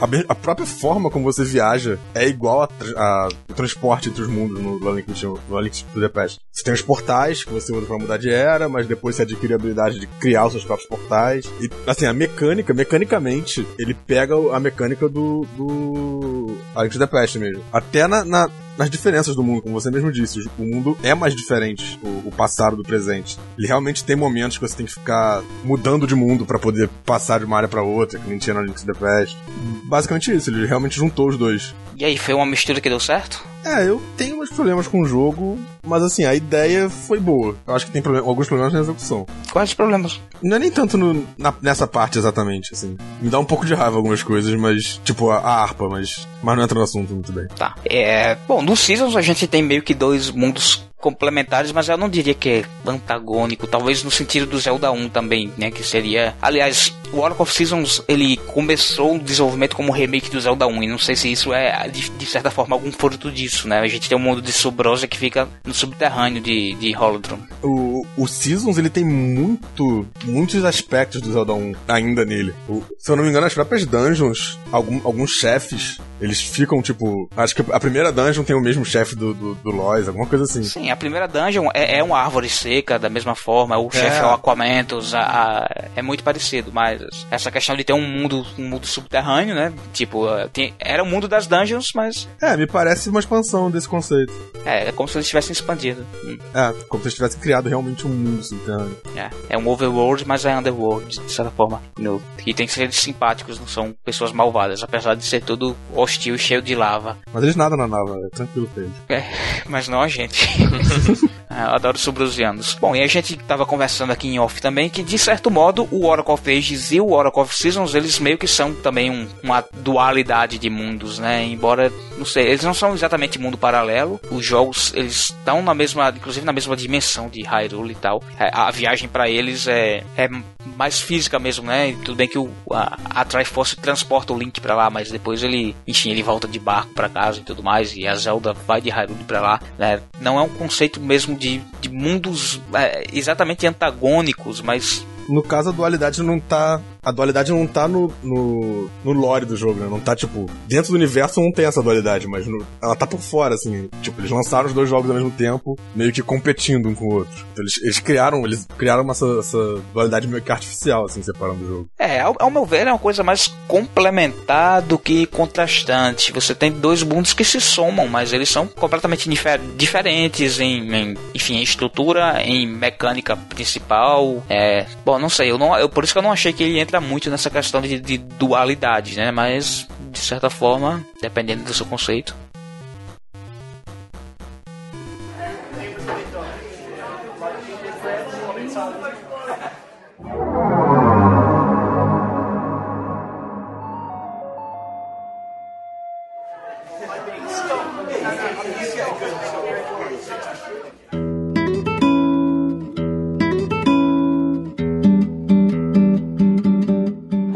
A, 0.00 0.32
a, 0.32 0.34
própria 0.36 0.66
forma 0.66 1.10
como 1.10 1.24
você 1.24 1.44
viaja 1.44 1.98
é 2.14 2.28
igual 2.28 2.62
a, 2.62 2.68
a 2.96 3.28
o 3.50 3.54
transporte 3.54 4.08
entre 4.08 4.22
os 4.22 4.28
mundos 4.28 4.62
no 4.62 4.88
A 4.88 4.92
Link, 4.92 5.08
no 5.48 5.58
A 5.58 5.62
Link 5.62 5.82
to 5.82 6.00
the 6.00 6.08
Past. 6.08 6.38
Você 6.52 6.64
tem 6.64 6.74
os 6.74 6.82
portais 6.82 7.42
que 7.42 7.52
você 7.52 7.72
usa 7.72 7.86
pra 7.86 7.98
mudar 7.98 8.18
de 8.18 8.30
era, 8.30 8.68
mas 8.68 8.86
depois 8.86 9.16
você 9.16 9.22
adquire 9.22 9.52
a 9.52 9.56
habilidade 9.56 9.98
de 9.98 10.06
criar 10.06 10.46
os 10.46 10.52
seus 10.52 10.64
próprios 10.64 10.88
portais. 10.88 11.44
E, 11.60 11.68
assim, 11.86 12.06
a 12.06 12.12
mecânica, 12.12 12.72
mecanicamente, 12.72 13.66
ele 13.78 13.94
pega 13.94 14.34
a 14.54 14.60
mecânica 14.60 15.08
do, 15.08 15.46
do 15.56 16.58
Alex 16.74 16.96
the 16.96 17.06
Past 17.06 17.38
mesmo. 17.38 17.62
Até 17.72 18.06
na, 18.06 18.24
na, 18.24 18.48
nas 18.76 18.90
diferenças 18.90 19.34
do 19.34 19.42
mundo, 19.42 19.62
como 19.62 19.74
você 19.74 19.90
mesmo 19.90 20.12
disse. 20.12 20.48
O 20.58 20.62
mundo 20.62 20.96
é 21.02 21.14
mais 21.14 21.34
diferente, 21.34 21.98
o, 22.02 22.28
o 22.28 22.32
passado 22.32 22.76
do 22.76 22.82
presente. 22.82 23.38
Ele 23.58 23.66
realmente 23.66 24.04
tem 24.04 24.16
momentos 24.16 24.58
que 24.58 24.66
você 24.66 24.76
tem 24.76 24.86
que 24.86 24.92
ficar 24.92 25.42
mudando 25.64 26.06
de 26.06 26.14
mundo 26.14 26.44
para 26.44 26.58
poder 26.58 26.88
passar 27.04 27.38
de 27.38 27.44
uma 27.44 27.56
área 27.56 27.68
para 27.68 27.82
outra, 27.82 28.18
que 28.18 28.28
nem 28.28 28.38
tinha 28.38 28.54
no 28.54 28.62
Link's 28.62 28.84
the 28.84 28.94
Past. 28.94 29.36
Basicamente 29.84 30.34
isso, 30.34 30.50
ele 30.50 30.66
realmente 30.66 30.96
juntou 30.96 31.28
os 31.28 31.36
dois. 31.36 31.74
E 31.96 32.04
aí, 32.04 32.18
foi 32.18 32.34
uma 32.34 32.44
mistura 32.44 32.80
que 32.80 32.90
deu 32.90 33.00
certo? 33.00 33.42
É, 33.64 33.88
eu 33.88 34.00
tenho 34.16 34.40
uns 34.40 34.50
problemas 34.50 34.86
com 34.86 35.00
o 35.00 35.06
jogo, 35.06 35.58
mas 35.84 36.02
assim, 36.02 36.24
a 36.24 36.34
ideia 36.34 36.88
foi 36.88 37.18
boa. 37.18 37.56
Eu 37.66 37.74
acho 37.74 37.86
que 37.86 37.90
tem 37.90 38.00
problem 38.00 38.22
alguns 38.24 38.46
problemas 38.46 38.72
na 38.72 38.80
execução. 38.80 39.26
Quais 39.50 39.74
problemas? 39.74 40.20
Não 40.42 40.56
é 40.56 40.58
nem 40.58 40.70
tanto 40.70 40.96
no, 40.96 41.26
na, 41.36 41.52
nessa 41.60 41.86
parte 41.86 42.18
exatamente, 42.18 42.72
assim. 42.72 42.96
Me 43.20 43.28
dá 43.28 43.38
um 43.40 43.44
pouco 43.44 43.66
de 43.66 43.74
raiva 43.74 43.96
algumas 43.96 44.22
coisas, 44.22 44.54
mas. 44.54 45.00
Tipo, 45.04 45.30
a, 45.30 45.38
a 45.38 45.62
harpa, 45.62 45.88
mas. 45.88 46.28
Mas 46.46 46.56
não 46.56 46.62
entra 46.62 46.78
no 46.78 46.84
assunto 46.84 47.12
muito 47.12 47.32
bem. 47.32 47.48
Tá. 47.58 47.74
É. 47.84 48.36
Bom, 48.46 48.62
no 48.62 48.76
Seasons 48.76 49.16
a 49.16 49.20
gente 49.20 49.48
tem 49.48 49.64
meio 49.64 49.82
que 49.82 49.92
dois 49.92 50.30
mundos 50.30 50.88
complementares, 51.00 51.72
mas 51.72 51.88
eu 51.88 51.96
não 51.96 52.08
diria 52.08 52.34
que 52.34 52.48
é 52.48 52.64
antagônico, 52.84 53.66
talvez 53.66 54.02
no 54.02 54.10
sentido 54.10 54.46
do 54.46 54.58
Zelda 54.58 54.90
1 54.90 55.08
também, 55.08 55.52
né, 55.56 55.70
que 55.70 55.82
seria, 55.82 56.34
aliás, 56.40 56.92
o 57.12 57.18
Oracle 57.18 57.42
of 57.42 57.52
Seasons, 57.52 58.02
ele 58.08 58.36
começou 58.36 59.16
o 59.16 59.18
desenvolvimento 59.18 59.76
como 59.76 59.92
remake 59.92 60.30
do 60.30 60.40
Zelda 60.40 60.66
1, 60.66 60.82
e 60.82 60.88
não 60.88 60.98
sei 60.98 61.14
se 61.14 61.30
isso 61.30 61.52
é, 61.52 61.88
de, 61.88 62.10
de 62.10 62.26
certa 62.26 62.50
forma, 62.50 62.74
algum 62.74 62.90
fruto 62.90 63.30
disso, 63.30 63.68
né, 63.68 63.78
a 63.78 63.88
gente 63.88 64.08
tem 64.08 64.16
um 64.16 64.20
mundo 64.20 64.42
de 64.42 64.52
Subrosa 64.52 65.06
que 65.06 65.18
fica 65.18 65.48
no 65.64 65.74
subterrâneo 65.74 66.40
de, 66.40 66.74
de 66.74 66.96
Holodrum. 66.96 67.38
O, 67.62 68.06
o 68.16 68.26
Seasons, 68.26 68.78
ele 68.78 68.90
tem 68.90 69.04
muito, 69.04 70.06
muitos 70.24 70.64
aspectos 70.64 71.20
do 71.20 71.32
Zelda 71.32 71.52
1 71.52 71.74
ainda 71.86 72.24
nele. 72.24 72.54
O, 72.68 72.82
se 72.98 73.10
eu 73.10 73.16
não 73.16 73.22
me 73.24 73.30
engano, 73.30 73.46
as 73.46 73.54
próprias 73.54 73.84
dungeons, 73.84 74.58
algum, 74.72 75.00
alguns 75.04 75.32
chefes, 75.32 75.98
eles 76.20 76.40
ficam, 76.40 76.80
tipo, 76.80 77.28
acho 77.36 77.54
que 77.54 77.64
a 77.70 77.80
primeira 77.80 78.10
dungeon 78.10 78.42
tem 78.42 78.56
o 78.56 78.60
mesmo 78.60 78.84
chefe 78.84 79.14
do, 79.14 79.34
do, 79.34 79.54
do 79.56 79.70
Lois, 79.70 80.08
alguma 80.08 80.26
coisa 80.26 80.44
assim. 80.44 80.62
Sim, 80.62 80.85
a 80.90 80.96
primeira 80.96 81.26
dungeon 81.26 81.68
é, 81.74 81.98
é 81.98 82.02
uma 82.02 82.18
árvore 82.18 82.48
seca, 82.48 82.98
da 82.98 83.08
mesma 83.08 83.34
forma, 83.34 83.78
o 83.78 83.88
é. 83.88 83.98
chefe 83.98 84.18
é 84.18 84.24
o 84.24 84.30
Aquamentos, 84.30 85.14
a, 85.14 85.20
a, 85.20 85.84
é 85.94 86.02
muito 86.02 86.22
parecido, 86.22 86.70
mas 86.72 87.02
essa 87.30 87.50
questão 87.50 87.76
de 87.76 87.84
ter 87.84 87.92
um 87.92 88.06
mundo, 88.06 88.46
um 88.58 88.68
mundo 88.68 88.86
subterrâneo, 88.86 89.54
né? 89.54 89.72
Tipo, 89.92 90.28
eh, 90.28 90.48
tem, 90.52 90.74
era 90.78 91.02
o 91.02 91.06
mundo 91.06 91.28
das 91.28 91.46
dungeons, 91.46 91.88
mas. 91.94 92.28
É, 92.40 92.56
me 92.56 92.66
parece 92.66 93.08
uma 93.08 93.20
expansão 93.20 93.70
desse 93.70 93.88
conceito. 93.88 94.32
É, 94.64 94.88
é 94.88 94.92
como 94.92 95.08
se 95.08 95.16
eles 95.16 95.28
tivessem 95.28 95.52
expandido. 95.52 96.06
É, 96.54 96.72
como 96.88 97.02
se 97.02 97.08
eles 97.08 97.14
tivessem 97.14 97.40
criado 97.40 97.68
realmente 97.68 98.06
um 98.06 98.10
mundo 98.10 98.42
subterrâneo. 98.42 98.96
É, 99.16 99.30
é 99.50 99.58
um 99.58 99.68
overworld, 99.68 100.26
mas 100.26 100.44
é 100.44 100.56
underworld, 100.56 101.20
de 101.20 101.32
certa 101.32 101.50
forma. 101.50 101.82
No, 101.98 102.20
e 102.46 102.52
tem 102.52 102.66
que 102.66 102.72
ser 102.72 102.92
simpáticos, 102.92 103.58
não 103.58 103.66
são 103.66 103.94
pessoas 104.04 104.32
malvadas, 104.32 104.82
apesar 104.82 105.14
de 105.14 105.24
ser 105.24 105.42
tudo 105.42 105.76
hostil 105.94 106.34
e 106.34 106.38
cheio 106.38 106.62
de 106.62 106.74
lava. 106.74 107.16
Mas 107.32 107.42
eles 107.42 107.56
nadam 107.56 107.76
na 107.76 107.86
lava, 107.86 108.18
é 108.26 108.28
tranquilo 108.28 108.68
pra 108.72 108.82
eles. 108.82 108.94
É, 109.08 109.24
mas 109.68 109.88
não 109.88 110.00
a 110.00 110.08
gente. 110.08 110.48
É, 111.48 111.62
eu 111.62 111.74
adoro 111.74 111.96
subrusianos. 111.96 112.74
Bom, 112.74 112.94
e 112.94 113.02
a 113.02 113.06
gente 113.06 113.36
tava 113.36 113.64
conversando 113.64 114.12
aqui 114.12 114.28
em 114.28 114.38
off 114.38 114.60
também 114.60 114.90
que, 114.90 115.02
de 115.02 115.16
certo 115.16 115.50
modo, 115.50 115.88
o 115.90 116.04
Oracle 116.06 116.34
of 116.34 116.50
Ages 116.50 116.92
e 116.92 117.00
o 117.00 117.12
Oracle 117.12 117.40
of 117.42 117.54
Seasons, 117.54 117.94
eles 117.94 118.18
meio 118.18 118.36
que 118.36 118.48
são 118.48 118.74
também 118.74 119.10
um, 119.10 119.28
uma 119.42 119.64
dualidade 119.72 120.58
de 120.58 120.68
mundos, 120.68 121.18
né? 121.18 121.44
Embora, 121.44 121.90
não 122.18 122.24
sei, 122.24 122.48
eles 122.48 122.64
não 122.64 122.74
são 122.74 122.94
exatamente 122.94 123.38
mundo 123.38 123.56
paralelo. 123.56 124.20
Os 124.30 124.44
jogos, 124.44 124.92
eles 124.94 125.30
estão 125.30 125.62
na 125.62 125.72
mesma, 125.72 126.10
inclusive 126.10 126.44
na 126.44 126.52
mesma 126.52 126.76
dimensão 126.76 127.28
de 127.28 127.42
Hyrule 127.42 127.92
e 127.92 127.96
tal. 127.96 128.22
É, 128.38 128.50
a 128.52 128.70
viagem 128.70 129.08
para 129.08 129.30
eles 129.30 129.68
é, 129.68 130.02
é 130.16 130.28
mais 130.76 131.00
física 131.00 131.38
mesmo, 131.38 131.66
né? 131.66 131.96
Tudo 132.04 132.16
bem 132.16 132.28
que 132.28 132.38
o, 132.38 132.50
a, 132.72 132.98
a 133.10 133.24
Triforce 133.24 133.76
transporta 133.76 134.32
o 134.32 134.38
Link 134.38 134.60
para 134.60 134.74
lá, 134.74 134.90
mas 134.90 135.10
depois 135.10 135.42
ele, 135.42 135.76
enfim, 135.86 136.10
ele 136.10 136.22
volta 136.22 136.48
de 136.48 136.58
barco 136.58 136.92
para 136.92 137.08
casa 137.08 137.40
e 137.40 137.44
tudo 137.44 137.62
mais, 137.62 137.96
e 137.96 138.06
a 138.06 138.14
Zelda 138.16 138.52
vai 138.52 138.80
de 138.80 138.90
Hyrule 138.90 139.24
para 139.24 139.40
lá, 139.40 139.60
né? 139.78 140.02
Não 140.20 140.38
é 140.38 140.42
um 140.42 140.48
conceito 140.66 141.00
mesmo 141.00 141.36
de, 141.36 141.62
de 141.80 141.88
mundos 141.88 142.60
é, 142.74 143.04
exatamente 143.12 143.66
antagônicos, 143.66 144.60
mas 144.60 145.04
no 145.28 145.42
caso, 145.42 145.70
a 145.70 145.72
dualidade 145.72 146.22
não 146.22 146.38
tá. 146.38 146.80
A 147.06 147.12
dualidade 147.12 147.52
não 147.52 147.68
tá 147.68 147.86
no, 147.86 148.12
no, 148.20 148.90
no 149.04 149.12
lore 149.12 149.46
do 149.46 149.56
jogo, 149.56 149.78
né? 149.78 149.86
Não 149.88 150.00
tá, 150.00 150.16
tipo. 150.16 150.50
Dentro 150.66 150.90
do 150.90 150.96
universo 150.96 151.40
não 151.40 151.52
tem 151.52 151.64
essa 151.64 151.80
dualidade, 151.80 152.26
mas 152.26 152.48
no, 152.48 152.66
ela 152.82 152.96
tá 152.96 153.06
por 153.06 153.20
fora, 153.20 153.54
assim. 153.54 153.88
Tipo, 154.02 154.20
eles 154.20 154.32
lançaram 154.32 154.66
os 154.66 154.74
dois 154.74 154.90
jogos 154.90 155.08
ao 155.08 155.14
mesmo 155.14 155.30
tempo, 155.30 155.78
meio 155.94 156.12
que 156.12 156.20
competindo 156.20 156.88
um 156.88 156.96
com 156.96 157.04
o 157.04 157.14
outro. 157.14 157.46
Então, 157.52 157.62
eles, 157.62 157.80
eles 157.80 158.00
criaram, 158.00 158.44
eles 158.44 158.66
criaram 158.76 159.08
essa, 159.08 159.24
essa 159.38 159.80
dualidade 159.94 160.26
meio 160.26 160.42
que 160.42 160.50
artificial, 160.50 161.04
assim, 161.04 161.22
separando 161.22 161.64
o 161.64 161.68
jogo. 161.68 161.88
É, 161.96 162.18
ao, 162.18 162.34
ao, 162.40 162.50
meu 162.50 162.64
ver, 162.66 162.88
é 162.88 162.92
uma 162.92 162.98
coisa 162.98 163.22
mais 163.22 163.46
complementar 163.68 164.82
do 164.82 164.98
que 164.98 165.26
contrastante. 165.26 166.32
Você 166.32 166.56
tem 166.56 166.72
dois 166.72 167.04
mundos 167.04 167.32
que 167.32 167.44
se 167.44 167.60
somam, 167.60 168.08
mas 168.08 168.32
eles 168.32 168.48
são 168.48 168.66
completamente 168.66 169.30
difer 169.30 169.60
diferentes 169.76 170.58
em, 170.58 170.92
em, 170.92 171.14
enfim, 171.32 171.58
em 171.58 171.62
estrutura, 171.62 172.42
em 172.42 172.66
mecânica 172.66 173.36
principal. 173.36 174.42
É, 174.48 174.86
bom, 175.04 175.20
não 175.20 175.28
sei, 175.28 175.52
eu 175.52 175.58
não, 175.58 175.76
eu, 175.78 175.88
por 175.88 176.02
isso 176.02 176.12
que 176.12 176.18
eu 176.18 176.22
não 176.22 176.32
achei 176.32 176.52
que 176.52 176.64
ele 176.64 176.80
entra 176.80 176.95
muito 177.00 177.30
nessa 177.30 177.50
questão 177.50 177.80
de, 177.80 177.98
de 178.00 178.18
dualidade, 178.18 179.16
né? 179.16 179.30
Mas, 179.30 179.86
de 180.10 180.18
certa 180.18 180.50
forma, 180.50 181.04
dependendo 181.20 181.64
do 181.64 181.74
seu 181.74 181.86
conceito. 181.86 182.34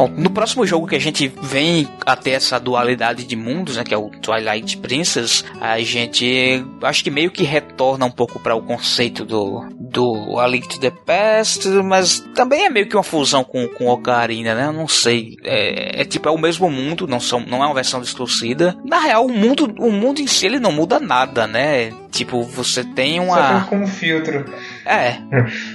Bom, 0.01 0.09
no 0.17 0.31
próximo 0.31 0.67
jogo 0.67 0.87
que 0.87 0.97
a 0.97 0.99
gente 0.99 1.31
vem 1.43 1.87
a 2.07 2.17
ter 2.17 2.31
essa 2.31 2.59
dualidade 2.59 3.23
de 3.25 3.37
mundos, 3.37 3.77
né, 3.77 3.85
que 3.85 3.93
é 3.93 3.99
o 3.99 4.09
Twilight 4.09 4.79
Princess, 4.79 5.45
a 5.61 5.79
gente 5.81 6.65
acho 6.81 7.05
que 7.05 7.11
meio 7.11 7.31
que 7.31 7.43
retorna 7.43 8.07
um 8.07 8.11
pouco 8.11 8.41
para 8.41 8.55
o 8.55 8.63
conceito 8.63 9.27
do 9.27 9.69
do 9.91 10.39
A 10.39 10.47
Link 10.47 10.69
to 10.69 10.79
the 10.79 10.91
Past, 10.91 11.69
mas 11.69 12.21
também 12.35 12.65
é 12.65 12.71
meio 12.71 12.89
que 12.89 12.97
uma 12.97 13.03
fusão 13.03 13.43
com, 13.43 13.67
com 13.69 13.89
Ocarina, 13.89 14.55
né? 14.55 14.71
Não 14.71 14.87
sei. 14.87 15.37
É, 15.43 16.03
é, 16.03 16.05
tipo, 16.05 16.29
é 16.29 16.33
o 16.33 16.39
mesmo 16.39 16.71
mundo, 16.71 17.09
não, 17.09 17.19
são, 17.19 17.41
não 17.41 17.63
é 17.63 17.67
uma 17.67 17.75
versão 17.75 18.01
distorcida. 18.01 18.77
Na 18.85 19.01
real, 19.01 19.27
o 19.27 19.33
mundo, 19.33 19.75
o 19.79 19.91
mundo 19.91 20.21
em 20.21 20.27
si 20.27 20.47
ele 20.47 20.61
não 20.61 20.71
muda 20.71 21.01
nada, 21.01 21.47
né? 21.47 21.93
Tipo, 22.11 22.43
você 22.43 22.83
tem 22.83 23.21
uma. 23.21 23.37
Só 23.37 23.61
tem 23.61 23.69
como 23.69 23.87
filtro. 23.87 24.45
É, 24.85 25.19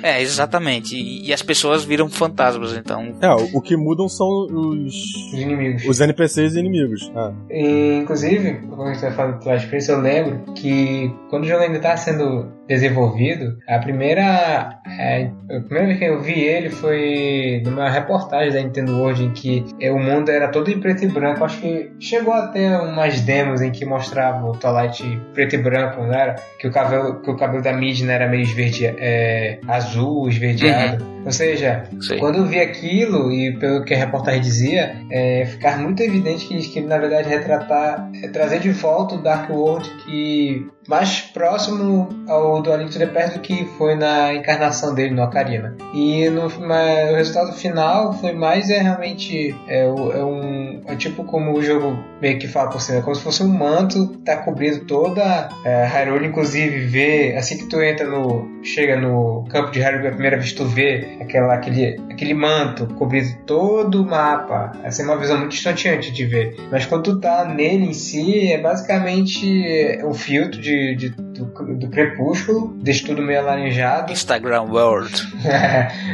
é, 0.04 0.22
exatamente. 0.22 0.96
E, 0.96 1.28
e, 1.28 1.34
as 1.34 1.42
pessoas 1.42 1.84
viram 1.86 2.10
fantasmas, 2.10 2.74
então. 2.74 3.16
É, 3.22 3.30
o, 3.30 3.58
o 3.58 3.62
que 3.62 3.78
mudam 3.78 4.10
são 4.10 4.28
os... 4.28 4.94
os 5.34 5.34
inimigos. 5.34 5.86
Os 5.86 6.02
NPCs 6.02 6.56
e 6.56 6.60
inimigos. 6.60 7.12
É. 7.16 7.32
E, 7.50 7.98
inclusive, 8.02 8.56
quando 8.68 8.90
a 8.90 8.94
gente 8.94 9.02
vai 9.02 9.12
falar 9.12 9.32
do 9.32 9.40
Twilight 9.40 9.68
Princess, 9.68 9.90
eu 9.90 10.02
lembro 10.02 10.54
que 10.54 11.14
quando 11.30 11.44
o 11.44 11.48
jogo 11.48 11.64
ainda 11.64 11.78
estava 11.78 11.98
sendo 11.98 12.52
desenvolvido, 12.68 13.58
a 13.68 13.80
primeira, 13.80 14.80
é, 15.00 15.30
a 15.50 15.60
primeira 15.62 15.88
vez 15.88 16.00
que 16.00 16.06
eu 16.06 16.22
vi 16.22 16.40
ele 16.40 16.70
foi 16.70 17.62
numa 17.66 17.90
reportagem 17.90 18.54
da 18.54 18.62
Nintendo 18.62 18.98
World 18.98 19.24
em 19.24 19.32
que 19.32 19.64
é, 19.80 19.92
o 19.92 20.00
mundo 20.00 20.30
era 20.30 20.48
todo 20.48 20.70
em 20.70 20.80
preto 20.80 21.06
e 21.06 21.08
branco. 21.08 21.44
Acho 21.44 21.60
que 21.60 21.92
chegou 22.00 22.34
até 22.34 22.78
umas 22.78 23.22
demos 23.22 23.62
em 23.62 23.72
que 23.72 23.86
mostrava 23.86 24.46
o 24.46 24.54
Twilight 24.54 25.22
preto 25.34 25.56
e 25.56 25.58
branco, 25.58 26.02
não 26.02 26.14
era? 26.14 26.36
Que 26.60 26.68
o 26.68 26.72
cabelo, 26.72 27.22
que 27.22 27.30
o 27.30 27.36
cabelo 27.36 27.64
da 27.64 27.74
Midna 27.74 28.14
era 28.14 28.28
meio 28.28 28.44
esverde, 28.44 28.86
é, 28.86 29.60
azul, 29.68 30.28
esverdeado. 30.28 31.04
Uhum. 31.04 31.16
Ou 31.26 31.32
seja, 31.32 31.84
Sim. 32.02 32.20
quando 32.20 32.38
eu 32.38 32.46
vi 32.46 32.60
aquilo, 32.60 33.32
e 33.32 33.58
pelo 33.58 33.84
que 33.84 33.94
a 33.94 33.98
reportagem 33.98 34.42
dizia, 34.42 34.96
é, 35.12 35.46
ficar 35.46 35.80
muito 35.80 36.02
evidente 36.04 36.48
que, 36.48 36.58
que 36.70 36.82
na 36.82 36.98
verdade 37.00 37.30
retratar, 37.30 38.10
é 38.24 38.28
trazer 38.28 38.60
de 38.60 38.72
volta 38.72 39.16
o 39.16 39.18
Dark 39.18 39.50
World 39.50 39.90
que 40.06 40.68
mais 40.88 41.22
próximo 41.22 42.10
ao 42.28 42.62
do 42.62 42.72
Alito 42.72 42.98
de 42.98 43.08
Past 43.08 43.38
do 43.38 43.42
que 43.42 43.66
foi 43.78 43.96
na 43.96 44.34
encarnação 44.34 44.94
dele 44.94 45.14
no 45.14 45.24
Ocarina. 45.24 45.76
E 45.94 46.30
no, 46.30 46.46
o 46.46 47.16
resultado 47.16 47.54
final 47.54 48.14
foi 48.14 48.34
mais 48.34 48.70
é 48.70 48.80
realmente 48.82 49.56
é, 49.68 49.82
é 49.84 49.88
um 50.24 50.82
é 50.86 50.96
tipo 50.96 51.24
como 51.24 51.54
o 51.54 51.64
jogo 51.64 51.98
meio 52.22 52.38
que 52.40 52.48
fala 52.48 52.70
por 52.70 52.82
cima, 52.82 53.00
é 53.00 53.02
como 53.02 53.16
se 53.16 53.22
fosse 53.22 53.44
um 53.44 53.48
manto 53.48 54.08
tá 54.24 54.38
cobrindo 54.38 54.86
toda 54.86 55.50
é, 55.64 55.86
Hyrule, 55.86 56.28
inclusive 56.28 56.86
vê 56.86 57.36
assim 57.38 57.58
que 57.58 57.68
tu 57.68 57.82
entra 57.82 58.08
no 58.08 58.64
chega 58.64 58.96
no 59.00 59.46
campo 59.50 59.72
de 59.72 59.80
Hyrule 59.80 60.02
pela 60.02 60.14
primeira 60.14 60.38
vez 60.38 60.54
tu 60.54 60.66
vê 60.66 61.18
aquela 61.20 61.54
aquele 61.54 62.00
aquele 62.10 62.34
manto 62.34 62.88
cobrindo 62.96 63.36
todo 63.46 64.02
o 64.02 64.06
mapa. 64.06 64.72
Essa 64.84 65.02
é 65.02 65.06
uma 65.06 65.18
visão 65.18 65.38
muito 65.38 65.56
estonteante 65.56 66.12
de 66.12 66.26
ver. 66.26 66.56
Mas 66.72 66.86
quando 66.86 67.04
tu 67.04 67.20
tá 67.20 67.46
nele 67.46 67.86
em 67.86 67.94
si 67.94 68.52
é 68.52 68.58
basicamente 68.58 70.00
um 70.04 70.14
filtro 70.14 70.60
de 70.62 70.75
de, 70.76 71.25
do, 71.36 71.76
do, 71.76 71.90
Crepúsculo, 71.90 72.74
deixa 72.82 73.06
tudo 73.06 73.22
meio 73.22 73.40
alaranjado. 73.40 74.12
Instagram 74.12 74.64
World. 74.64 75.12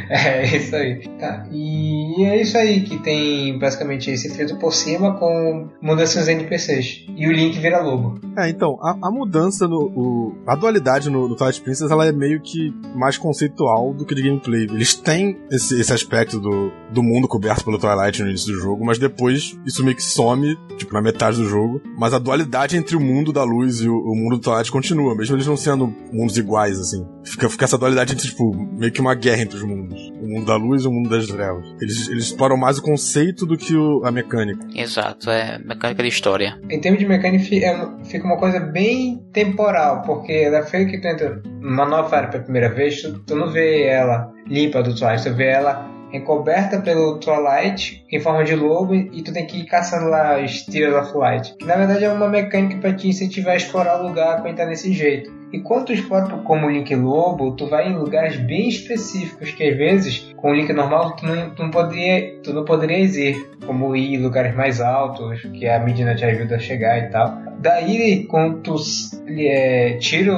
é, 0.10 0.44
é 0.44 0.58
isso 0.58 0.76
aí. 0.76 1.08
Tá. 1.20 1.46
E 1.52 2.24
é 2.26 2.42
isso 2.42 2.58
aí 2.58 2.82
que 2.82 2.98
tem 2.98 3.58
basicamente 3.60 4.10
esse 4.10 4.30
filtro 4.36 4.58
por 4.58 4.74
cima 4.74 5.18
com 5.18 5.70
mudanças 5.82 6.28
NPCs. 6.28 7.06
E 7.16 7.28
o 7.28 7.32
Link 7.32 7.58
vira 7.60 7.82
lobo. 7.82 8.20
É, 8.38 8.50
então, 8.50 8.78
a, 8.82 8.98
a 9.08 9.12
mudança 9.12 9.68
no. 9.68 9.82
O, 9.82 10.36
a 10.48 10.56
dualidade 10.56 11.10
no, 11.10 11.28
no 11.28 11.36
Twilight 11.36 11.62
Princess 11.62 11.92
ela 11.92 12.08
é 12.08 12.12
meio 12.12 12.42
que 12.42 12.74
mais 12.96 13.18
conceitual 13.18 13.94
do 13.94 14.06
que 14.06 14.16
de 14.16 14.24
gameplay. 14.24 14.64
Eles 14.64 14.96
têm 14.96 15.38
esse, 15.52 15.80
esse 15.80 15.94
aspecto 15.94 16.40
do, 16.40 16.72
do 16.92 17.04
mundo 17.04 17.28
coberto 17.28 17.64
pelo 17.64 17.78
Twilight 17.78 18.22
no 18.22 18.30
início 18.30 18.54
do 18.54 18.60
jogo, 18.60 18.86
mas 18.86 18.98
depois 18.98 19.58
isso 19.66 19.84
meio 19.84 19.96
que 19.96 20.04
some, 20.04 20.58
tipo, 20.78 20.94
na 20.94 21.02
metade 21.02 21.38
do 21.38 21.48
jogo. 21.48 21.82
Mas 21.98 22.14
a 22.14 22.20
dualidade 22.20 22.78
entre 22.78 22.96
o 22.96 23.00
mundo 23.00 23.32
da 23.32 23.44
luz 23.44 23.82
e 23.82 23.90
o, 23.90 23.96
o 23.96 24.16
mundo 24.16 24.38
do 24.38 24.42
Twilight 24.42 24.72
continua, 24.72 25.11
mesmo 25.16 25.36
eles 25.36 25.48
não 25.48 25.58
sendo 25.58 25.88
mundos 26.12 26.38
iguais, 26.38 26.80
assim. 26.80 27.06
Fica, 27.24 27.50
fica 27.50 27.66
essa 27.66 27.78
dualidade 27.78 28.14
entre, 28.14 28.28
tipo, 28.28 28.56
meio 28.56 28.92
que 28.92 29.02
uma 29.02 29.16
guerra 29.16 29.44
entre 29.44 29.58
os 29.58 29.64
mundos. 29.64 30.12
O 30.22 30.28
mundo 30.28 30.46
da 30.46 30.56
luz 30.56 30.84
e 30.84 30.88
o 30.88 30.92
mundo 30.92 31.10
das 31.10 31.28
trevas. 31.28 31.66
Eles, 31.82 32.08
eles 32.10 32.26
exploram 32.26 32.58
mais 32.58 32.78
o 32.78 32.82
conceito 32.82 33.46
do 33.46 33.58
que 33.58 33.76
o, 33.76 34.04
a 34.06 34.12
mecânica. 34.12 34.66
Exato, 34.76 35.30
é 35.30 35.60
mecânica 35.60 36.04
de 36.04 36.10
história. 36.10 36.60
Em 36.70 36.80
termos 36.80 37.00
de 37.00 37.08
mecânica, 37.08 37.44
é, 37.56 38.06
fica 38.06 38.26
uma 38.26 38.38
coisa 38.38 38.60
bem 38.60 39.24
temporal, 39.32 40.02
porque 40.04 40.50
da 40.50 40.64
feira 40.64 40.90
que 40.90 41.00
tu 41.00 41.08
entra 41.08 41.42
numa 41.62 41.86
nova 41.86 42.16
área 42.16 42.30
pela 42.30 42.44
primeira 42.44 42.70
vez, 42.70 43.02
tu, 43.02 43.20
tu 43.20 43.36
não 43.36 43.52
vê 43.52 43.84
ela 43.84 44.32
limpa 44.48 44.82
do 44.84 44.96
Twilight, 44.96 45.24
tu 45.24 45.36
vê 45.36 45.48
ela 45.48 45.90
encoberta 46.14 46.80
pelo 46.80 47.18
Twilight 47.18 48.04
em 48.12 48.20
forma 48.20 48.44
de 48.44 48.56
lobo 48.56 48.94
e 48.94 49.22
tu 49.22 49.34
tem 49.34 49.46
que 49.46 49.60
ir 49.60 49.66
caçando 49.66 50.10
lá 50.10 50.42
os 50.42 50.64
Tears 50.64 50.96
of 50.96 51.18
Light. 51.18 51.56
Que 51.58 51.66
na 51.66 51.76
verdade 51.76 52.06
é 52.06 52.12
uma 52.12 52.28
mecânica 52.28 52.78
para 52.80 52.94
te 52.94 53.08
incentivar 53.08 53.54
a 53.54 53.58
explorar 53.58 54.00
o 54.00 54.08
lugar 54.08 54.42
para 54.42 54.50
entrar 54.50 54.66
desse 54.66 54.92
jeito. 54.92 55.42
E 55.52 55.60
quando 55.60 55.88
tu 55.88 55.94
explora 55.94 56.38
como 56.38 56.70
Link 56.70 56.94
Lobo, 56.96 57.56
tu 57.56 57.68
vai 57.68 57.90
em 57.90 57.98
lugares 57.98 58.38
bem 58.38 58.70
específicos 58.70 59.52
que 59.52 59.64
às 59.64 59.76
vezes 59.76 60.32
com 60.38 60.52
o 60.52 60.54
Link 60.54 60.72
normal 60.72 61.16
tu 61.16 61.26
não, 61.26 61.50
tu 61.50 61.64
não, 61.64 61.72
poderia, 61.72 62.41
tu 62.44 62.54
não 62.54 62.66
poderias 62.66 63.16
ir, 63.16 63.36
como 63.66 63.96
ir 63.96 64.16
em 64.16 64.22
lugares 64.22 64.56
mais 64.56 64.82
altos, 64.82 65.42
que 65.54 65.68
a 65.68 65.80
Midna 65.80 66.16
te 66.16 66.26
ajuda 66.26 66.56
a 66.56 66.60
chegar 66.60 66.98
e 67.00 67.10
tal. 67.10 67.52
Daí, 67.60 68.26
quando 68.26 68.60
tu 68.62 68.76
é, 69.28 69.98
tira 70.00 70.34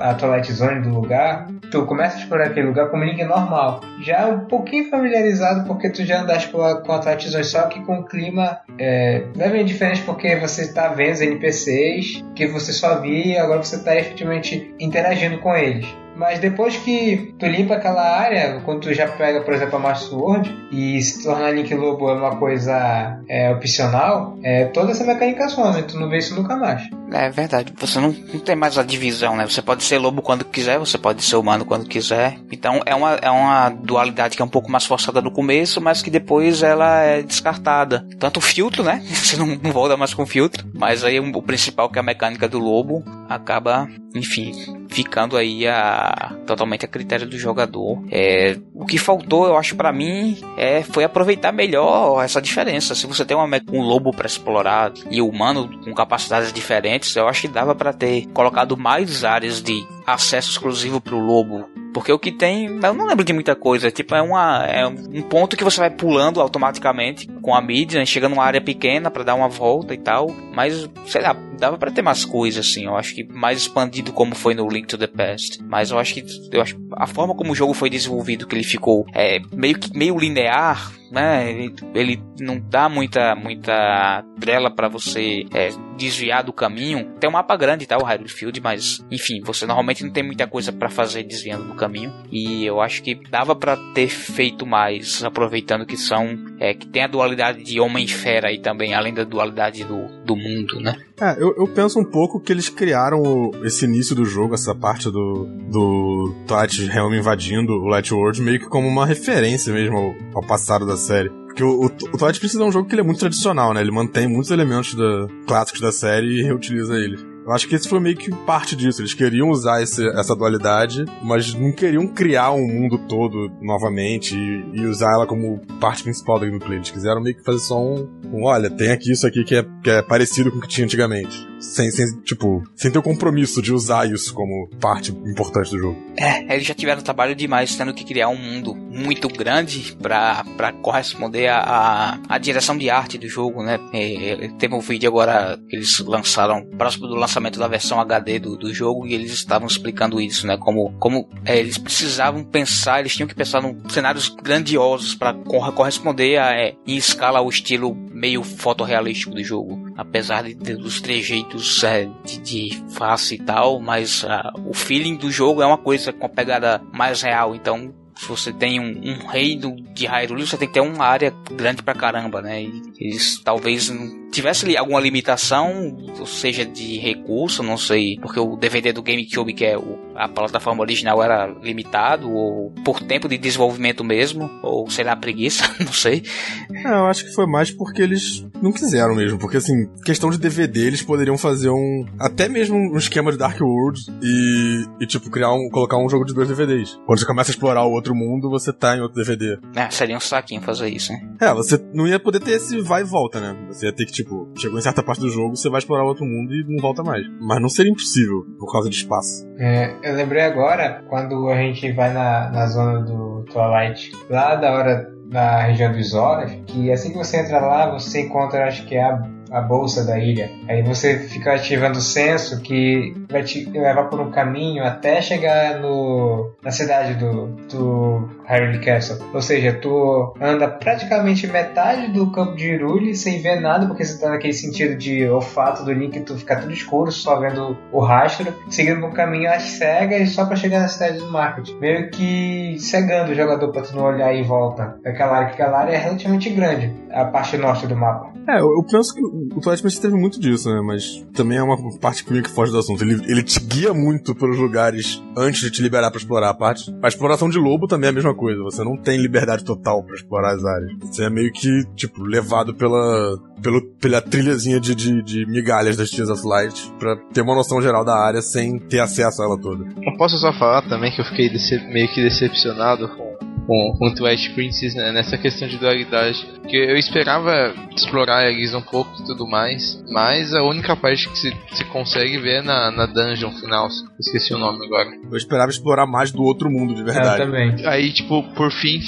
a 0.00 0.14
Twilight 0.14 0.52
Zone 0.52 0.80
do 0.80 0.88
lugar, 0.88 1.46
tu 1.70 1.86
começa 1.86 2.16
a 2.16 2.20
explorar 2.20 2.46
aquele 2.46 2.66
lugar 2.66 2.90
como 2.90 3.04
Link 3.04 3.22
normal. 3.22 3.80
Já 4.02 4.26
um 4.26 4.46
pouquinho 4.46 4.90
familiarizado, 4.90 5.66
porque 5.68 5.88
tu 5.90 6.04
já 6.04 6.22
andaste 6.22 6.48
com 6.48 6.60
a, 6.60 6.72
a 6.72 7.18
Zone, 7.18 7.44
só 7.44 7.62
que 7.68 7.80
com 7.84 8.00
o 8.00 8.04
clima 8.04 8.58
é, 8.78 9.22
levemente 9.36 9.66
diferente, 9.66 10.02
porque 10.02 10.34
você 10.36 10.62
está 10.62 10.88
vendo 10.88 11.12
os 11.12 11.20
NPCs 11.20 12.24
que 12.34 12.46
você 12.48 12.72
só 12.72 13.00
via, 13.00 13.42
agora 13.42 13.62
você 13.62 13.76
está 13.76 13.94
efetivamente 13.94 14.74
interagindo 14.80 15.38
com 15.38 15.54
eles. 15.54 15.86
Mas 16.16 16.38
depois 16.38 16.76
que 16.76 17.34
tu 17.38 17.46
limpa 17.46 17.74
aquela 17.74 18.02
área, 18.02 18.60
quando 18.64 18.82
tu 18.82 18.94
já 18.94 19.08
pega, 19.08 19.40
por 19.40 19.52
exemplo, 19.54 19.76
a 19.76 19.78
Master 19.78 20.08
Sword 20.08 20.68
e 20.70 21.00
se 21.02 21.22
tornar 21.22 21.52
Link 21.52 21.72
Lobo 21.74 22.08
é 22.08 22.14
uma 22.14 22.36
coisa 22.36 23.20
é, 23.28 23.50
opcional, 23.50 24.38
é, 24.42 24.66
toda 24.66 24.92
essa 24.92 25.04
mecânica 25.04 25.48
some, 25.48 25.82
tu 25.82 25.98
não 25.98 26.08
vê 26.08 26.18
isso 26.18 26.34
nunca 26.34 26.56
mais. 26.56 26.82
É 27.12 27.30
verdade, 27.30 27.72
você 27.78 28.00
não, 28.00 28.10
não 28.10 28.40
tem 28.40 28.56
mais 28.56 28.78
a 28.78 28.82
divisão, 28.82 29.36
né? 29.36 29.46
Você 29.46 29.62
pode 29.62 29.84
ser 29.84 29.98
lobo 29.98 30.22
quando 30.22 30.44
quiser, 30.44 30.78
você 30.78 30.98
pode 30.98 31.22
ser 31.22 31.36
humano 31.36 31.64
quando 31.64 31.86
quiser. 31.86 32.38
Então 32.50 32.80
é 32.84 32.94
uma, 32.94 33.14
é 33.14 33.30
uma 33.30 33.68
dualidade 33.68 34.36
que 34.36 34.42
é 34.42 34.44
um 34.44 34.48
pouco 34.48 34.70
mais 34.70 34.84
forçada 34.84 35.20
no 35.20 35.30
começo, 35.30 35.80
mas 35.80 36.02
que 36.02 36.10
depois 36.10 36.62
ela 36.62 37.02
é 37.02 37.22
descartada. 37.22 38.06
Tanto 38.18 38.38
o 38.38 38.40
filtro, 38.40 38.82
né? 38.82 39.02
Você 39.06 39.36
não, 39.36 39.46
não 39.46 39.72
volta 39.72 39.96
mais 39.96 40.14
com 40.14 40.26
filtro, 40.26 40.66
mas 40.74 41.04
aí 41.04 41.20
o, 41.20 41.42
principal 41.42 41.88
que 41.88 41.98
é 41.98 42.00
a 42.00 42.04
mecânica 42.04 42.48
do 42.48 42.58
lobo 42.58 43.04
acaba, 43.28 43.88
enfim, 44.14 44.52
ficando 44.94 45.36
aí 45.36 45.66
a 45.66 46.32
totalmente 46.46 46.84
a 46.84 46.88
critério 46.88 47.26
do 47.26 47.36
jogador. 47.36 48.00
É, 48.12 48.56
o 48.72 48.86
que 48.86 48.96
faltou, 48.96 49.46
eu 49.46 49.56
acho 49.56 49.74
para 49.74 49.92
mim, 49.92 50.38
é 50.56 50.82
foi 50.84 51.02
aproveitar 51.02 51.50
melhor 51.50 52.22
essa 52.24 52.40
diferença. 52.40 52.94
Se 52.94 53.06
você 53.06 53.24
tem 53.24 53.36
uma, 53.36 53.60
um 53.72 53.80
lobo 53.80 54.12
para 54.12 54.26
explorar 54.26 54.92
e 55.10 55.20
o 55.20 55.28
humano 55.28 55.68
com 55.82 55.92
capacidades 55.92 56.52
diferentes, 56.52 57.14
eu 57.16 57.26
acho 57.26 57.42
que 57.42 57.48
dava 57.48 57.74
para 57.74 57.92
ter 57.92 58.26
colocado 58.28 58.76
mais 58.76 59.24
áreas 59.24 59.60
de 59.60 59.84
acesso 60.06 60.50
exclusivo 60.50 61.00
pro 61.00 61.18
lobo. 61.18 61.68
Porque 61.94 62.12
o 62.12 62.18
que 62.18 62.32
tem, 62.32 62.66
eu 62.66 62.92
não 62.92 63.06
lembro 63.06 63.24
de 63.24 63.32
muita 63.32 63.54
coisa. 63.54 63.88
Tipo, 63.88 64.16
é, 64.16 64.20
uma, 64.20 64.66
é 64.66 64.84
um 64.84 65.22
ponto 65.22 65.56
que 65.56 65.62
você 65.62 65.78
vai 65.78 65.90
pulando 65.90 66.40
automaticamente 66.40 67.28
com 67.40 67.54
a 67.54 67.62
mídia, 67.62 68.00
né? 68.00 68.04
chega 68.04 68.28
numa 68.28 68.44
área 68.44 68.60
pequena 68.60 69.12
para 69.12 69.22
dar 69.22 69.36
uma 69.36 69.48
volta 69.48 69.94
e 69.94 69.98
tal. 69.98 70.28
Mas, 70.52 70.90
sei 71.06 71.22
lá, 71.22 71.36
dava 71.56 71.78
para 71.78 71.92
ter 71.92 72.02
mais 72.02 72.24
coisas, 72.24 72.66
assim. 72.66 72.86
Eu 72.86 72.96
acho 72.96 73.14
que 73.14 73.22
mais 73.24 73.58
expandido 73.58 74.12
como 74.12 74.34
foi 74.34 74.54
no 74.54 74.68
Link 74.68 74.88
to 74.88 74.98
the 74.98 75.06
Past. 75.06 75.62
Mas 75.62 75.92
eu 75.92 75.98
acho 75.98 76.14
que 76.14 76.24
eu 76.50 76.60
acho, 76.60 76.76
a 76.96 77.06
forma 77.06 77.34
como 77.34 77.52
o 77.52 77.54
jogo 77.54 77.72
foi 77.72 77.88
desenvolvido, 77.88 78.46
que 78.46 78.56
ele 78.56 78.64
ficou 78.64 79.06
é, 79.14 79.38
meio 79.52 79.78
que 79.78 79.96
meio 79.96 80.18
linear, 80.18 80.92
né? 81.12 81.48
Ele, 81.48 81.74
ele 81.94 82.22
não 82.40 82.58
dá 82.58 82.88
muita 82.88 83.36
muita 83.36 84.24
trela 84.40 84.68
para 84.68 84.88
você 84.88 85.46
é, 85.54 85.70
desviar 85.96 86.42
do 86.42 86.52
caminho. 86.52 87.12
Tem 87.18 87.28
um 87.28 87.32
mapa 87.32 87.56
grande, 87.56 87.86
tá? 87.86 87.96
O 87.96 88.04
Hyrule 88.04 88.28
Field, 88.28 88.60
mas 88.60 89.04
enfim, 89.10 89.40
você 89.42 89.66
normalmente 89.66 90.04
não 90.04 90.10
tem 90.10 90.22
muita 90.22 90.46
coisa 90.46 90.72
para 90.72 90.88
fazer 90.88 91.22
desviando 91.24 91.64
do 91.64 91.74
caminho. 91.74 92.12
E 92.30 92.64
eu 92.64 92.80
acho 92.80 93.02
que 93.02 93.14
dava 93.14 93.54
para 93.54 93.76
ter 93.94 94.08
feito 94.08 94.66
mais, 94.66 95.22
aproveitando 95.22 95.86
que 95.86 95.96
são 95.96 96.36
é, 96.58 96.74
que 96.74 96.86
tem 96.86 97.02
a 97.02 97.08
dualidade 97.08 97.62
de 97.62 97.80
homem 97.80 98.04
e 98.04 98.08
fera 98.08 98.48
aí 98.48 98.58
também, 98.58 98.94
além 98.94 99.12
da 99.12 99.24
dualidade 99.24 99.84
do, 99.84 100.08
do 100.24 100.36
mundo, 100.36 100.80
né? 100.80 100.96
É, 101.20 101.40
eu, 101.40 101.54
eu 101.56 101.68
penso 101.68 101.98
um 102.00 102.04
pouco 102.04 102.40
que 102.40 102.52
eles 102.52 102.68
criaram 102.68 103.22
esse 103.62 103.84
início 103.84 104.16
do 104.16 104.24
jogo, 104.24 104.54
essa 104.54 104.74
parte 104.74 105.10
do, 105.10 105.46
do 105.70 106.34
Twilight 106.46 106.90
Helm 106.90 107.14
invadindo 107.14 107.72
o 107.72 107.86
Light 107.86 108.12
World, 108.12 108.42
meio 108.42 108.58
que 108.58 108.66
como 108.66 108.88
uma 108.88 109.06
referência 109.06 109.72
mesmo 109.72 109.96
ao, 109.96 110.14
ao 110.34 110.42
passado 110.42 110.84
da 110.84 110.96
série. 110.96 111.30
Porque 111.54 111.62
o, 111.62 111.82
o, 111.82 111.86
o 111.86 111.88
Twilight 112.18 112.40
Princess 112.40 112.60
é 112.60 112.64
um 112.64 112.72
jogo 112.72 112.88
que 112.88 112.96
ele 112.96 113.02
é 113.02 113.04
muito 113.04 113.20
tradicional, 113.20 113.72
né? 113.72 113.80
Ele 113.80 113.92
mantém 113.92 114.26
muitos 114.26 114.50
elementos 114.50 114.92
da, 114.94 115.28
clássicos 115.46 115.80
da 115.80 115.92
série 115.92 116.40
e 116.40 116.42
reutiliza 116.42 116.96
eles. 116.96 117.24
Eu 117.46 117.52
acho 117.52 117.68
que 117.68 117.76
esse 117.76 117.88
foi 117.88 118.00
meio 118.00 118.16
que 118.16 118.34
parte 118.44 118.74
disso. 118.74 119.00
Eles 119.00 119.14
queriam 119.14 119.50
usar 119.50 119.80
esse, 119.80 120.04
essa 120.18 120.34
dualidade, 120.34 121.04
mas 121.22 121.54
não 121.54 121.70
queriam 121.70 122.08
criar 122.08 122.50
um 122.50 122.66
mundo 122.66 122.98
todo 123.06 123.52
novamente 123.60 124.34
e, 124.34 124.80
e 124.80 124.86
usar 124.86 125.12
ela 125.12 125.26
como 125.28 125.60
parte 125.78 126.02
principal 126.02 126.40
do 126.40 126.46
gameplay. 126.46 126.78
Eles 126.78 126.90
quiseram 126.90 127.22
meio 127.22 127.36
que 127.36 127.44
fazer 127.44 127.60
só 127.60 127.80
um, 127.80 128.08
um 128.32 128.44
olha, 128.44 128.68
tem 128.68 128.90
aqui 128.90 129.12
isso 129.12 129.24
aqui 129.24 129.44
que 129.44 129.54
é, 129.54 129.64
que 129.82 129.90
é 129.90 130.02
parecido 130.02 130.50
com 130.50 130.58
o 130.58 130.60
que 130.60 130.68
tinha 130.68 130.84
antigamente. 130.84 131.53
Sem, 131.72 131.90
sem, 131.90 132.20
tipo, 132.20 132.62
sem 132.76 132.90
ter 132.90 132.98
o 132.98 133.02
compromisso 133.02 133.60
de 133.60 133.72
usar 133.72 134.10
isso 134.10 134.32
como 134.34 134.68
parte 134.80 135.10
importante 135.10 135.70
do 135.70 135.78
jogo. 135.78 136.04
É, 136.16 136.54
eles 136.54 136.66
já 136.66 136.74
tiveram 136.74 137.02
trabalho 137.02 137.34
demais 137.34 137.74
tendo 137.74 137.92
que 137.94 138.04
criar 138.04 138.28
um 138.28 138.36
mundo 138.36 138.74
muito 138.74 139.28
grande 139.28 139.96
para 140.00 140.72
corresponder 140.82 141.48
à, 141.48 142.20
à 142.28 142.38
direção 142.38 142.76
de 142.76 142.88
arte 142.90 143.18
do 143.18 143.28
jogo, 143.28 143.62
né? 143.62 143.78
É, 143.92 144.48
teve 144.58 144.74
um 144.74 144.80
vídeo 144.80 145.08
agora 145.08 145.58
que 145.68 145.76
eles 145.76 145.98
lançaram 146.00 146.64
próximo 146.78 147.08
do 147.08 147.14
lançamento 147.14 147.58
da 147.58 147.66
versão 147.66 148.00
HD 148.00 148.38
do, 148.38 148.56
do 148.56 148.72
jogo 148.72 149.06
e 149.06 149.14
eles 149.14 149.32
estavam 149.32 149.66
explicando 149.66 150.20
isso, 150.20 150.46
né? 150.46 150.56
Como, 150.56 150.92
como 150.98 151.28
é, 151.44 151.58
eles 151.58 151.78
precisavam 151.78 152.44
pensar, 152.44 153.00
eles 153.00 153.14
tinham 153.14 153.28
que 153.28 153.34
pensar 153.34 153.64
em 153.64 153.76
cenários 153.88 154.28
grandiosos 154.28 155.14
para 155.14 155.34
corresponder 155.34 156.38
a, 156.38 156.52
é, 156.52 156.74
em 156.86 156.96
escala 156.96 157.38
ao 157.38 157.48
estilo 157.48 157.94
meio 157.94 158.42
fotorrealístico 158.42 159.34
do 159.34 159.42
jogo. 159.42 159.92
Apesar 159.96 160.42
de 160.42 160.54
ter 160.54 160.76
os 160.76 161.00
trejeitos 161.00 161.53
é, 161.84 162.08
de, 162.24 162.38
de, 162.38 162.84
face 162.90 163.34
e 163.34 163.38
tal, 163.38 163.80
mas 163.80 164.22
uh, 164.22 164.28
o 164.66 164.74
feeling 164.74 165.16
do 165.16 165.30
jogo 165.30 165.62
é 165.62 165.66
uma 165.66 165.78
coisa 165.78 166.12
com 166.12 166.26
a 166.26 166.28
pegada 166.28 166.82
mais 166.92 167.22
real. 167.22 167.54
Então 167.54 167.94
se 168.16 168.28
você 168.28 168.52
tem 168.52 168.80
um, 168.80 169.00
um 169.04 169.26
reino 169.26 169.76
de 169.92 170.06
Hyrule, 170.06 170.46
você 170.46 170.56
tem 170.56 170.68
que 170.68 170.74
ter 170.74 170.80
uma 170.80 171.04
área 171.04 171.32
grande 171.52 171.82
pra 171.82 171.94
caramba, 171.94 172.40
né? 172.40 172.62
E 172.62 172.82
eles 172.98 173.40
talvez 173.42 173.90
tivesse 174.34 174.76
alguma 174.76 175.00
limitação, 175.00 175.96
ou 176.18 176.26
seja, 176.26 176.64
de 176.64 176.98
recurso, 176.98 177.62
não 177.62 177.76
sei, 177.76 178.18
porque 178.20 178.40
o 178.40 178.56
DVD 178.56 178.92
do 178.92 179.02
GameCube, 179.02 179.54
que 179.54 179.64
é 179.64 179.78
o, 179.78 179.98
a 180.16 180.28
plataforma 180.28 180.82
original, 180.82 181.22
era 181.22 181.46
limitado, 181.62 182.30
ou 182.30 182.72
por 182.84 183.00
tempo 183.00 183.28
de 183.28 183.38
desenvolvimento 183.38 184.02
mesmo, 184.02 184.50
ou 184.62 184.90
sei 184.90 185.04
lá, 185.04 185.14
preguiça, 185.14 185.64
não 185.78 185.92
sei. 185.92 186.24
É, 186.72 186.88
eu 186.88 187.06
acho 187.06 187.24
que 187.24 187.32
foi 187.32 187.46
mais 187.46 187.70
porque 187.70 188.02
eles 188.02 188.44
não 188.60 188.72
quiseram 188.72 189.14
mesmo, 189.14 189.38
porque 189.38 189.56
assim, 189.56 189.88
questão 190.04 190.30
de 190.30 190.38
DVD, 190.38 190.86
eles 190.86 191.02
poderiam 191.02 191.38
fazer 191.38 191.70
um, 191.70 192.04
até 192.18 192.48
mesmo 192.48 192.76
um 192.76 192.96
esquema 192.96 193.30
de 193.30 193.38
Dark 193.38 193.60
World 193.60 194.00
e, 194.20 194.84
e 195.00 195.06
tipo, 195.06 195.30
criar 195.30 195.52
um, 195.52 195.68
colocar 195.70 195.96
um 195.96 196.08
jogo 196.08 196.24
de 196.24 196.34
dois 196.34 196.48
DVDs. 196.48 196.98
Quando 197.06 197.20
você 197.20 197.26
começa 197.26 197.50
a 197.50 197.52
explorar 197.52 197.84
o 197.84 197.92
outro 197.92 198.03
mundo, 198.12 198.50
você 198.50 198.72
tá 198.72 198.96
em 198.96 199.00
outro 199.00 199.22
DVD. 199.22 199.56
É, 199.76 199.88
seria 199.88 200.16
um 200.16 200.20
saquinho 200.20 200.60
fazer 200.60 200.88
isso, 200.88 201.12
né? 201.12 201.20
É, 201.40 201.54
você 201.54 201.78
não 201.94 202.08
ia 202.08 202.18
poder 202.18 202.40
ter 202.40 202.52
esse 202.52 202.80
vai 202.80 203.02
e 203.02 203.04
volta, 203.04 203.40
né? 203.40 203.56
Você 203.68 203.86
ia 203.86 203.92
ter 203.92 204.04
que, 204.04 204.12
tipo, 204.12 204.50
chegou 204.58 204.78
em 204.78 204.82
certa 204.82 205.00
parte 205.02 205.20
do 205.20 205.30
jogo, 205.30 205.56
você 205.56 205.70
vai 205.70 205.78
explorar 205.78 206.04
outro 206.04 206.24
mundo 206.24 206.52
e 206.52 206.64
não 206.66 206.82
volta 206.82 207.04
mais. 207.04 207.24
Mas 207.40 207.62
não 207.62 207.68
seria 207.68 207.92
impossível 207.92 208.44
por 208.58 208.72
causa 208.72 208.90
de 208.90 208.96
espaço. 208.96 209.46
É, 209.58 209.94
eu 210.02 210.16
lembrei 210.16 210.42
agora, 210.42 211.04
quando 211.08 211.48
a 211.48 211.56
gente 211.56 211.92
vai 211.92 212.12
na, 212.12 212.50
na 212.50 212.66
zona 212.66 213.00
do 213.00 213.44
Twilight, 213.44 214.10
lá 214.28 214.56
da 214.56 214.72
hora 214.72 215.14
na 215.30 215.62
região 215.62 215.92
dos 215.92 216.14
Horas, 216.14 216.52
que 216.66 216.92
assim 216.92 217.10
que 217.10 217.18
você 217.18 217.38
entra 217.38 217.60
lá, 217.60 217.90
você 217.90 218.22
encontra, 218.22 218.66
acho 218.66 218.84
que 218.86 218.94
é 218.94 219.02
a 219.02 219.22
a 219.54 219.60
bolsa 219.60 220.04
da 220.04 220.18
ilha. 220.18 220.50
Aí 220.68 220.82
você 220.82 221.16
fica 221.16 221.54
ativando 221.54 221.98
o 221.98 222.02
senso 222.02 222.60
que 222.60 223.14
vai 223.30 223.44
te 223.44 223.64
levar 223.70 224.04
por 224.10 224.20
um 224.20 224.30
caminho 224.30 224.82
até 224.84 225.22
chegar 225.22 225.78
no, 225.78 226.52
na 226.60 226.72
cidade 226.72 227.14
do, 227.14 227.46
do 227.70 228.28
Hyrule 228.46 228.78
Castle. 228.80 229.18
Ou 229.32 229.42
seja, 229.42 229.72
tu 229.72 230.34
anda 230.40 230.68
praticamente 230.68 231.46
metade 231.46 232.12
do 232.12 232.30
campo 232.30 232.56
de 232.56 232.70
Hyrule 232.70 233.14
sem 233.14 233.40
ver 233.40 233.60
nada, 233.60 233.86
porque 233.86 234.04
você 234.04 234.20
tá 234.20 234.30
naquele 234.30 234.52
sentido 234.52 234.96
de 234.96 235.26
olfato 235.28 235.84
do 235.84 235.92
Link, 235.92 236.20
tu 236.20 236.36
fica 236.36 236.56
tudo 236.56 236.72
escuro, 236.72 237.10
só 237.10 237.38
vendo 237.40 237.76
o 237.92 238.00
rastro, 238.00 238.52
seguindo 238.68 239.04
um 239.04 239.12
caminho 239.12 239.50
às 239.50 239.62
cegas 239.62 240.30
só 240.30 240.46
para 240.46 240.56
chegar 240.56 240.80
na 240.80 240.88
cidade 240.88 241.18
do 241.18 241.30
Market. 241.30 241.70
Meio 241.80 242.10
que 242.10 242.76
cegando 242.78 243.32
o 243.32 243.34
jogador 243.34 243.70
para 243.72 243.82
tu 243.82 243.96
não 243.96 244.04
olhar 244.04 244.34
em 244.34 244.42
volta 244.42 244.96
daquela 245.02 245.36
área, 245.36 245.46
que 245.48 245.54
aquela 245.54 245.78
área 245.78 245.92
é 245.92 245.98
relativamente 245.98 246.50
grande, 246.50 246.94
a 247.10 247.24
parte 247.24 247.56
norte 247.56 247.86
do 247.86 247.96
mapa. 247.96 248.34
É, 248.46 248.60
eu, 248.60 248.84
penso 248.90 249.14
que 249.14 249.22
o 249.22 249.60
Twilight 249.60 250.00
teve 250.00 250.14
muito 250.14 250.38
disso, 250.38 250.68
né? 250.68 250.82
Mas 250.84 251.24
também 251.32 251.56
é 251.56 251.62
uma 251.62 251.76
parte 251.98 252.24
que 252.24 252.50
foge 252.50 252.70
do 252.70 252.78
assunto. 252.78 253.02
Ele, 253.02 253.14
ele 253.26 253.42
te 253.42 253.58
guia 253.58 253.94
muito 253.94 254.34
pelos 254.34 254.58
lugares 254.58 255.22
antes 255.36 255.60
de 255.60 255.70
te 255.70 255.80
liberar 255.80 256.10
para 256.10 256.18
explorar 256.18 256.50
a 256.50 256.54
parte. 256.54 256.94
A 257.02 257.08
exploração 257.08 257.48
de 257.48 257.58
lobo 257.58 257.86
também 257.86 258.08
é 258.08 258.10
a 258.10 258.14
mesma 258.14 258.33
coisa. 258.34 258.62
Você 258.62 258.82
não 258.82 258.96
tem 258.96 259.20
liberdade 259.20 259.64
total 259.64 260.02
para 260.02 260.14
explorar 260.14 260.54
as 260.54 260.64
áreas. 260.64 260.92
Você 261.00 261.24
é 261.24 261.30
meio 261.30 261.52
que, 261.52 261.84
tipo, 261.94 262.22
levado 262.22 262.74
pela, 262.74 263.38
pelo, 263.62 263.82
pela 264.00 264.20
trilhazinha 264.20 264.80
de, 264.80 264.94
de, 264.94 265.22
de 265.22 265.46
migalhas 265.46 265.96
das 265.96 266.10
Tears 266.10 266.30
of 266.30 266.46
Light 266.46 266.90
pra 266.98 267.16
ter 267.32 267.42
uma 267.42 267.54
noção 267.54 267.80
geral 267.80 268.04
da 268.04 268.16
área 268.16 268.42
sem 268.42 268.78
ter 268.78 269.00
acesso 269.00 269.42
a 269.42 269.46
ela 269.46 269.60
toda. 269.60 269.84
Eu 270.02 270.16
posso 270.16 270.36
só 270.38 270.52
falar 270.58 270.82
também 270.88 271.12
que 271.14 271.20
eu 271.20 271.24
fiquei 271.24 271.50
meio 271.92 272.12
que 272.14 272.22
decepcionado 272.22 273.08
com 273.08 273.34
com, 273.66 273.96
com 273.98 274.14
Twilight 274.14 274.50
Princess 274.50 274.94
né, 274.94 275.12
nessa 275.12 275.36
questão 275.36 275.68
de 275.68 275.78
dualidade. 275.78 276.44
Que 276.68 276.76
eu 276.76 276.96
esperava 276.96 277.74
explorar 277.94 278.48
eles 278.48 278.74
um 278.74 278.80
pouco 278.80 279.10
e 279.20 279.24
tudo 279.24 279.46
mais, 279.46 280.02
mas 280.10 280.54
a 280.54 280.62
única 280.62 280.96
parte 280.96 281.28
que 281.28 281.38
se, 281.38 281.56
se 281.72 281.84
consegue 281.86 282.38
ver 282.38 282.60
é 282.60 282.62
na, 282.62 282.90
na 282.90 283.06
dungeon 283.06 283.50
final. 283.52 283.88
Esqueci 284.18 284.54
o 284.54 284.58
nome 284.58 284.84
agora. 284.86 285.10
Eu 285.30 285.36
esperava 285.36 285.70
explorar 285.70 286.06
mais 286.06 286.30
do 286.30 286.42
outro 286.42 286.70
mundo 286.70 286.94
de 286.94 287.02
verdade. 287.02 287.42
Eu 287.42 287.46
também. 287.46 287.86
Aí, 287.86 288.12
tipo, 288.12 288.42
por 288.54 288.70
fim, 288.70 289.00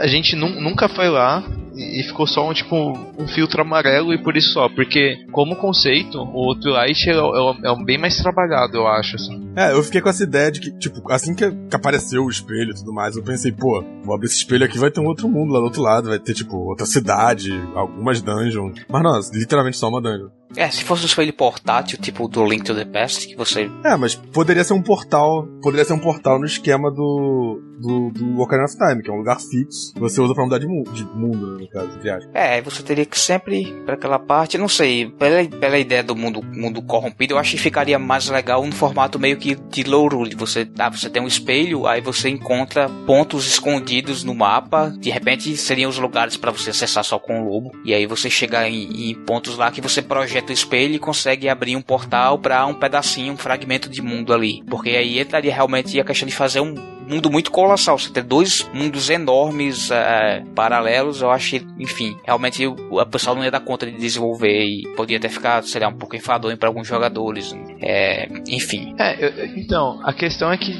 a 0.00 0.06
gente 0.06 0.36
nunca 0.36 0.88
foi 0.88 1.08
lá 1.08 1.44
e 1.74 2.02
ficou 2.04 2.26
só 2.26 2.48
um 2.48 2.52
tipo 2.52 2.76
um 3.18 3.26
filtro 3.26 3.62
amarelo 3.62 4.12
e 4.12 4.22
por 4.22 4.36
isso 4.36 4.52
só, 4.52 4.68
porque 4.68 5.26
como 5.32 5.56
conceito, 5.56 6.18
o 6.18 6.54
Twilight 6.54 7.10
é, 7.10 7.12
é, 7.12 7.72
é 7.72 7.84
bem 7.84 7.98
mais 7.98 8.16
trabalhado, 8.16 8.76
eu 8.76 8.86
acho, 8.86 9.16
assim. 9.16 9.48
É, 9.56 9.72
eu 9.72 9.82
fiquei 9.82 10.00
com 10.00 10.08
essa 10.08 10.24
ideia 10.24 10.50
de 10.50 10.60
que, 10.60 10.72
tipo, 10.78 11.00
assim 11.10 11.34
que 11.34 11.44
apareceu 11.72 12.24
o 12.24 12.30
espelho 12.30 12.70
e 12.70 12.74
tudo 12.74 12.92
mais, 12.92 13.16
eu 13.16 13.22
pensei, 13.22 13.52
pô, 13.52 13.84
vou 14.04 14.14
abrir 14.14 14.26
esse 14.26 14.36
espelho 14.36 14.64
aqui, 14.64 14.78
vai 14.78 14.90
ter 14.90 15.00
um 15.00 15.06
outro 15.06 15.28
mundo 15.28 15.52
lá 15.52 15.58
do 15.60 15.66
outro 15.66 15.82
lado, 15.82 16.08
vai 16.08 16.18
ter, 16.18 16.34
tipo, 16.34 16.56
outra 16.56 16.86
cidade, 16.86 17.50
algumas 17.74 18.20
dungeons. 18.20 18.80
Mas 18.88 19.02
não, 19.02 19.20
literalmente 19.32 19.76
só 19.76 19.88
uma 19.88 20.00
dungeon. 20.00 20.28
É, 20.56 20.68
se 20.70 20.84
fosse 20.84 21.02
um 21.02 21.06
espelho 21.06 21.32
portátil, 21.32 21.98
tipo 21.98 22.28
do 22.28 22.44
Link 22.44 22.64
to 22.64 22.74
the 22.74 22.84
Past, 22.84 23.26
que 23.26 23.34
você. 23.34 23.70
É, 23.84 23.96
mas 23.96 24.14
poderia 24.14 24.62
ser 24.62 24.74
um 24.74 24.82
portal. 24.82 25.46
Poderia 25.60 25.84
ser 25.84 25.94
um 25.94 25.98
portal 25.98 26.38
no 26.38 26.46
esquema 26.46 26.90
do. 26.90 27.60
do, 27.80 28.10
do 28.10 28.40
Ocarina 28.40 28.66
of 28.66 28.76
Time, 28.76 29.02
que 29.02 29.10
é 29.10 29.12
um 29.12 29.18
lugar 29.18 29.40
fixo. 29.40 29.92
Que 29.94 30.00
você 30.00 30.20
usa 30.20 30.32
pra 30.32 30.44
mudar 30.44 30.58
de, 30.58 30.66
mu 30.66 30.84
de 30.92 31.04
mundo, 31.04 31.58
né, 31.58 31.63
no 31.64 31.68
caso, 31.68 31.98
aspas. 31.98 32.28
É, 32.34 32.60
você 32.60 32.82
teria 32.82 33.06
que 33.06 33.18
sempre 33.18 33.62
ir 33.62 33.72
pra 33.84 33.94
aquela 33.94 34.18
parte, 34.18 34.58
não 34.58 34.68
sei, 34.68 35.08
pela, 35.08 35.44
pela 35.44 35.78
ideia 35.78 36.02
do 36.02 36.14
mundo, 36.14 36.42
mundo 36.42 36.82
corrompido, 36.82 37.34
eu 37.34 37.38
acho 37.38 37.52
que 37.52 37.58
ficaria 37.58 37.98
mais 37.98 38.28
legal 38.28 38.64
no 38.64 38.72
formato 38.72 39.18
meio 39.18 39.36
que 39.36 39.54
de 39.54 39.82
Lorule. 39.82 40.34
Você, 40.34 40.68
ah, 40.78 40.90
você 40.90 41.08
tem 41.08 41.22
um 41.22 41.26
espelho, 41.26 41.86
aí 41.86 42.00
você 42.00 42.28
encontra 42.28 42.88
pontos 43.06 43.46
escondidos 43.46 44.24
no 44.24 44.34
mapa. 44.34 44.92
De 44.98 45.10
repente 45.10 45.56
seriam 45.56 45.90
os 45.90 45.98
lugares 45.98 46.36
para 46.36 46.50
você 46.50 46.70
acessar 46.70 47.04
só 47.04 47.18
com 47.18 47.40
o 47.40 47.48
lobo. 47.48 47.72
E 47.84 47.94
aí 47.94 48.06
você 48.06 48.28
chega 48.28 48.68
em, 48.68 49.10
em 49.10 49.14
pontos 49.14 49.56
lá 49.56 49.70
que 49.70 49.80
você 49.80 50.02
projeta 50.02 50.50
o 50.50 50.54
espelho 50.54 50.94
e 50.94 50.98
consegue 50.98 51.48
abrir 51.48 51.76
um 51.76 51.82
portal 51.82 52.38
para 52.38 52.64
um 52.66 52.74
pedacinho, 52.74 53.32
um 53.32 53.36
fragmento 53.36 53.88
de 53.88 54.02
mundo 54.02 54.32
ali. 54.32 54.62
Porque 54.68 54.90
aí 54.90 55.18
entraria 55.18 55.54
realmente 55.54 55.98
a 55.98 56.04
questão 56.04 56.28
de 56.28 56.34
fazer 56.34 56.60
um 56.60 56.74
mundo 57.08 57.30
muito 57.30 57.50
colossal. 57.50 57.98
Você 57.98 58.10
ter 58.10 58.22
dois 58.22 58.68
mundos 58.72 59.10
enormes 59.10 59.90
é, 59.90 60.42
paralelos, 60.54 61.22
eu 61.22 61.30
que, 61.50 61.66
enfim, 61.78 62.16
realmente 62.24 62.66
o 62.66 63.06
pessoal 63.06 63.36
não 63.36 63.44
ia 63.44 63.50
dar 63.50 63.60
conta 63.60 63.86
de 63.86 63.96
desenvolver 63.96 64.64
e 64.64 64.82
podia 64.96 65.18
até 65.18 65.28
ficar, 65.28 65.62
sei 65.62 65.80
lá, 65.80 65.88
um 65.88 65.98
pouco 65.98 66.16
enfadonho 66.16 66.56
para 66.56 66.68
alguns 66.68 66.86
jogadores. 66.86 67.54
É, 67.82 68.28
enfim. 68.48 68.94
É, 68.98 69.24
eu, 69.24 69.46
então, 69.56 70.00
a 70.04 70.12
questão 70.12 70.50
é 70.52 70.56
que 70.56 70.72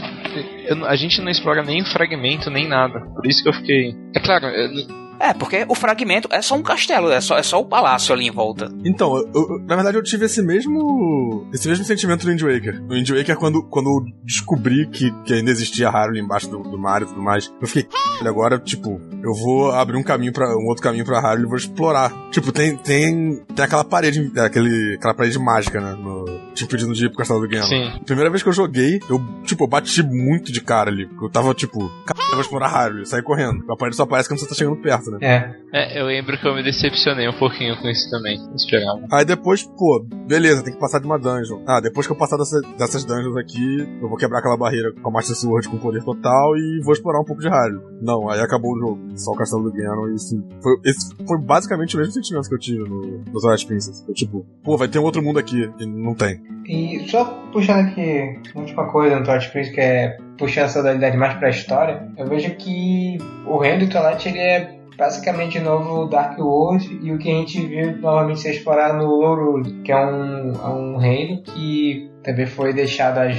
eu, 0.67 0.85
a 0.87 0.97
gente 0.97 1.21
não 1.21 1.31
explora 1.31 1.63
nem 1.63 1.83
o 1.83 1.87
fragmento 1.87 2.51
nem 2.51 2.69
nada. 2.69 3.01
Por 3.15 3.27
isso 3.27 3.43
que 3.43 3.49
eu 3.49 3.53
fiquei. 3.53 3.95
É 4.15 4.21
claro, 4.21 4.47
eu, 4.47 5.04
é, 5.25 5.33
porque 5.33 5.65
o 5.69 5.75
fragmento 5.75 6.29
é 6.31 6.43
só 6.43 6.55
um 6.55 6.63
castelo, 6.63 7.11
é 7.11 7.21
só, 7.21 7.39
é 7.39 7.43
só 7.43 7.59
o 7.59 7.65
palácio 7.65 8.15
ali 8.15 8.27
em 8.27 8.31
volta. 8.31 8.71
Então, 8.85 9.17
eu, 9.17 9.31
eu, 9.35 9.59
na 9.67 9.75
verdade 9.75 9.97
eu 9.97 10.03
tive 10.03 10.27
esse 10.27 10.43
mesmo 10.43 11.49
esse 11.53 11.67
mesmo 11.67 11.85
sentimento 11.85 12.25
no 12.25 12.31
Wind 12.31 12.43
Waker. 12.43 12.83
No 12.83 12.95
Wind 12.95 13.11
Waker, 13.11 13.37
quando, 13.37 13.63
quando 13.63 13.89
eu 13.89 14.05
descobri 14.23 14.87
que, 14.89 15.11
que 15.25 15.33
ainda 15.33 15.51
existia 15.51 15.89
Hyrule 15.89 16.21
embaixo 16.21 16.51
do, 16.51 16.59
do 16.59 16.79
mar 16.79 17.03
e 17.03 17.07
tudo 17.07 17.23
mais, 17.23 17.51
eu 17.61 17.67
fiquei, 17.67 17.89
agora, 18.21 18.59
tipo, 18.59 19.01
eu 19.23 19.33
vou 19.33 19.71
abrir 19.73 19.97
um 19.97 20.03
caminho 20.03 20.33
para 20.33 20.47
um 20.57 20.67
outro 20.67 20.83
caminho 20.83 21.05
pra 21.05 21.21
Hyrule 21.21 21.47
e 21.47 21.49
vou 21.49 21.57
explorar. 21.57 22.13
Tipo, 22.31 22.53
tem, 22.53 22.77
tem, 22.77 23.43
tem 23.55 23.65
aquela 23.65 23.85
parede, 23.85 24.31
aquele, 24.39 24.97
aquela 24.97 25.15
parede 25.15 25.39
mágica, 25.39 25.81
né, 25.81 25.93
no, 25.93 26.25
te 26.55 26.65
impedindo 26.65 26.93
de 26.93 27.07
ir 27.07 27.09
pro 27.09 27.19
castelo 27.19 27.41
do 27.41 27.49
Ganon. 27.49 27.67
Sim. 27.67 28.01
Primeira 28.05 28.31
vez 28.31 28.43
que 28.43 28.49
eu 28.49 28.53
joguei, 28.53 29.01
eu, 29.09 29.21
tipo, 29.45 29.67
bati 29.67 30.03
muito 30.03 30.53
de 30.53 30.61
cara 30.61 30.91
ali. 30.91 31.09
Eu 31.21 31.31
tava, 31.31 31.55
tipo, 31.55 31.81
eu 31.81 32.33
vou 32.33 32.41
explorar 32.41 32.69
Hyrule, 32.69 33.07
saí 33.07 33.23
correndo. 33.23 33.65
A 33.71 33.77
parede 33.77 33.97
só 33.97 34.03
aparece 34.03 34.29
quando 34.29 34.41
você 34.41 34.49
tá 34.49 34.55
chegando 34.55 34.77
perto, 34.77 35.11
né? 35.11 35.14
É. 35.21 35.65
É, 35.77 36.01
eu 36.01 36.07
lembro 36.07 36.39
que 36.39 36.47
eu 36.47 36.55
me 36.55 36.63
decepcionei 36.63 37.29
um 37.29 37.37
pouquinho 37.37 37.77
com 37.83 37.89
isso 37.89 38.09
também. 38.09 38.39
Esperava. 38.55 39.01
Aí 39.11 39.25
depois, 39.25 39.65
pô, 39.65 40.07
beleza, 40.29 40.63
tem 40.63 40.73
que 40.73 40.79
passar 40.79 41.01
de 41.01 41.07
uma 41.07 41.19
dungeon. 41.19 41.65
Ah, 41.67 41.81
depois 41.81 42.07
que 42.07 42.13
eu 42.13 42.17
passar 42.17 42.37
dessa, 42.37 42.61
dessas 42.79 43.05
dungeons 43.05 43.37
aqui, 43.37 43.81
eu 44.01 44.09
vou 44.09 44.17
quebrar 44.17 44.39
aquela 44.39 44.57
barreira 44.57 44.93
com 44.93 45.09
a 45.09 45.13
Master 45.13 45.35
Sword 45.35 45.69
com 45.69 45.77
poder 45.79 46.05
total 46.05 46.57
e 46.57 46.81
vou 46.85 46.93
explorar 46.93 47.21
um 47.21 47.25
pouco 47.25 47.43
de 47.43 47.49
Hyrule. 47.49 47.83
Não, 48.01 48.31
aí 48.31 48.41
acabou 48.41 48.73
o 48.73 48.79
jogo. 48.79 49.01
Só 49.17 49.33
o 49.33 49.37
castelo 49.37 49.65
do 49.65 49.73
Ganon 49.73 50.11
e 50.11 50.15
assim. 50.15 50.45
Foi, 50.63 50.77
esse 50.85 51.13
foi 51.27 51.39
basicamente 51.39 51.97
o 51.97 51.99
mesmo 51.99 52.13
sentimento 52.13 52.49
que 52.49 52.55
eu 52.55 52.59
tive 52.61 52.89
no, 52.89 53.01
no 53.19 53.41
Twilight 53.41 53.67
Princess. 53.67 54.05
Eu, 54.07 54.15
tipo, 54.15 54.47
pô, 54.63 54.77
vai 54.77 54.87
ter 54.87 55.01
um 55.01 55.05
outro 55.05 55.23
mundo 55.23 55.41
aqui. 55.41 55.69
E 55.81 55.87
não 55.87 56.15
tem. 56.15 56.41
E 56.67 57.05
só 57.09 57.25
puxando 57.53 57.89
aqui, 57.89 58.39
última 58.55 58.87
coisa 58.93 59.19
no 59.19 59.25
Twilight 59.25 59.51
Princess, 59.51 59.75
que 59.75 59.81
é 59.81 60.17
puxando 60.39 60.67
essa 60.67 60.83
dualidade 60.83 61.17
mais 61.17 61.35
pra 61.35 61.51
história, 61.51 62.09
eu 62.17 62.29
vejo 62.29 62.55
que 62.57 63.19
o 63.45 63.59
reino 63.59 63.87
do 63.87 63.91
Twilight 63.91 64.29
ele 64.29 64.39
é 64.39 64.84
basicamente 64.97 65.59
novo 65.59 66.07
Dark 66.07 66.39
World 66.39 67.01
e 67.03 67.13
o 67.13 67.19
que 67.19 67.31
a 67.31 67.35
gente 67.35 67.65
viu 67.67 67.97
novamente 67.99 68.41
ser 68.41 68.51
explorado 68.51 68.99
no 68.99 69.07
Lorule, 69.07 69.83
que 69.83 69.93
é 69.93 69.97
um, 69.97 70.53
é 70.53 70.69
um 70.69 70.97
reino 70.97 71.43
que 71.43 72.11
também 72.23 72.47
foi 72.47 72.73
deixado 72.73 73.19
às, 73.19 73.37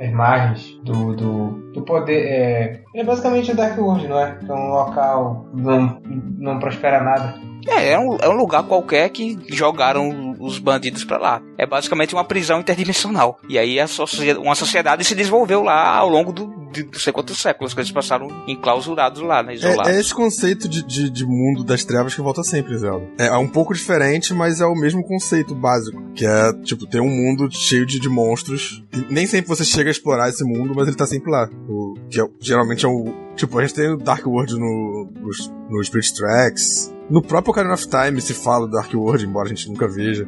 às 0.00 0.10
margens 0.12 0.78
do, 0.84 1.14
do, 1.14 1.48
do 1.72 1.82
poder. 1.82 2.26
É, 2.26 2.82
é 2.94 3.04
basicamente 3.04 3.52
o 3.52 3.56
Dark 3.56 3.78
World, 3.78 4.08
não 4.08 4.18
é? 4.18 4.38
É 4.48 4.52
um 4.52 4.70
local 4.70 5.46
não, 5.54 6.00
não 6.38 6.58
prospera 6.58 7.02
nada. 7.02 7.34
É, 7.68 7.92
é 7.92 7.98
um, 7.98 8.16
é 8.16 8.28
um 8.28 8.36
lugar 8.36 8.62
qualquer 8.62 9.08
que 9.10 9.38
jogaram 9.48 10.35
os 10.38 10.58
bandidos 10.58 11.04
pra 11.04 11.18
lá. 11.18 11.42
É 11.58 11.66
basicamente 11.66 12.14
uma 12.14 12.24
prisão 12.24 12.60
interdimensional. 12.60 13.38
E 13.48 13.58
aí 13.58 13.78
a 13.80 13.86
sociedade, 13.86 14.38
uma 14.38 14.54
sociedade 14.54 15.04
se 15.04 15.14
desenvolveu 15.14 15.62
lá 15.62 15.96
ao 15.96 16.08
longo 16.08 16.32
do, 16.32 16.46
de 16.72 16.84
não 16.84 16.94
sei 16.94 17.12
quantos 17.12 17.40
séculos 17.40 17.72
que 17.72 17.80
eles 17.80 17.92
passaram 17.92 18.28
enclausurados 18.46 19.20
lá, 19.22 19.42
né? 19.42 19.54
Isolados. 19.54 19.92
É, 19.92 19.96
é 19.96 20.00
esse 20.00 20.14
conceito 20.14 20.68
de, 20.68 20.82
de, 20.82 21.10
de, 21.10 21.24
mundo 21.24 21.64
das 21.64 21.84
trevas 21.84 22.14
que 22.14 22.20
volta 22.20 22.42
sempre, 22.42 22.76
Zelda. 22.78 23.06
É, 23.18 23.26
é, 23.26 23.36
um 23.36 23.48
pouco 23.48 23.74
diferente, 23.74 24.34
mas 24.34 24.60
é 24.60 24.66
o 24.66 24.74
mesmo 24.74 25.02
conceito 25.02 25.54
básico. 25.54 26.02
Que 26.14 26.26
é, 26.26 26.52
tipo, 26.62 26.86
ter 26.86 27.00
um 27.00 27.08
mundo 27.08 27.48
cheio 27.50 27.86
de, 27.86 27.98
de 27.98 28.08
monstros. 28.08 28.82
E 28.92 29.12
nem 29.12 29.26
sempre 29.26 29.48
você 29.48 29.64
chega 29.64 29.90
a 29.90 29.92
explorar 29.92 30.28
esse 30.28 30.44
mundo, 30.44 30.72
mas 30.74 30.86
ele 30.86 30.96
tá 30.96 31.06
sempre 31.06 31.30
lá. 31.30 31.48
O, 31.68 31.94
que 32.10 32.20
é, 32.20 32.24
geralmente 32.40 32.84
é 32.84 32.88
o. 32.88 33.12
Tipo, 33.34 33.58
a 33.58 33.62
gente 33.62 33.74
tem 33.74 33.92
o 33.92 33.96
Dark 33.96 34.26
World 34.26 34.54
no, 34.54 35.10
no, 35.14 35.30
no 35.70 35.84
Spirit 35.84 36.14
Tracks. 36.14 36.95
No 37.08 37.22
próprio 37.22 37.52
Ocarina 37.52 37.74
of 37.74 37.86
Time 37.88 38.20
se 38.20 38.34
fala 38.34 38.66
do 38.66 38.72
Dark 38.72 38.92
World, 38.92 39.24
embora 39.24 39.46
a 39.46 39.48
gente 39.48 39.68
nunca 39.68 39.86
veja. 39.86 40.26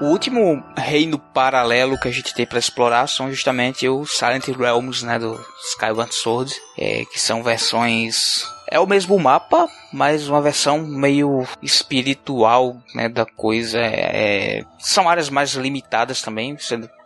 O 0.00 0.06
último 0.06 0.62
reino 0.76 1.18
paralelo 1.18 1.98
que 1.98 2.06
a 2.06 2.12
gente 2.12 2.32
tem 2.32 2.46
para 2.46 2.58
explorar 2.58 3.08
são 3.08 3.30
justamente 3.30 3.88
os 3.88 4.16
Silent 4.16 4.46
Realms, 4.48 5.04
né, 5.04 5.18
do 5.18 5.38
Skyward 5.72 6.14
Sword, 6.14 6.54
é, 6.78 7.04
que 7.04 7.18
são 7.18 7.42
versões 7.42 8.46
é 8.70 8.78
o 8.78 8.86
mesmo 8.86 9.18
mapa, 9.18 9.66
mas 9.92 10.28
uma 10.28 10.42
versão 10.42 10.78
meio 10.78 11.46
espiritual 11.62 12.76
né, 12.94 13.08
da 13.08 13.24
coisa. 13.24 13.78
É, 13.78 14.58
é 14.58 14.64
são 14.78 15.08
áreas 15.08 15.30
mais 15.30 15.54
limitadas 15.54 16.20
também. 16.20 16.56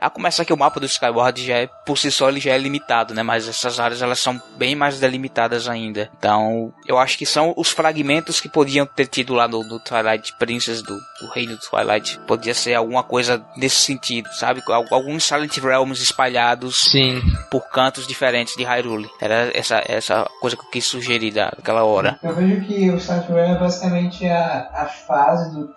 A 0.03 0.11
começar 0.11 0.45
que 0.45 0.53
o 0.53 0.57
mapa 0.57 0.81
do 0.81 0.87
Skyward 0.87 1.47
já 1.47 1.59
é, 1.59 1.69
por 1.87 1.97
si 1.97 2.11
só 2.11 2.29
ele 2.29 2.41
já 2.41 2.53
é 2.53 2.59
limitado, 2.59 3.15
né? 3.15 3.23
Mas 3.23 3.47
essas 3.47 3.79
áreas 3.79 4.03
elas 4.03 4.19
são 4.19 4.41
bem 4.57 4.75
mais 4.75 4.99
delimitadas 4.99 5.69
ainda. 5.69 6.11
Então, 6.19 6.75
eu 6.89 6.99
acho 6.99 7.17
que 7.17 7.25
são 7.25 7.55
os 7.57 7.71
fragmentos 7.71 8.41
que 8.41 8.49
podiam 8.49 8.85
ter 8.85 9.07
tido 9.07 9.33
lá 9.33 9.47
no, 9.47 9.63
no 9.63 9.79
Twilight 9.79 10.35
Princess 10.39 10.83
do, 10.83 10.99
do, 11.21 11.29
Reino 11.33 11.53
do 11.53 11.61
Twilight. 11.61 12.19
Podia 12.27 12.53
ser 12.53 12.75
alguma 12.75 13.05
coisa 13.05 13.45
nesse 13.57 13.77
sentido, 13.77 14.29
sabe? 14.33 14.61
Alguns 14.91 15.23
Silent 15.23 15.57
Realms 15.59 16.03
espalhados 16.03 16.91
Sim. 16.91 17.23
por 17.49 17.69
cantos 17.69 18.05
diferentes 18.05 18.57
de 18.57 18.65
Hyrule. 18.65 19.09
Era 19.21 19.57
essa, 19.57 19.83
essa 19.87 20.29
coisa 20.41 20.57
que 20.57 20.65
eu 20.65 20.71
quis 20.71 20.85
sugerir 20.85 21.31
daquela 21.31 21.85
hora. 21.85 22.19
Eu 22.23 22.35
vejo 22.35 22.61
que 22.67 22.91
o 22.91 22.99
Silent 22.99 23.29
Realm 23.29 23.55
é 23.55 23.59
basicamente 23.59 24.27
a, 24.27 24.69
a 24.75 24.87
fase 24.87 25.55
do 25.55 25.69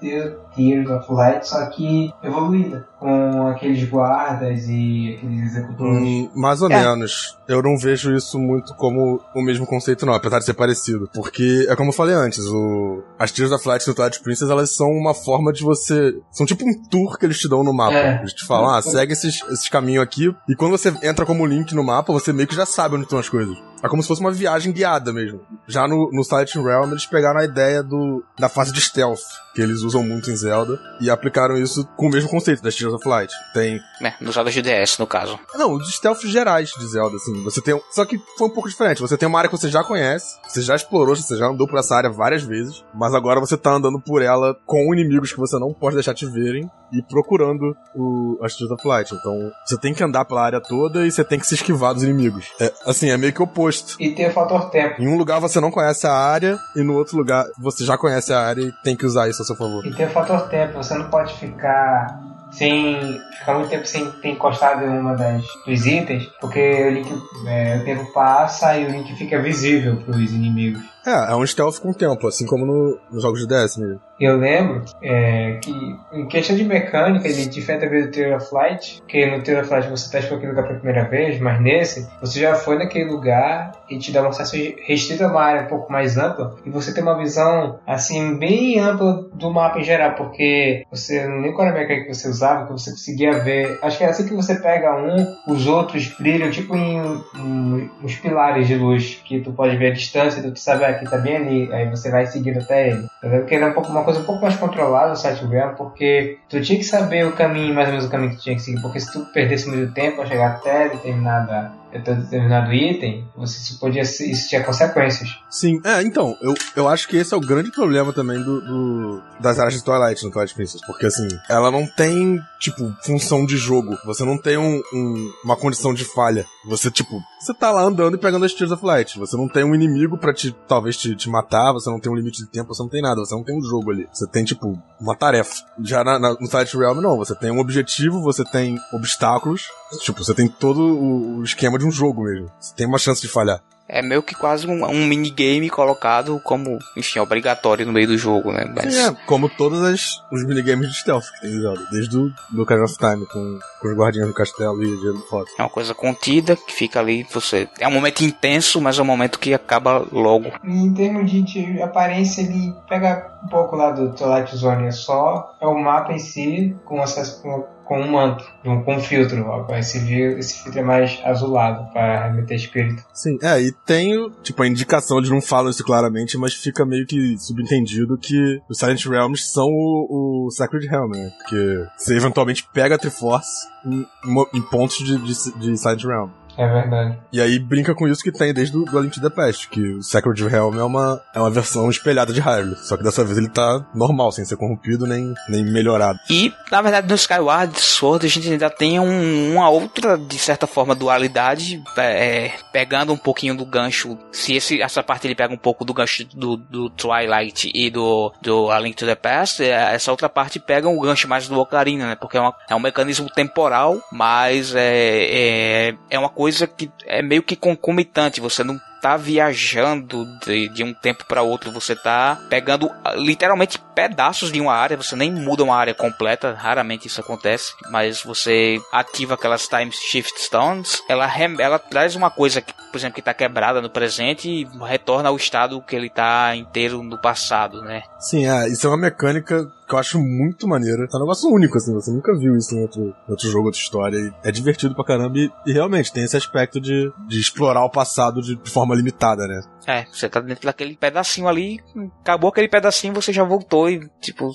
Tears 0.55 0.89
of 0.89 1.11
Light, 1.11 1.47
só 1.47 1.65
que 1.67 2.13
evoluída 2.23 2.87
com 2.99 3.47
aqueles 3.47 3.87
guardas 3.87 4.65
e 4.67 5.15
aqueles 5.15 5.51
executores. 5.51 6.01
Hum, 6.01 6.29
mais 6.35 6.61
ou 6.61 6.71
é. 6.71 6.81
menos. 6.81 7.37
Eu 7.47 7.61
não 7.61 7.77
vejo 7.77 8.15
isso 8.15 8.39
muito 8.39 8.73
como 8.75 9.21
o 9.35 9.41
mesmo 9.41 9.65
conceito, 9.67 10.05
não, 10.05 10.13
apesar 10.13 10.39
de 10.39 10.45
ser 10.45 10.53
parecido. 10.53 11.09
Porque, 11.13 11.67
é 11.69 11.75
como 11.75 11.89
eu 11.89 11.93
falei 11.93 12.15
antes, 12.15 12.45
o... 12.47 13.03
as 13.19 13.31
tiras 13.31 13.51
da 13.51 13.59
Flight 13.59 13.85
do 13.85 13.93
Twilight 13.93 14.21
Princess, 14.21 14.49
elas 14.49 14.75
são 14.75 14.87
uma 14.89 15.13
forma 15.13 15.53
de 15.53 15.63
você. 15.63 16.15
São 16.31 16.45
tipo 16.45 16.65
um 16.65 16.83
tour 16.89 17.17
que 17.19 17.25
eles 17.25 17.39
te 17.39 17.47
dão 17.47 17.63
no 17.63 17.73
mapa. 17.73 17.95
É. 17.95 18.19
Eles 18.19 18.33
te 18.33 18.45
falam, 18.45 18.73
ah, 18.73 18.81
segue 18.81 19.13
esses, 19.13 19.43
esses 19.51 19.69
caminhos 19.69 20.03
aqui. 20.03 20.33
E 20.49 20.55
quando 20.55 20.71
você 20.71 20.93
entra 21.03 21.25
como 21.25 21.45
link 21.45 21.75
no 21.75 21.83
mapa, 21.83 22.11
você 22.11 22.33
meio 22.33 22.47
que 22.47 22.55
já 22.55 22.65
sabe 22.65 22.95
onde 22.95 23.03
estão 23.03 23.19
as 23.19 23.29
coisas. 23.29 23.55
É 23.85 23.89
como 23.89 24.01
se 24.01 24.07
fosse 24.07 24.21
uma 24.21 24.31
viagem 24.31 24.73
guiada 24.73 25.13
mesmo. 25.13 25.41
Já 25.67 25.87
no, 25.87 26.09
no 26.11 26.23
Silent 26.23 26.55
Realm, 26.55 26.91
eles 26.91 27.05
pegaram 27.05 27.39
a 27.39 27.45
ideia 27.45 27.83
do, 27.83 28.23
da 28.37 28.49
fase 28.49 28.73
de 28.73 28.81
stealth, 28.81 29.21
que 29.53 29.61
eles 29.61 29.81
usam 29.81 30.01
muito 30.01 30.31
em 30.31 30.35
Zelda, 30.35 30.79
e 30.99 31.09
aplicaram 31.09 31.55
isso 31.55 31.85
com 31.95 32.07
o 32.07 32.09
mesmo 32.09 32.27
conceito 32.27 32.63
das 32.63 32.75
Tears 32.75 32.93
of 32.95 33.07
Light. 33.07 33.31
Tem. 33.53 33.79
É, 34.01 34.13
nos 34.19 34.33
Zelda 34.33 34.49
de 34.49 34.61
DS, 34.61 34.97
no 34.97 35.05
caso. 35.05 35.39
Não, 35.53 35.73
os 35.73 35.93
stealths 35.93 36.29
gerais 36.31 36.71
de 36.71 36.87
Zelda, 36.87 37.15
assim. 37.15 37.43
Você 37.43 37.61
tem. 37.61 37.79
Só 37.91 38.05
que 38.05 38.19
foi 38.37 38.47
um 38.47 38.51
pouco 38.51 38.69
diferente. 38.69 39.01
Você 39.01 39.17
tem 39.17 39.29
uma 39.29 39.37
área 39.37 39.49
que 39.49 39.55
você 39.55 39.69
já 39.69 39.83
conhece, 39.83 40.39
você 40.47 40.61
já 40.61 40.75
explorou, 40.75 41.15
você 41.15 41.37
já 41.37 41.45
andou 41.45 41.67
por 41.67 41.77
essa 41.77 41.95
área 41.95 42.09
várias 42.09 42.41
vezes, 42.41 42.83
mas 42.91 43.13
agora 43.13 43.39
você 43.39 43.55
tá 43.55 43.71
andando 43.71 44.01
por 44.01 44.21
ela 44.21 44.55
com 44.65 44.91
inimigos 44.93 45.31
que 45.31 45.39
você 45.39 45.59
não 45.59 45.71
pode 45.73 45.95
deixar 45.95 46.15
te 46.15 46.25
verem 46.25 46.67
e 46.91 47.01
procurando 47.01 47.75
o, 47.95 48.39
as 48.41 48.55
Tears 48.55 48.71
of 48.71 48.87
Light. 48.87 49.13
Então, 49.13 49.51
você 49.65 49.77
tem 49.77 49.93
que 49.93 50.03
andar 50.03 50.25
pela 50.25 50.43
área 50.43 50.61
toda 50.61 51.05
e 51.05 51.11
você 51.11 51.23
tem 51.23 51.39
que 51.39 51.47
se 51.47 51.55
esquivar 51.55 51.93
dos 51.93 52.03
inimigos. 52.03 52.47
É, 52.59 52.71
assim, 52.85 53.09
é 53.09 53.17
meio 53.17 53.33
que 53.33 53.41
oposto. 53.41 53.74
E 53.99 54.11
tem 54.11 54.27
o 54.27 54.31
fator 54.31 54.69
tempo. 54.69 55.01
Em 55.01 55.07
um 55.07 55.17
lugar 55.17 55.39
você 55.39 55.59
não 55.59 55.71
conhece 55.71 56.05
a 56.07 56.13
área 56.13 56.57
e 56.75 56.83
no 56.83 56.95
outro 56.95 57.17
lugar 57.17 57.45
você 57.57 57.83
já 57.83 57.97
conhece 57.97 58.33
a 58.33 58.39
área 58.39 58.61
e 58.61 58.71
tem 58.83 58.95
que 58.95 59.05
usar 59.05 59.29
isso 59.29 59.41
a 59.41 59.45
seu 59.45 59.55
favor. 59.55 59.85
E 59.85 59.93
tem 59.93 60.05
o 60.05 60.09
fator 60.09 60.47
tempo. 60.47 60.77
Você 60.77 60.95
não 60.95 61.09
pode 61.09 61.33
ficar 61.35 62.19
sem 62.51 63.19
ficar 63.37 63.55
muito 63.55 63.69
tempo 63.69 63.85
sem 63.85 64.09
ter 64.11 64.29
encostado 64.29 64.85
em 64.85 64.99
uma 64.99 65.15
das 65.15 65.43
dos 65.65 65.85
itens, 65.85 66.25
porque 66.39 66.59
o, 66.59 66.89
link, 66.89 67.11
é, 67.47 67.77
o 67.77 67.85
tempo 67.85 68.13
passa 68.13 68.77
e 68.77 68.85
o 68.85 68.89
link 68.89 69.13
fica 69.15 69.41
visível 69.41 69.97
para 69.97 70.15
os 70.15 70.31
inimigos. 70.31 70.81
É, 71.05 71.31
é 71.31 71.35
um 71.35 71.45
stealth 71.45 71.79
com 71.79 71.93
tempo, 71.93 72.27
assim 72.27 72.45
como 72.45 72.65
no, 72.65 72.99
nos 73.11 73.21
jogos 73.21 73.39
de 73.39 73.47
DS 73.47 73.77
mesmo. 73.77 73.99
Eu 74.19 74.37
lembro 74.37 74.83
é, 75.01 75.59
que, 75.61 75.71
em 76.13 76.25
questão 76.27 76.55
de 76.55 76.63
mecânica, 76.63 77.27
ele 77.27 77.45
diferente 77.47 77.87
do 77.87 78.11
Trail 78.11 78.37
of 78.37 78.53
Light, 78.53 79.03
que 79.07 79.25
no 79.25 79.41
Trail 79.43 79.61
of 79.61 79.69
Light 79.69 79.89
você 79.89 80.09
testa 80.09 80.33
aquele 80.33 80.51
lugar 80.51 80.67
pela 80.67 80.79
primeira 80.79 81.07
vez, 81.09 81.39
mas 81.39 81.61
nesse, 81.61 82.09
você 82.21 82.39
já 82.39 82.55
foi 82.55 82.77
naquele 82.77 83.09
lugar 83.09 83.73
e 83.89 83.97
te 83.97 84.11
dá 84.11 84.21
uma 84.21 84.29
acesso 84.29 84.55
restrito 84.85 85.23
a 85.23 85.27
uma 85.27 85.41
área 85.41 85.63
um 85.63 85.67
pouco 85.67 85.91
mais 85.91 86.17
ampla, 86.17 86.55
e 86.65 86.69
você 86.69 86.93
tem 86.93 87.03
uma 87.03 87.17
visão, 87.17 87.79
assim, 87.85 88.37
bem 88.37 88.79
ampla 88.79 89.27
do 89.33 89.51
mapa 89.51 89.79
em 89.79 89.83
geral, 89.83 90.15
porque 90.15 90.83
você, 90.89 91.27
nem 91.27 91.53
qual 91.53 91.67
era 91.67 91.75
a 91.75 91.79
mecânica 91.79 92.07
que 92.07 92.13
você 92.13 92.29
usava, 92.29 92.65
que 92.65 92.71
você 92.71 92.91
conseguia 92.91 93.39
ver, 93.39 93.77
acho 93.81 93.97
que 93.97 94.03
é 94.03 94.07
assim 94.07 94.27
que 94.27 94.33
você 94.33 94.55
pega 94.55 94.95
um, 94.95 95.35
os 95.47 95.67
outros 95.67 96.07
brilham, 96.17 96.49
tipo 96.49 96.75
em, 96.75 96.97
em 97.35 97.91
uns 98.01 98.15
pilares 98.15 98.67
de 98.67 98.75
luz, 98.75 99.21
que 99.25 99.41
tu 99.41 99.51
pode 99.51 99.75
ver 99.77 99.91
a 99.91 99.93
distância, 99.93 100.41
tu 100.41 100.59
sabe, 100.59 100.85
que 100.99 101.09
tá 101.09 101.17
bem 101.17 101.35
ali, 101.35 101.73
aí 101.73 101.89
você 101.89 102.09
vai 102.09 102.25
seguindo 102.25 102.59
até 102.59 102.89
ele. 102.89 103.05
Porque 103.21 103.55
era 103.55 103.67
um 103.67 103.73
pouco, 103.73 103.89
uma 103.89 104.04
coisa 104.05 104.21
um 104.21 104.23
pouco 104.23 104.41
mais 104.41 104.55
controlada 104.55 105.13
o 105.13 105.15
site 105.15 105.43
web, 105.45 105.75
porque 105.75 106.37
tu 106.47 106.61
tinha 106.61 106.77
que 106.77 106.85
saber 106.85 107.25
o 107.25 107.33
caminho, 107.33 107.73
mais 107.73 107.87
ou 107.87 107.93
menos 107.93 108.07
o 108.07 108.09
caminho 108.09 108.31
que 108.31 108.37
tu 108.37 108.43
tinha 108.43 108.55
que 108.55 108.61
seguir, 108.61 108.81
porque 108.81 108.99
se 108.99 109.11
tu 109.11 109.25
perdesse 109.33 109.67
muito 109.67 109.93
tempo 109.93 110.17
para 110.17 110.27
chegar 110.27 110.51
até 110.51 110.89
determinada 110.89 111.71
determinado 111.99 112.73
item, 112.73 113.27
você 113.35 113.57
isso 113.57 113.79
podia 113.79 114.01
isso 114.01 114.49
tinha 114.49 114.63
consequências. 114.63 115.29
Sim, 115.49 115.79
é, 115.83 116.01
então, 116.01 116.35
eu, 116.41 116.53
eu 116.75 116.87
acho 116.87 117.07
que 117.07 117.17
esse 117.17 117.33
é 117.33 117.37
o 117.37 117.41
grande 117.41 117.71
problema 117.71 118.13
também 118.13 118.41
do, 118.41 118.61
do 118.61 119.21
das 119.39 119.59
áreas 119.59 119.75
de 119.75 119.83
Twilight 119.83 120.23
no 120.23 120.31
Twilight 120.31 120.55
Princess, 120.55 120.81
porque 120.85 121.05
assim, 121.05 121.27
ela 121.49 121.71
não 121.71 121.85
tem, 121.85 122.39
tipo, 122.59 122.93
função 123.03 123.45
de 123.45 123.57
jogo. 123.57 123.97
Você 124.05 124.23
não 124.23 124.37
tem 124.37 124.57
um, 124.57 124.81
um, 124.93 125.33
uma 125.43 125.55
condição 125.55 125.93
de 125.93 126.05
falha. 126.05 126.45
Você, 126.65 126.89
tipo, 126.89 127.21
você 127.39 127.53
tá 127.53 127.71
lá 127.71 127.81
andando 127.81 128.15
e 128.15 128.19
pegando 128.19 128.45
as 128.45 128.53
Tears 128.53 128.71
of 128.71 128.85
Light. 128.85 129.19
Você 129.19 129.37
não 129.37 129.47
tem 129.47 129.63
um 129.63 129.75
inimigo 129.75 130.17
para 130.17 130.33
te, 130.33 130.51
talvez, 130.67 130.97
te, 130.97 131.15
te 131.15 131.29
matar, 131.29 131.73
você 131.73 131.89
não 131.89 131.99
tem 131.99 132.11
um 132.11 132.15
limite 132.15 132.43
de 132.43 132.49
tempo, 132.49 132.73
você 132.73 132.81
não 132.81 132.89
tem 132.89 133.01
nada, 133.01 133.19
você 133.19 133.35
não 133.35 133.43
tem 133.43 133.57
um 133.57 133.61
jogo 133.61 133.91
ali. 133.91 134.07
Você 134.11 134.27
tem, 134.27 134.43
tipo, 134.43 134.77
uma 134.99 135.15
tarefa. 135.15 135.63
Já 135.83 136.03
na, 136.03 136.17
na, 136.17 136.29
no 136.29 136.49
Twilight 136.49 136.77
Realm, 136.77 137.01
não. 137.01 137.17
Você 137.17 137.35
tem 137.35 137.51
um 137.51 137.59
objetivo, 137.59 138.21
você 138.21 138.43
tem 138.43 138.79
obstáculos, 138.93 139.67
tipo, 139.99 140.23
você 140.23 140.33
tem 140.33 140.47
todo 140.47 140.81
o 140.81 141.43
esquema 141.43 141.77
de 141.77 141.85
um 141.85 141.91
jogo 141.91 142.23
mesmo. 142.23 142.51
Você 142.59 142.73
tem 142.75 142.87
uma 142.87 142.97
chance 142.97 143.21
de 143.21 143.27
falhar. 143.27 143.61
É 143.87 144.01
meio 144.01 144.23
que 144.23 144.33
quase 144.33 144.65
um, 144.65 144.83
um 144.83 145.05
minigame 145.05 145.69
colocado 145.69 146.41
como, 146.43 146.79
enfim, 146.97 147.19
obrigatório 147.19 147.85
no 147.85 147.93
meio 147.93 148.07
do 148.07 148.17
jogo, 148.17 148.51
né? 148.51 148.65
Mas... 148.75 148.91
Sim, 148.91 149.09
é, 149.09 149.15
como 149.27 149.47
todos 149.47 149.79
as, 149.83 150.23
os 150.31 150.43
minigames 150.43 150.89
de 150.89 150.97
stealth 150.97 151.25
que 151.35 151.41
tem 151.41 151.61
Zelda, 151.61 151.85
desde 151.91 152.17
o 152.17 152.31
do 152.49 152.63
Ocarina 152.63 152.85
of 152.85 152.97
Time, 152.97 153.27
com, 153.27 153.59
com 153.79 153.87
os 153.87 153.95
guardinhas 153.95 154.27
do 154.27 154.33
castelo 154.33 154.81
e 154.83 155.09
o 155.09 155.19
foto. 155.29 155.51
É 155.59 155.61
uma 155.61 155.69
coisa 155.69 155.93
contida, 155.93 156.55
que 156.55 156.73
fica 156.73 156.99
ali, 156.99 157.27
você... 157.31 157.69
É 157.79 157.87
um 157.87 157.91
momento 157.91 158.23
intenso, 158.23 158.81
mas 158.81 158.97
é 158.97 159.03
um 159.03 159.05
momento 159.05 159.37
que 159.37 159.53
acaba 159.53 160.03
logo. 160.11 160.51
Em 160.63 160.91
termos 160.91 161.29
de, 161.29 161.43
de 161.43 161.79
aparência, 161.79 162.41
ele 162.41 162.73
pega 162.89 163.37
um 163.43 163.47
pouco 163.47 163.75
lá 163.75 163.91
do 163.91 164.13
Twilight 164.13 164.57
Zone, 164.57 164.87
é 164.87 164.91
só 164.91 165.55
é 165.61 165.67
o 165.67 165.77
mapa 165.77 166.11
em 166.11 166.19
si, 166.19 166.75
com 166.85 167.03
acesso 167.03 167.39
com 167.43 167.74
com 167.85 168.01
um 168.01 168.11
manto, 168.11 168.43
com 168.63 168.95
um 168.95 168.99
filtro. 168.99 169.45
Ó, 169.47 169.65
esse, 169.75 169.97
esse 170.13 170.63
filtro 170.63 170.79
é 170.79 170.83
mais 170.83 171.19
azulado 171.23 171.91
para 171.93 172.27
remeter 172.27 172.57
espírito. 172.57 173.03
Sim, 173.13 173.37
é, 173.41 173.61
e 173.61 173.71
tem, 173.85 174.29
tipo, 174.41 174.61
a 174.61 174.67
indicação, 174.67 175.17
eles 175.17 175.29
não 175.29 175.41
falam 175.41 175.69
isso 175.69 175.83
claramente, 175.83 176.37
mas 176.37 176.53
fica 176.53 176.85
meio 176.85 177.05
que 177.05 177.37
subentendido 177.37 178.17
que 178.17 178.59
os 178.69 178.77
Silent 178.77 179.05
Realms 179.05 179.51
são 179.51 179.67
o, 179.67 180.47
o 180.47 180.51
Sacred 180.51 180.87
Realm, 180.87 181.11
né? 181.11 181.31
Porque 181.37 181.85
você 181.97 182.15
eventualmente 182.15 182.67
pega 182.73 182.95
a 182.95 182.97
Triforce 182.97 183.67
em, 183.85 184.05
em 184.53 184.61
pontos 184.61 184.97
de, 184.97 185.17
de, 185.17 185.59
de 185.59 185.77
Silent 185.77 186.03
Realm. 186.03 186.29
É 186.57 186.67
verdade. 186.67 187.17
E 187.31 187.41
aí 187.41 187.59
brinca 187.59 187.93
com 187.93 188.07
isso 188.07 188.23
que 188.23 188.31
tem 188.31 188.53
desde 188.53 188.77
o 188.77 189.01
Link 189.01 189.13
to 189.13 189.21
the 189.21 189.29
Past, 189.29 189.67
que 189.69 189.81
o 189.81 190.03
Sacred 190.03 190.47
Realm 190.47 190.79
é 190.79 190.83
uma, 190.83 191.21
é 191.33 191.39
uma 191.39 191.51
versão 191.51 191.89
espelhada 191.89 192.33
de 192.33 192.39
Hyrule. 192.39 192.75
Só 192.77 192.97
que 192.97 193.03
dessa 193.03 193.23
vez 193.23 193.37
ele 193.37 193.49
tá 193.49 193.85
normal, 193.93 194.31
sem 194.31 194.45
ser 194.45 194.57
corrompido 194.57 195.05
nem, 195.05 195.33
nem 195.49 195.63
melhorado. 195.65 196.19
E, 196.29 196.53
na 196.71 196.81
verdade, 196.81 197.07
no 197.07 197.15
Skyward 197.15 197.79
Sword 197.79 198.25
a 198.25 198.29
gente 198.29 198.49
ainda 198.49 198.69
tem 198.69 198.99
um, 198.99 199.53
uma 199.53 199.69
outra, 199.69 200.17
de 200.17 200.37
certa 200.37 200.65
forma, 200.65 200.95
dualidade, 200.95 201.83
é, 201.97 202.51
pegando 202.71 203.13
um 203.13 203.17
pouquinho 203.17 203.55
do 203.55 203.65
gancho. 203.65 204.17
Se 204.31 204.55
esse, 204.55 204.81
essa 204.81 205.03
parte 205.03 205.27
ele 205.27 205.35
pega 205.35 205.53
um 205.53 205.57
pouco 205.57 205.83
do 205.83 205.93
gancho 205.93 206.25
do, 206.33 206.57
do 206.57 206.89
Twilight 206.89 207.71
e 207.73 207.89
do, 207.89 208.31
do 208.41 208.71
A 208.71 208.79
Link 208.79 208.95
to 208.95 209.05
the 209.05 209.15
Past, 209.15 209.63
é, 209.63 209.93
essa 209.93 210.11
outra 210.11 210.29
parte 210.29 210.59
pega 210.59 210.87
um 210.87 210.99
gancho 210.99 211.27
mais 211.27 211.47
do 211.47 211.59
Ocarina, 211.59 212.07
né? 212.07 212.15
Porque 212.15 212.37
é, 212.37 212.41
uma, 212.41 212.53
é 212.69 212.75
um 212.75 212.79
mecanismo 212.79 213.29
temporal, 213.29 213.99
mas 214.11 214.73
é, 214.75 215.89
é, 215.89 215.95
é 216.09 216.19
uma 216.19 216.29
coisa 216.29 216.44
coisa 216.45 216.67
que 216.67 216.91
é 217.07 217.23
meio 217.23 217.41
que 217.41 217.55
concomitante, 217.55 218.39
você 218.39 218.63
não 218.63 218.79
tá 219.05 219.17
viajando 219.17 220.25
de, 220.43 220.67
de 220.69 220.83
um 220.83 220.91
tempo 220.91 221.25
para 221.27 221.43
outro, 221.43 221.71
você 221.71 221.95
tá 221.95 222.41
pegando 222.49 222.89
ah, 223.03 223.13
literalmente 223.13 223.77
pedaços 223.93 224.51
de 224.51 224.59
uma 224.59 224.73
área, 224.73 224.97
você 224.97 225.15
nem 225.15 225.31
muda 225.31 225.63
uma 225.63 225.75
área 225.75 225.93
completa, 225.93 226.53
raramente 226.53 227.07
isso 227.07 227.21
acontece, 227.21 227.73
mas 227.91 228.23
você 228.23 228.79
ativa 228.91 229.35
aquelas 229.35 229.67
time 229.67 229.91
shift 229.91 230.41
stones, 230.41 231.03
ela, 231.07 231.31
ela 231.59 231.77
traz 231.77 232.15
uma 232.15 232.31
coisa 232.31 232.61
que, 232.61 232.73
por 232.73 232.97
exemplo, 232.97 233.13
que 233.13 233.21
tá 233.21 233.33
quebrada 233.33 233.79
no 233.79 233.91
presente 233.91 234.49
e 234.49 234.67
retorna 234.83 235.29
ao 235.29 235.35
estado 235.35 235.79
que 235.83 235.95
ele 235.95 236.09
tá 236.09 236.55
inteiro 236.55 237.03
no 237.03 237.21
passado, 237.21 237.81
né? 237.83 238.01
Sim, 238.19 238.47
é, 238.47 238.67
isso 238.67 238.87
é 238.87 238.89
uma 238.89 238.97
mecânica 238.97 239.71
que 239.87 239.93
eu 239.93 239.99
acho 239.99 240.19
muito 240.19 240.67
maneira. 240.67 241.07
É 241.11 241.17
um 241.17 241.19
negócio 241.19 241.49
único, 241.49 241.77
assim, 241.77 241.93
você 241.93 242.11
nunca 242.11 242.35
viu 242.37 242.57
isso 242.57 242.75
em 242.75 242.81
outro, 242.81 243.15
outro 243.27 243.49
jogo, 243.49 243.67
outra 243.67 243.79
história. 243.79 244.33
É 244.43 244.51
divertido 244.51 244.95
pra 244.95 245.05
caramba 245.05 245.37
e, 245.37 245.51
e, 245.65 245.73
realmente 245.73 246.11
tem 246.11 246.23
esse 246.23 246.35
aspecto 246.35 246.81
de, 246.81 247.11
de 247.27 247.39
explorar 247.39 247.85
o 247.85 247.89
passado 247.89 248.41
de, 248.41 248.55
de 248.55 248.69
forma 248.95 248.97
limitada, 248.97 249.47
né? 249.47 249.61
É, 249.87 250.05
você 250.11 250.27
tá 250.27 250.39
dentro 250.39 250.65
daquele 250.65 250.95
pedacinho 250.95 251.47
ali, 251.47 251.79
acabou 252.21 252.49
aquele 252.49 252.67
pedacinho, 252.67 253.13
você 253.13 253.31
já 253.31 253.43
voltou 253.43 253.89
e, 253.89 254.09
tipo, 254.19 254.51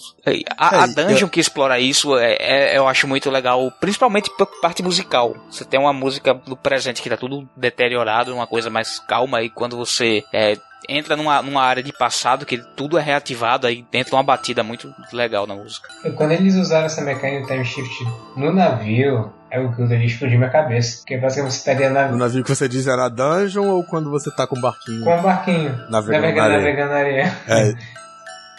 a, 0.58 0.76
é, 0.76 0.78
a 0.80 0.86
dungeon 0.86 1.26
eu... 1.26 1.28
que 1.28 1.40
explora 1.40 1.78
isso 1.78 2.16
é, 2.18 2.36
é, 2.40 2.76
eu 2.76 2.88
acho 2.88 3.06
muito 3.06 3.30
legal, 3.30 3.70
principalmente 3.80 4.30
por 4.36 4.46
parte 4.60 4.82
musical. 4.82 5.36
Você 5.50 5.64
tem 5.64 5.78
uma 5.78 5.92
música 5.92 6.34
do 6.34 6.56
presente 6.56 7.02
que 7.02 7.10
tá 7.10 7.16
tudo 7.16 7.48
deteriorado, 7.56 8.34
uma 8.34 8.46
coisa 8.46 8.70
mais 8.70 8.98
calma, 8.98 9.42
e 9.42 9.50
quando 9.50 9.76
você 9.76 10.24
é, 10.32 10.56
entra 10.90 11.16
numa, 11.16 11.40
numa 11.40 11.62
área 11.62 11.82
de 11.82 11.92
passado 11.92 12.44
que 12.44 12.58
tudo 12.58 12.98
é 12.98 13.02
reativado, 13.02 13.66
aí 13.66 13.84
dentro 13.90 14.16
uma 14.16 14.22
batida 14.22 14.62
muito 14.64 14.92
legal 15.12 15.46
na 15.46 15.54
música. 15.54 15.88
E 16.04 16.10
quando 16.10 16.32
eles 16.32 16.56
usaram 16.56 16.86
essa 16.86 17.00
mecânica 17.00 17.42
de 17.42 17.46
time 17.46 17.64
shift 17.64 18.04
no 18.36 18.52
navio, 18.52 19.32
é 19.50 19.60
o 19.60 19.72
que 19.72 19.82
eu 19.82 19.92
explodiu 20.02 20.38
minha 20.38 20.50
cabeça. 20.50 20.98
Porque 20.98 21.16
basicamente 21.16 21.52
você 21.52 21.58
estaria 21.58 21.90
na. 21.90 22.08
O 22.08 22.16
navio 22.16 22.42
que 22.42 22.54
você 22.54 22.68
diz 22.68 22.86
era 22.86 23.08
dungeon 23.08 23.66
ou 23.66 23.84
quando 23.84 24.10
você 24.10 24.30
tá 24.30 24.46
com 24.46 24.58
o 24.58 24.60
barquinho? 24.60 25.04
Com 25.04 25.18
o 25.18 25.22
barquinho. 25.22 25.70
Navegando, 25.88 26.22
navegando, 26.22 26.48
navegando 26.50 26.90
na 26.90 26.98
areia. 26.98 27.36
É. 27.46 27.74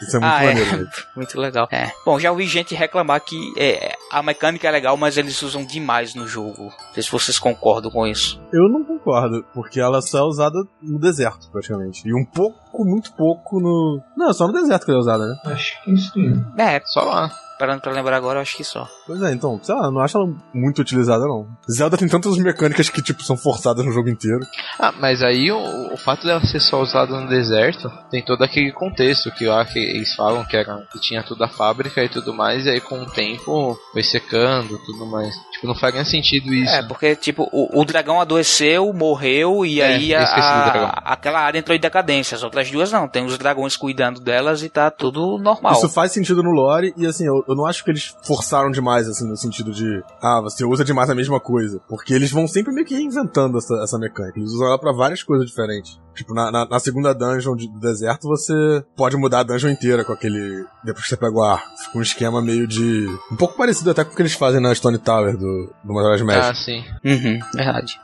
Isso 0.02 0.18
é 0.18 0.20
muito 0.20 0.34
ah, 0.34 0.44
é. 0.44 0.48
maneiro. 0.48 0.86
É. 0.86 0.90
muito 1.16 1.40
legal. 1.40 1.68
É. 1.72 1.92
Bom, 2.06 2.20
já 2.20 2.32
ouvi 2.32 2.46
gente 2.46 2.76
reclamar 2.76 3.22
que 3.22 3.38
é, 3.58 3.96
a 4.12 4.22
mecânica 4.22 4.68
é 4.68 4.72
legal, 4.72 4.98
mas 4.98 5.18
eles 5.18 5.42
usam 5.42 5.66
demais 5.66 6.16
no 6.16 6.28
jogo. 6.28 6.64
Não 6.64 6.94
sei 6.94 7.04
se 7.04 7.12
vocês 7.12 7.40
concordam 7.40 7.92
com 7.92 8.08
isso. 8.08 8.42
Eu 8.52 8.70
não 8.70 8.84
concordo, 8.84 9.46
porque 9.54 9.80
ela 9.80 10.02
só 10.02 10.20
é 10.20 10.24
usada 10.24 10.58
no 10.82 11.00
deserto, 11.00 11.50
praticamente. 11.52 12.08
E 12.08 12.14
um 12.14 12.26
pouco, 12.26 12.84
muito 12.84 13.14
pouco 13.14 13.60
no. 13.60 14.02
Não, 14.18 14.34
só 14.34 14.48
no 14.48 14.54
deserto 14.54 14.86
que 14.86 14.92
ela 14.92 15.00
é 15.00 15.02
usada, 15.02 15.28
né? 15.28 15.36
Acho 15.46 15.84
que 15.84 15.98
sim. 15.98 16.46
É, 16.58 16.82
só 16.86 17.02
lá 17.02 17.32
parando 17.62 17.80
pra 17.80 17.92
lembrar 17.92 18.18
agora, 18.18 18.40
eu 18.40 18.42
acho 18.42 18.58
que 18.58 18.64
só. 18.64 18.90
Pois 19.06 19.22
é, 19.22 19.32
então, 19.32 19.60
sei 19.62 19.76
lá, 19.76 19.92
não 19.92 20.02
acho 20.02 20.18
ela 20.18 20.28
muito 20.52 20.82
utilizada, 20.82 21.26
não. 21.26 21.48
Zelda 21.72 21.96
tem 21.96 22.08
tantas 22.08 22.36
mecânicas 22.40 22.90
que, 22.90 23.04
tipo, 23.04 23.22
são 23.22 23.38
forçadas 23.38 23.86
no 23.86 23.92
jogo 23.92 24.10
inteiro. 24.10 24.40
Ah, 24.80 24.92
mas 25.00 25.22
aí 25.22 25.52
o, 25.52 25.94
o 25.94 25.98
fato 25.98 26.26
dela 26.26 26.44
ser 26.44 26.60
só 26.60 26.82
usada 26.82 27.20
no 27.20 27.30
deserto 27.30 27.88
tem 28.10 28.26
todo 28.26 28.44
aquele 28.44 28.72
contexto 28.72 29.30
que 29.32 29.46
lá 29.46 29.64
que 29.64 29.78
eles 29.78 30.16
falam 30.16 30.44
que, 30.44 30.58
era, 30.58 30.88
que 30.92 31.00
tinha 31.00 31.22
tudo 31.22 31.44
a 31.44 31.48
fábrica 31.48 32.04
e 32.04 32.10
tudo 32.10 32.34
mais, 32.34 32.66
e 32.66 32.72
aí 32.72 32.82
com 32.82 33.00
o 33.04 33.06
tempo 33.06 33.78
foi 33.94 34.02
secando 34.02 34.80
tudo 34.80 35.06
mais. 35.06 35.36
Tipo, 35.52 35.68
não 35.68 35.76
faz 35.76 35.94
nem 35.94 36.04
sentido 36.04 36.52
isso. 36.52 36.74
É, 36.74 36.82
porque, 36.88 37.16
tipo, 37.16 37.48
o, 37.52 37.80
o 37.80 37.86
dragão 37.86 38.20
adoeceu, 38.20 38.92
morreu, 38.92 39.64
e 39.64 39.82
é, 39.82 39.86
aí 39.86 40.16
a, 40.16 40.24
a, 40.24 41.14
aquela 41.14 41.42
área 41.42 41.60
entrou 41.60 41.76
em 41.76 41.80
decadência. 41.80 42.36
As 42.36 42.44
outras 42.44 42.72
duas 42.72 42.92
não, 42.92 43.08
tem 43.08 43.24
os 43.24 43.38
dragões 43.38 43.78
cuidando 43.78 44.20
delas 44.20 44.64
e 44.64 44.70
tá 44.70 44.90
tudo 44.90 45.38
normal. 45.38 45.74
Isso 45.74 45.90
faz 45.90 46.12
sentido 46.12 46.42
no 46.42 46.52
lore, 46.52 46.94
e 46.98 47.06
assim, 47.06 47.28
eu, 47.28 47.44
eu 47.52 47.56
não 47.56 47.66
acho 47.66 47.84
que 47.84 47.92
eles 47.92 48.16
forçaram 48.24 48.72
demais, 48.72 49.08
assim, 49.08 49.28
no 49.28 49.38
sentido 49.38 49.72
de, 49.72 50.04
ah, 50.22 50.42
você 50.42 50.66
usa 50.66 50.84
demais 50.84 51.10
a 51.10 51.16
mesma 51.16 51.40
coisa. 51.40 51.82
Porque 51.88 52.14
eles 52.14 52.32
vão 52.32 52.48
sempre 52.48 52.74
meio 52.74 52.86
que 52.86 52.96
reinventando 52.96 53.58
essa, 53.58 53.76
essa 53.84 54.00
mecânica. 54.00 54.40
Eles 54.40 54.52
usam 54.52 54.68
ela 54.68 54.80
pra 54.80 54.92
várias 54.92 55.24
coisas 55.24 55.48
diferentes. 55.48 56.00
Tipo, 56.14 56.34
na, 56.34 56.52
na, 56.52 56.66
na, 56.66 56.80
segunda 56.80 57.14
dungeon 57.14 57.56
do 57.56 57.80
deserto, 57.80 58.28
você 58.28 58.84
pode 58.96 59.16
mudar 59.16 59.40
a 59.40 59.44
dungeon 59.44 59.70
inteira 59.70 60.04
com 60.04 60.12
aquele. 60.12 60.66
Depois 60.84 61.04
que 61.04 61.10
você 61.10 61.18
pega 61.18 61.34
o 61.34 61.42
ar. 61.42 61.64
Fica 61.78 61.98
um 61.98 62.02
esquema 62.02 62.42
meio 62.42 62.68
de. 62.68 63.08
Um 63.32 63.36
pouco 63.36 63.56
parecido 63.56 63.92
até 63.92 64.04
com 64.04 64.12
o 64.12 64.16
que 64.16 64.22
eles 64.22 64.34
fazem 64.34 64.60
na 64.60 64.76
Stone 64.76 64.98
Tower 64.98 65.38
do, 65.38 65.74
do 65.84 65.94
Majora's 65.94 66.22
Mask. 66.22 66.50
Ah, 66.50 66.54
sim. 66.54 66.84
Uhum, 67.06 67.40
verdade. 67.54 68.00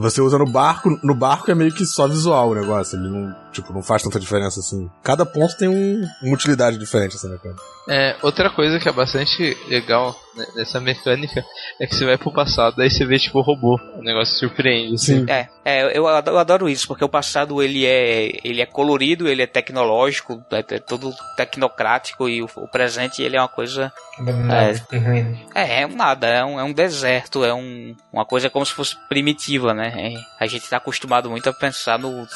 Você 0.00 0.20
usa 0.20 0.36
no 0.36 0.44
barco, 0.44 0.90
no 1.02 1.14
barco 1.14 1.50
é 1.50 1.54
meio 1.54 1.72
que 1.72 1.86
só 1.86 2.06
visual 2.06 2.50
o 2.50 2.54
negócio, 2.54 2.98
ele 2.98 3.08
não, 3.08 3.34
tipo, 3.52 3.72
não 3.72 3.82
faz 3.82 4.02
tanta 4.02 4.20
diferença 4.20 4.60
assim. 4.60 4.90
Cada 5.02 5.24
ponto 5.24 5.56
tem 5.56 5.66
um, 5.66 6.06
uma 6.22 6.34
utilidade 6.34 6.76
diferente, 6.76 7.16
essa 7.16 7.26
mecânica. 7.26 7.62
É, 7.88 8.16
outra 8.22 8.50
coisa 8.50 8.78
que 8.78 8.88
é 8.88 8.92
bastante 8.92 9.56
legal 9.68 10.14
nessa 10.54 10.80
mecânica 10.80 11.44
é 11.80 11.86
que 11.86 11.94
você 11.94 12.04
vai 12.04 12.16
pro 12.16 12.32
passado, 12.32 12.80
aí 12.80 12.90
você 12.90 13.04
vê 13.04 13.18
tipo 13.18 13.38
o 13.38 13.42
robô. 13.42 13.78
O 13.96 14.02
negócio 14.02 14.36
surpreende. 14.36 14.94
Assim. 14.94 15.20
Sim. 15.20 15.30
É, 15.30 15.48
é 15.64 15.98
eu, 15.98 16.06
adoro, 16.06 16.36
eu 16.36 16.40
adoro 16.40 16.68
isso, 16.68 16.86
porque 16.86 17.04
o 17.04 17.08
passado 17.08 17.62
ele 17.62 17.84
é, 17.84 18.30
ele 18.44 18.60
é 18.60 18.66
colorido, 18.66 19.28
ele 19.28 19.42
é 19.42 19.46
tecnológico, 19.46 20.42
é, 20.50 20.58
é 20.58 20.78
todo 20.78 21.12
tecnocrático 21.36 22.28
e 22.28 22.42
o, 22.42 22.48
o, 22.56 22.68
presente 22.68 23.22
ele 23.22 23.36
é 23.36 23.40
uma 23.40 23.48
coisa. 23.48 23.92
É, 25.54 25.62
é, 25.62 25.82
é 25.82 25.86
um 25.86 25.94
nada, 25.94 26.26
é 26.26 26.44
um, 26.44 26.60
é 26.60 26.64
um 26.64 26.72
deserto, 26.72 27.44
é 27.44 27.52
um, 27.52 27.94
uma 28.12 28.24
coisa 28.24 28.48
como 28.48 28.64
se 28.64 28.72
fosse 28.72 28.96
primitiva, 29.08 29.74
né? 29.74 29.92
É, 29.96 30.14
a 30.44 30.46
gente 30.46 30.68
tá 30.68 30.76
acostumado 30.76 31.28
muito 31.28 31.48
a 31.48 31.52
pensar 31.52 31.98
no, 31.98 32.26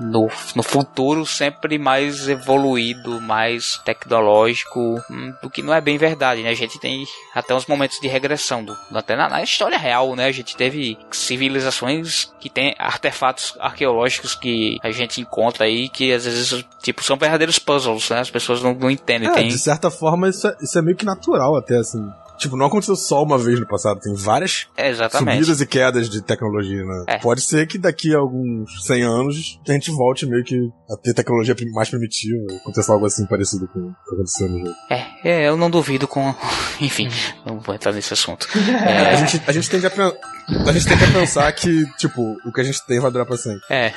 no, 0.00 0.28
no 0.54 0.62
futuro 0.62 1.24
sempre 1.24 1.78
mais 1.78 2.28
evoluído, 2.28 3.20
mais 3.20 3.78
tecnológico, 3.84 4.79
hum, 5.10 5.34
do 5.42 5.50
que 5.50 5.62
não 5.62 5.74
é 5.74 5.80
bem 5.80 5.96
verdade, 5.98 6.42
né? 6.42 6.50
A 6.50 6.54
gente 6.54 6.78
tem 6.78 7.06
até 7.34 7.54
uns 7.54 7.66
momentos 7.66 7.98
de 8.00 8.08
regressão 8.08 8.64
do, 8.64 8.76
até 8.94 9.16
na, 9.16 9.28
na, 9.28 9.42
história 9.42 9.78
real, 9.78 10.14
né? 10.14 10.26
A 10.26 10.32
gente 10.32 10.56
teve 10.56 10.98
civilizações 11.10 12.32
que 12.40 12.48
tem 12.48 12.74
artefatos 12.78 13.54
arqueológicos 13.58 14.34
que 14.34 14.78
a 14.82 14.90
gente 14.90 15.20
encontra 15.20 15.64
aí 15.64 15.88
que 15.88 16.12
às 16.12 16.24
vezes 16.24 16.64
tipo 16.82 17.02
são 17.02 17.16
verdadeiros 17.16 17.58
puzzles, 17.58 18.08
né? 18.10 18.20
As 18.20 18.30
pessoas 18.30 18.62
não, 18.62 18.74
não 18.74 18.90
entendem. 18.90 19.28
É, 19.28 19.32
tem... 19.32 19.48
de 19.48 19.58
certa 19.58 19.90
forma 19.90 20.28
isso 20.28 20.46
é, 20.46 20.56
isso 20.60 20.78
é 20.78 20.82
meio 20.82 20.96
que 20.96 21.04
natural 21.04 21.56
até 21.56 21.76
assim. 21.76 22.10
Tipo, 22.40 22.56
não 22.56 22.66
aconteceu 22.66 22.96
só 22.96 23.22
uma 23.22 23.36
vez 23.36 23.60
no 23.60 23.66
passado, 23.66 24.00
tem 24.00 24.14
várias 24.14 24.66
Exatamente. 24.74 25.40
subidas 25.40 25.60
e 25.60 25.66
quedas 25.66 26.08
de 26.08 26.22
tecnologia, 26.22 26.82
né? 26.82 27.04
É. 27.06 27.18
Pode 27.18 27.42
ser 27.42 27.66
que 27.66 27.76
daqui 27.76 28.14
a 28.14 28.18
alguns 28.18 28.86
100 28.86 29.02
anos 29.02 29.60
a 29.68 29.72
gente 29.72 29.90
volte 29.90 30.24
meio 30.24 30.42
que 30.42 30.56
a 30.90 30.96
ter 30.96 31.12
tecnologia 31.12 31.54
mais 31.74 31.90
primitiva, 31.90 32.42
aconteça 32.56 32.94
algo 32.94 33.04
assim 33.04 33.26
parecido 33.26 33.68
com 33.68 33.80
o 33.80 33.92
que 33.92 34.14
aconteceu 34.14 34.48
no 34.48 34.58
jogo. 34.58 34.74
É, 34.88 35.06
é 35.22 35.48
eu 35.50 35.54
não 35.54 35.68
duvido 35.68 36.08
com. 36.08 36.34
Enfim, 36.80 37.10
não 37.44 37.60
vou 37.60 37.74
entrar 37.74 37.92
nesse 37.92 38.14
assunto. 38.14 38.48
É... 38.70 39.10
a, 39.10 39.14
gente, 39.16 39.42
a, 39.46 39.52
gente 39.52 39.68
tende 39.68 39.86
a, 39.86 39.90
a 39.90 40.72
gente 40.72 40.86
tende 40.86 41.04
a 41.04 41.12
pensar 41.12 41.52
que, 41.52 41.84
tipo, 41.96 42.36
o 42.46 42.52
que 42.52 42.60
a 42.60 42.64
gente 42.64 42.84
tem 42.86 42.98
vai 42.98 43.10
durar 43.10 43.26
pra 43.26 43.36
sempre. 43.36 43.60
É. 43.68 43.92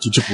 Que, 0.00 0.08
tipo, 0.08 0.32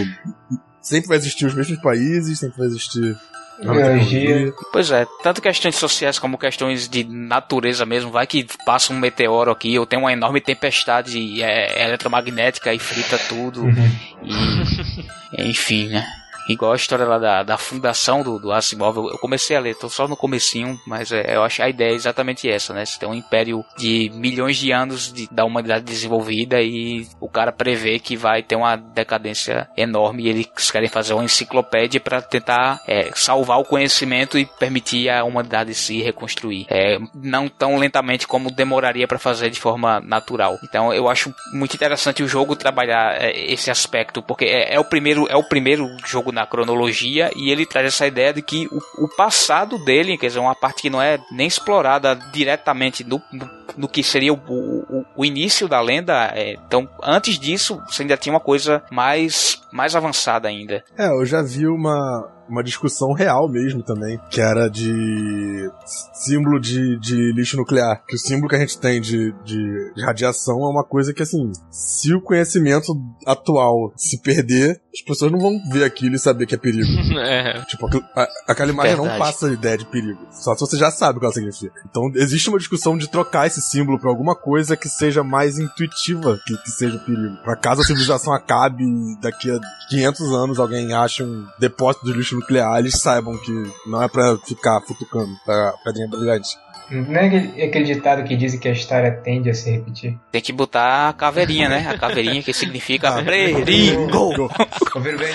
sempre 0.82 1.08
vai 1.08 1.16
existir 1.16 1.46
os 1.46 1.54
mesmos 1.54 1.80
países, 1.80 2.38
sempre 2.38 2.58
vai 2.58 2.66
existir 2.66 3.16
Biologia. 3.60 4.52
Pois 4.72 4.90
é, 4.90 5.06
tanto 5.22 5.40
questões 5.40 5.76
sociais 5.76 6.18
como 6.18 6.38
questões 6.38 6.88
de 6.88 7.04
natureza 7.04 7.86
mesmo. 7.86 8.10
Vai 8.10 8.26
que 8.26 8.46
passa 8.64 8.92
um 8.92 8.98
meteoro 8.98 9.50
aqui, 9.50 9.78
ou 9.78 9.86
tem 9.86 9.98
uma 9.98 10.12
enorme 10.12 10.40
tempestade 10.40 11.42
é, 11.42 11.84
eletromagnética 11.84 12.72
e 12.72 12.78
frita 12.78 13.18
tudo. 13.28 13.62
Uhum. 13.62 13.90
E, 14.22 15.50
enfim, 15.50 15.88
né? 15.88 16.04
Igual 16.48 16.72
a 16.72 16.76
história 16.76 17.04
lá 17.04 17.18
da, 17.18 17.42
da 17.42 17.58
fundação 17.58 18.22
do, 18.22 18.38
do 18.38 18.52
Asimov, 18.52 18.96
eu, 18.96 19.18
comecei 19.18 19.56
a 19.56 19.60
ler, 19.60 19.76
tô 19.76 19.88
só 19.88 20.06
no 20.06 20.16
comecinho, 20.16 20.78
mas 20.86 21.12
é, 21.12 21.34
eu 21.36 21.42
acho 21.42 21.62
a 21.62 21.68
ideia 21.68 21.92
é 21.92 21.94
exatamente 21.94 22.48
essa, 22.48 22.72
né? 22.72 22.84
Você 22.84 22.98
tem 22.98 23.08
um 23.08 23.14
império 23.14 23.64
de 23.76 24.10
milhões 24.14 24.56
de 24.56 24.72
anos 24.72 25.12
de, 25.12 25.28
da 25.30 25.44
humanidade 25.44 25.84
desenvolvida 25.84 26.60
e 26.60 27.06
o 27.20 27.28
cara 27.28 27.52
prevê 27.52 27.98
que 27.98 28.16
vai 28.16 28.42
ter 28.42 28.56
uma 28.56 28.76
decadência 28.76 29.68
enorme 29.76 30.24
e 30.24 30.28
eles 30.28 30.70
querem 30.70 30.88
fazer 30.88 31.14
uma 31.14 31.24
enciclopédia 31.24 32.00
para 32.00 32.20
tentar 32.20 32.80
é, 32.86 33.10
salvar 33.14 33.58
o 33.58 33.64
conhecimento 33.64 34.38
e 34.38 34.44
permitir 34.44 35.08
a 35.08 35.24
humanidade 35.24 35.74
se 35.74 36.02
reconstruir. 36.02 36.66
É, 36.68 36.98
não 37.14 37.48
tão 37.48 37.76
lentamente 37.76 38.26
como 38.26 38.50
demoraria 38.50 39.06
para 39.06 39.18
fazer 39.18 39.50
de 39.50 39.60
forma 39.60 40.00
natural. 40.00 40.58
Então 40.62 40.92
eu 40.92 41.08
acho 41.08 41.34
muito 41.52 41.74
interessante 41.74 42.22
o 42.22 42.28
jogo 42.28 42.56
trabalhar 42.56 43.16
é, 43.20 43.30
esse 43.52 43.70
aspecto, 43.70 44.22
porque 44.22 44.44
é, 44.44 44.74
é, 44.74 44.80
o 44.80 44.84
primeiro 44.84 45.26
é 45.28 45.36
o 45.36 45.48
primeiro 45.48 45.86
jogo 46.04 46.32
na 46.34 46.46
cronologia 46.46 47.30
e 47.34 47.50
ele 47.50 47.64
traz 47.64 47.86
essa 47.86 48.06
ideia 48.06 48.32
de 48.32 48.42
que 48.42 48.66
o, 48.66 49.04
o 49.04 49.08
passado 49.08 49.82
dele, 49.84 50.18
quer 50.18 50.26
dizer, 50.26 50.40
uma 50.40 50.54
parte 50.54 50.82
que 50.82 50.90
não 50.90 51.00
é 51.00 51.18
nem 51.30 51.46
explorada 51.46 52.14
diretamente 52.32 53.04
no, 53.04 53.22
no, 53.32 53.50
no 53.76 53.88
que 53.88 54.02
seria 54.02 54.32
o, 54.32 54.36
o, 54.36 55.04
o, 55.16 55.24
início 55.24 55.68
da 55.68 55.80
lenda. 55.80 56.32
É, 56.34 56.54
então, 56.54 56.88
antes 57.02 57.38
disso, 57.38 57.80
você 57.86 58.02
ainda 58.02 58.16
tinha 58.16 58.32
uma 58.32 58.40
coisa 58.40 58.82
mais, 58.90 59.62
mais 59.74 59.96
avançada 59.96 60.46
ainda. 60.46 60.84
É, 60.96 61.08
eu 61.08 61.26
já 61.26 61.42
vi 61.42 61.66
uma, 61.66 62.30
uma 62.48 62.62
discussão 62.62 63.12
real 63.12 63.48
mesmo 63.48 63.82
também, 63.82 64.20
que 64.30 64.40
era 64.40 64.68
de 64.68 65.68
símbolo 66.14 66.60
de, 66.60 66.96
de 67.00 67.32
lixo 67.32 67.56
nuclear. 67.56 68.04
Que 68.06 68.14
o 68.14 68.18
símbolo 68.18 68.48
que 68.48 68.54
a 68.54 68.60
gente 68.60 68.78
tem 68.78 69.00
de, 69.00 69.32
de, 69.44 69.92
de 69.94 70.04
radiação 70.04 70.60
é 70.60 70.70
uma 70.70 70.84
coisa 70.84 71.12
que, 71.12 71.22
assim, 71.22 71.50
se 71.72 72.14
o 72.14 72.20
conhecimento 72.20 72.92
atual 73.26 73.92
se 73.96 74.22
perder, 74.22 74.80
as 74.94 75.02
pessoas 75.02 75.32
não 75.32 75.40
vão 75.40 75.58
ver 75.72 75.82
aquilo 75.82 76.14
e 76.14 76.20
saber 76.20 76.46
que 76.46 76.54
é 76.54 76.58
perigo. 76.58 76.88
é. 77.18 77.60
Tipo, 77.64 77.88
a, 78.14 78.28
aquela 78.46 78.70
imagem 78.70 78.94
Verdade. 78.94 79.18
não 79.18 79.26
passa 79.26 79.48
a 79.48 79.52
ideia 79.52 79.76
de 79.76 79.86
perigo. 79.86 80.20
Só 80.30 80.54
se 80.54 80.60
você 80.60 80.76
já 80.76 80.92
sabe 80.92 81.16
o 81.16 81.20
que 81.20 81.26
ela 81.26 81.34
significa. 81.34 81.74
Então, 81.90 82.12
existe 82.14 82.48
uma 82.48 82.58
discussão 82.58 82.96
de 82.96 83.08
trocar 83.08 83.48
esse 83.48 83.60
símbolo 83.60 83.98
pra 83.98 84.08
alguma 84.08 84.36
coisa 84.36 84.76
que 84.76 84.88
seja 84.88 85.24
mais 85.24 85.58
intuitiva 85.58 86.38
que, 86.46 86.56
que 86.58 86.70
seja 86.70 86.96
perigo. 86.98 87.36
Pra 87.42 87.56
caso 87.56 87.80
a 87.80 87.84
civilização 87.84 88.32
acabe 88.32 88.84
daqui 89.20 89.50
a 89.50 89.58
500 89.88 90.32
anos 90.32 90.58
alguém 90.58 90.92
ache 90.92 91.22
um 91.22 91.46
depósito 91.58 92.06
de 92.06 92.12
lixo 92.12 92.36
nuclear, 92.36 92.78
eles 92.78 93.00
saibam 93.00 93.36
que 93.38 93.52
não 93.86 94.02
é 94.02 94.08
pra 94.08 94.36
ficar 94.38 94.80
futucando 94.80 95.32
pra 95.44 95.74
pedrinha 95.84 96.08
brilhante. 96.08 96.56
Não 96.90 97.18
é 97.18 97.26
aquele, 97.64 97.84
ditado 97.84 98.24
que 98.24 98.36
diz 98.36 98.54
que 98.56 98.68
a 98.68 98.72
história 98.72 99.10
tende 99.10 99.48
a 99.48 99.54
se 99.54 99.70
repetir? 99.70 100.18
Tem 100.30 100.42
que 100.42 100.52
botar 100.52 101.08
a 101.08 101.12
caveirinha, 101.14 101.68
né? 101.68 101.88
A 101.88 101.96
caveirinha 101.96 102.42
que 102.42 102.52
significa 102.52 103.22
perigo. 103.22 104.50
Ouviram 104.94 105.18
bem? 105.18 105.32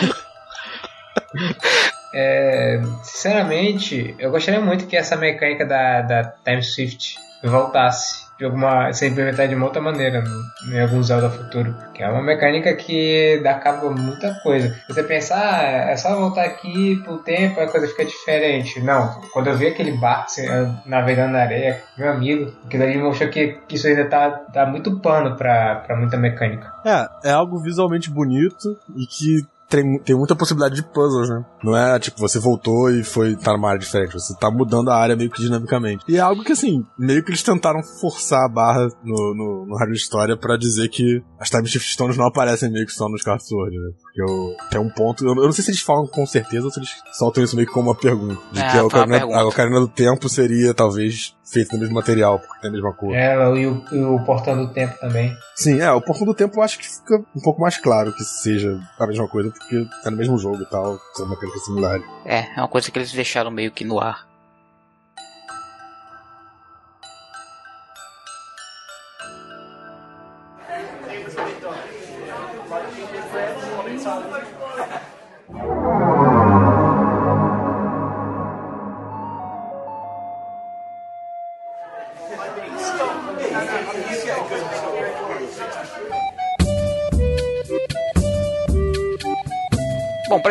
É, 2.13 2.81
sinceramente, 3.03 4.15
eu 4.19 4.29
gostaria 4.29 4.61
muito 4.61 4.85
que 4.85 4.95
essa 4.95 5.15
mecânica 5.15 5.65
da, 5.65 6.01
da 6.01 6.23
Time 6.45 6.61
Shift 6.61 7.15
voltasse 7.43 8.28
de 8.39 8.45
alguma 8.45 8.91
ser 8.93 9.09
implementada 9.09 9.49
de 9.49 9.55
uma 9.55 9.65
outra 9.65 9.81
maneira 9.81 10.21
no, 10.21 10.73
em 10.73 10.81
alguns 10.81 11.07
Zelda 11.07 11.29
futuro. 11.29 11.75
Que 11.93 12.01
é 12.01 12.09
uma 12.09 12.23
mecânica 12.23 12.73
que 12.73 13.41
dá 13.43 13.55
cabo 13.55 13.87
a 13.87 13.91
muita 13.91 14.33
coisa. 14.41 14.73
Você 14.87 15.03
pensar, 15.03 15.59
ah, 15.59 15.91
é 15.91 15.97
só 15.97 16.15
voltar 16.15 16.45
aqui 16.45 16.95
pro 17.03 17.17
tempo 17.17 17.59
a 17.59 17.67
coisa 17.67 17.87
fica 17.87 18.05
diferente. 18.05 18.79
Não, 18.79 19.21
quando 19.33 19.47
eu 19.47 19.57
vi 19.57 19.67
aquele 19.67 19.91
barco 19.91 20.25
assim, 20.25 20.47
navegando 20.85 21.33
na 21.33 21.41
areia, 21.41 21.81
meu 21.97 22.09
amigo, 22.09 22.53
aquilo 22.65 22.83
ali 22.83 22.97
mostrou 22.97 23.29
que, 23.29 23.59
isso 23.69 23.87
ainda 23.87 24.05
tá, 24.05 24.31
tá 24.31 24.65
muito 24.65 24.99
pano 24.99 25.35
pra, 25.35 25.75
pra 25.75 25.97
muita 25.97 26.15
mecânica. 26.15 26.71
É, 26.85 27.29
é 27.29 27.31
algo 27.31 27.59
visualmente 27.59 28.09
bonito 28.09 28.77
e 28.95 29.05
que 29.05 29.45
tem, 29.69 29.99
tem 29.99 30.15
muita 30.15 30.35
possibilidade 30.35 30.75
de 30.75 30.83
puzzles, 30.83 31.29
né? 31.29 31.45
Não 31.63 31.77
é 31.77 31.99
tipo, 31.99 32.19
você 32.19 32.39
voltou 32.39 32.89
e 32.89 33.03
foi 33.03 33.35
tá 33.35 33.53
numa 33.53 33.69
área 33.69 33.79
diferente. 33.79 34.13
Você 34.13 34.35
tá 34.35 34.49
mudando 34.49 34.89
a 34.89 34.97
área 34.97 35.15
meio 35.15 35.29
que 35.29 35.41
dinamicamente. 35.41 36.03
E 36.07 36.17
é 36.17 36.19
algo 36.19 36.43
que, 36.43 36.51
assim, 36.51 36.83
meio 36.97 37.23
que 37.23 37.29
eles 37.29 37.43
tentaram 37.43 37.81
forçar 38.01 38.43
a 38.45 38.49
barra 38.49 38.87
no, 39.03 39.35
no, 39.35 39.65
no 39.67 39.77
Rádio 39.77 39.93
História 39.93 40.35
para 40.35 40.57
dizer 40.57 40.89
que 40.89 41.21
as 41.39 41.49
Time 41.49 41.67
Shift 41.67 41.93
Stones 41.93 42.17
não 42.17 42.25
aparecem 42.25 42.71
meio 42.71 42.85
que 42.85 42.91
só 42.91 43.07
nos 43.07 43.19
Skyward 43.19 43.47
Sword, 43.47 43.77
né? 43.77 43.91
Porque 44.01 44.21
eu, 44.21 44.55
tem 44.71 44.81
um 44.81 44.89
ponto. 44.89 45.23
Eu, 45.23 45.35
eu, 45.35 45.45
não 45.45 45.51
sei 45.51 45.63
se 45.63 45.71
eles 45.71 45.81
falam 45.81 46.07
com 46.07 46.25
certeza 46.25 46.65
ou 46.65 46.71
se 46.71 46.79
eles 46.79 46.89
soltam 47.13 47.43
isso 47.43 47.55
meio 47.55 47.67
que 47.67 47.73
como 47.73 47.89
uma 47.89 47.95
pergunta. 47.95 48.41
De 48.51 48.59
é, 48.59 48.71
que 48.71 48.77
a 48.77 48.83
Ocarina, 48.83 49.37
a 49.37 49.45
Ocarina 49.45 49.79
do 49.79 49.87
Tempo 49.87 50.27
seria, 50.27 50.73
talvez, 50.73 51.35
feito 51.51 51.71
do 51.71 51.79
mesmo 51.79 51.95
material, 51.95 52.39
porque 52.39 52.61
tem 52.61 52.69
a 52.69 52.73
mesma 52.73 52.93
cor. 52.93 53.13
É, 53.13 53.35
e 53.57 53.67
o, 53.67 53.83
e 53.91 54.03
o 54.03 54.19
Portão 54.23 54.57
do 54.57 54.71
Tempo 54.71 54.97
também. 54.99 55.35
Sim, 55.55 55.79
é, 55.79 55.91
o 55.91 56.01
Portão 56.01 56.25
do 56.25 56.33
Tempo 56.33 56.57
eu 56.57 56.63
acho 56.63 56.79
que 56.79 56.87
fica 56.87 57.17
um 57.35 57.41
pouco 57.41 57.61
mais 57.61 57.77
claro 57.77 58.13
que 58.13 58.23
seja 58.23 58.79
a 58.97 59.07
mesma 59.07 59.27
coisa, 59.27 59.51
porque 59.59 59.87
é 60.05 60.09
no 60.09 60.17
mesmo 60.17 60.37
jogo 60.37 60.61
e 60.61 60.65
tal, 60.65 60.99
são 61.13 61.27
mecânicas 61.27 61.63
similares. 61.65 62.05
É, 62.25 62.47
é 62.55 62.61
uma 62.61 62.67
coisa 62.67 62.89
que 62.89 62.97
eles 62.97 63.11
deixaram 63.11 63.51
meio 63.51 63.71
que 63.71 63.83
no 63.83 63.99
ar. 63.99 64.28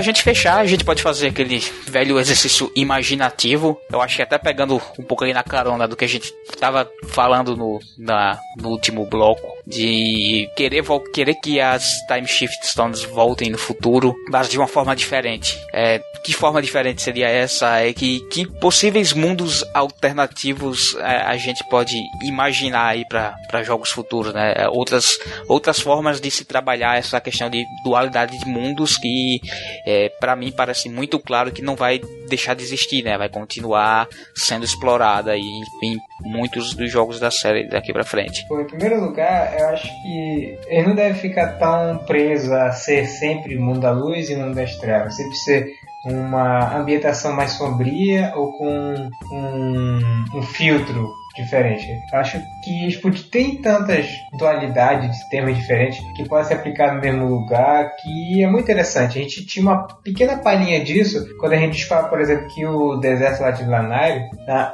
Gente 0.08 0.22
fechar, 0.22 0.58
a 0.58 0.66
gente 0.66 0.84
pode 0.84 1.02
fazer 1.02 1.28
aquele 1.28 1.58
velho 1.86 2.18
exercício 2.18 2.70
imaginativo. 2.74 3.80
Eu 3.90 4.00
acho 4.00 4.16
que 4.16 4.22
até 4.22 4.38
pegando 4.38 4.80
um 4.98 5.04
pouco 5.04 5.24
aí 5.24 5.32
na 5.32 5.42
carona 5.42 5.86
do 5.86 5.96
que 5.96 6.04
a 6.04 6.08
gente 6.08 6.32
tava 6.58 6.90
falando 7.08 7.56
no, 7.56 7.78
na, 7.96 8.38
no 8.56 8.70
último 8.70 9.06
bloco, 9.06 9.46
de 9.66 10.48
querer, 10.56 10.82
querer 11.12 11.34
que 11.34 11.60
as 11.60 11.84
Time 12.06 12.26
Shift 12.26 12.66
Stones 12.66 13.02
voltem 13.02 13.50
no 13.50 13.58
futuro, 13.58 14.14
mas 14.30 14.48
de 14.48 14.58
uma 14.58 14.66
forma 14.66 14.96
diferente. 14.96 15.58
É, 15.72 16.00
que 16.28 16.34
forma 16.34 16.60
diferente 16.60 17.00
seria 17.00 17.26
essa? 17.26 17.78
É 17.78 17.90
que, 17.90 18.20
que 18.28 18.46
possíveis 18.46 19.14
mundos 19.14 19.64
alternativos 19.72 20.94
é, 20.96 21.22
a 21.22 21.38
gente 21.38 21.66
pode 21.70 21.96
imaginar 22.22 22.88
aí 22.88 23.02
para 23.08 23.62
jogos 23.62 23.90
futuros, 23.90 24.34
né? 24.34 24.52
É, 24.54 24.68
outras, 24.68 25.18
outras 25.48 25.80
formas 25.80 26.20
de 26.20 26.30
se 26.30 26.44
trabalhar 26.44 26.98
essa 26.98 27.18
questão 27.18 27.48
de 27.48 27.64
dualidade 27.82 28.38
de 28.38 28.46
mundos 28.46 28.98
que 28.98 29.40
é, 29.86 30.10
para 30.20 30.36
mim 30.36 30.52
parece 30.54 30.90
muito 30.90 31.18
claro 31.18 31.50
que 31.50 31.62
não 31.62 31.74
vai 31.74 31.98
deixar 32.28 32.52
de 32.52 32.62
existir, 32.62 33.02
né? 33.02 33.16
Vai 33.16 33.30
continuar 33.30 34.06
sendo 34.34 34.66
explorada 34.66 35.32
aí 35.32 35.62
em 35.82 35.96
muitos 36.20 36.74
dos 36.74 36.92
jogos 36.92 37.18
da 37.18 37.30
série 37.30 37.66
daqui 37.70 37.90
para 37.90 38.04
frente. 38.04 38.44
Em 38.52 38.66
primeiro 38.66 39.00
lugar, 39.00 39.58
eu 39.58 39.68
acho 39.68 39.88
que 40.02 40.58
ele 40.66 40.88
não 40.88 40.94
deve 40.94 41.18
ficar 41.20 41.58
tão 41.58 42.04
preso 42.04 42.52
a 42.52 42.70
ser 42.72 43.06
sempre 43.06 43.58
mundo 43.58 43.80
da 43.80 43.92
luz 43.92 44.28
e 44.28 44.36
mundo 44.36 44.54
das 44.54 44.76
trevas. 44.76 45.16
Sempre 45.16 45.36
ser 45.36 45.87
uma 46.04 46.76
ambientação 46.76 47.32
mais 47.32 47.52
sombria 47.52 48.32
ou 48.36 48.52
com 48.52 48.94
um, 49.32 50.24
um 50.34 50.42
filtro 50.42 51.08
diferente. 51.42 51.86
Acho 52.12 52.40
que 52.64 52.86
Sput 52.88 53.30
tem 53.30 53.60
tantas 53.60 54.06
dualidades 54.38 55.16
de 55.18 55.30
temas 55.30 55.56
diferentes 55.56 55.98
que 56.16 56.28
podem 56.28 56.44
ser 56.44 56.54
aplicados 56.54 56.96
no 56.96 57.00
mesmo 57.00 57.26
lugar 57.26 57.94
que 57.96 58.42
é 58.42 58.46
muito 58.46 58.64
interessante. 58.64 59.18
A 59.18 59.22
gente 59.22 59.46
tinha 59.46 59.64
uma 59.64 59.86
pequena 60.02 60.38
palhinha 60.38 60.82
disso 60.82 61.24
quando 61.38 61.52
a 61.52 61.56
gente 61.56 61.84
fala, 61.86 62.08
por 62.08 62.20
exemplo, 62.20 62.46
que 62.54 62.64
o 62.66 62.96
deserto 62.96 63.40
lá 63.40 63.50
de 63.50 63.64
Lanai, 63.64 64.28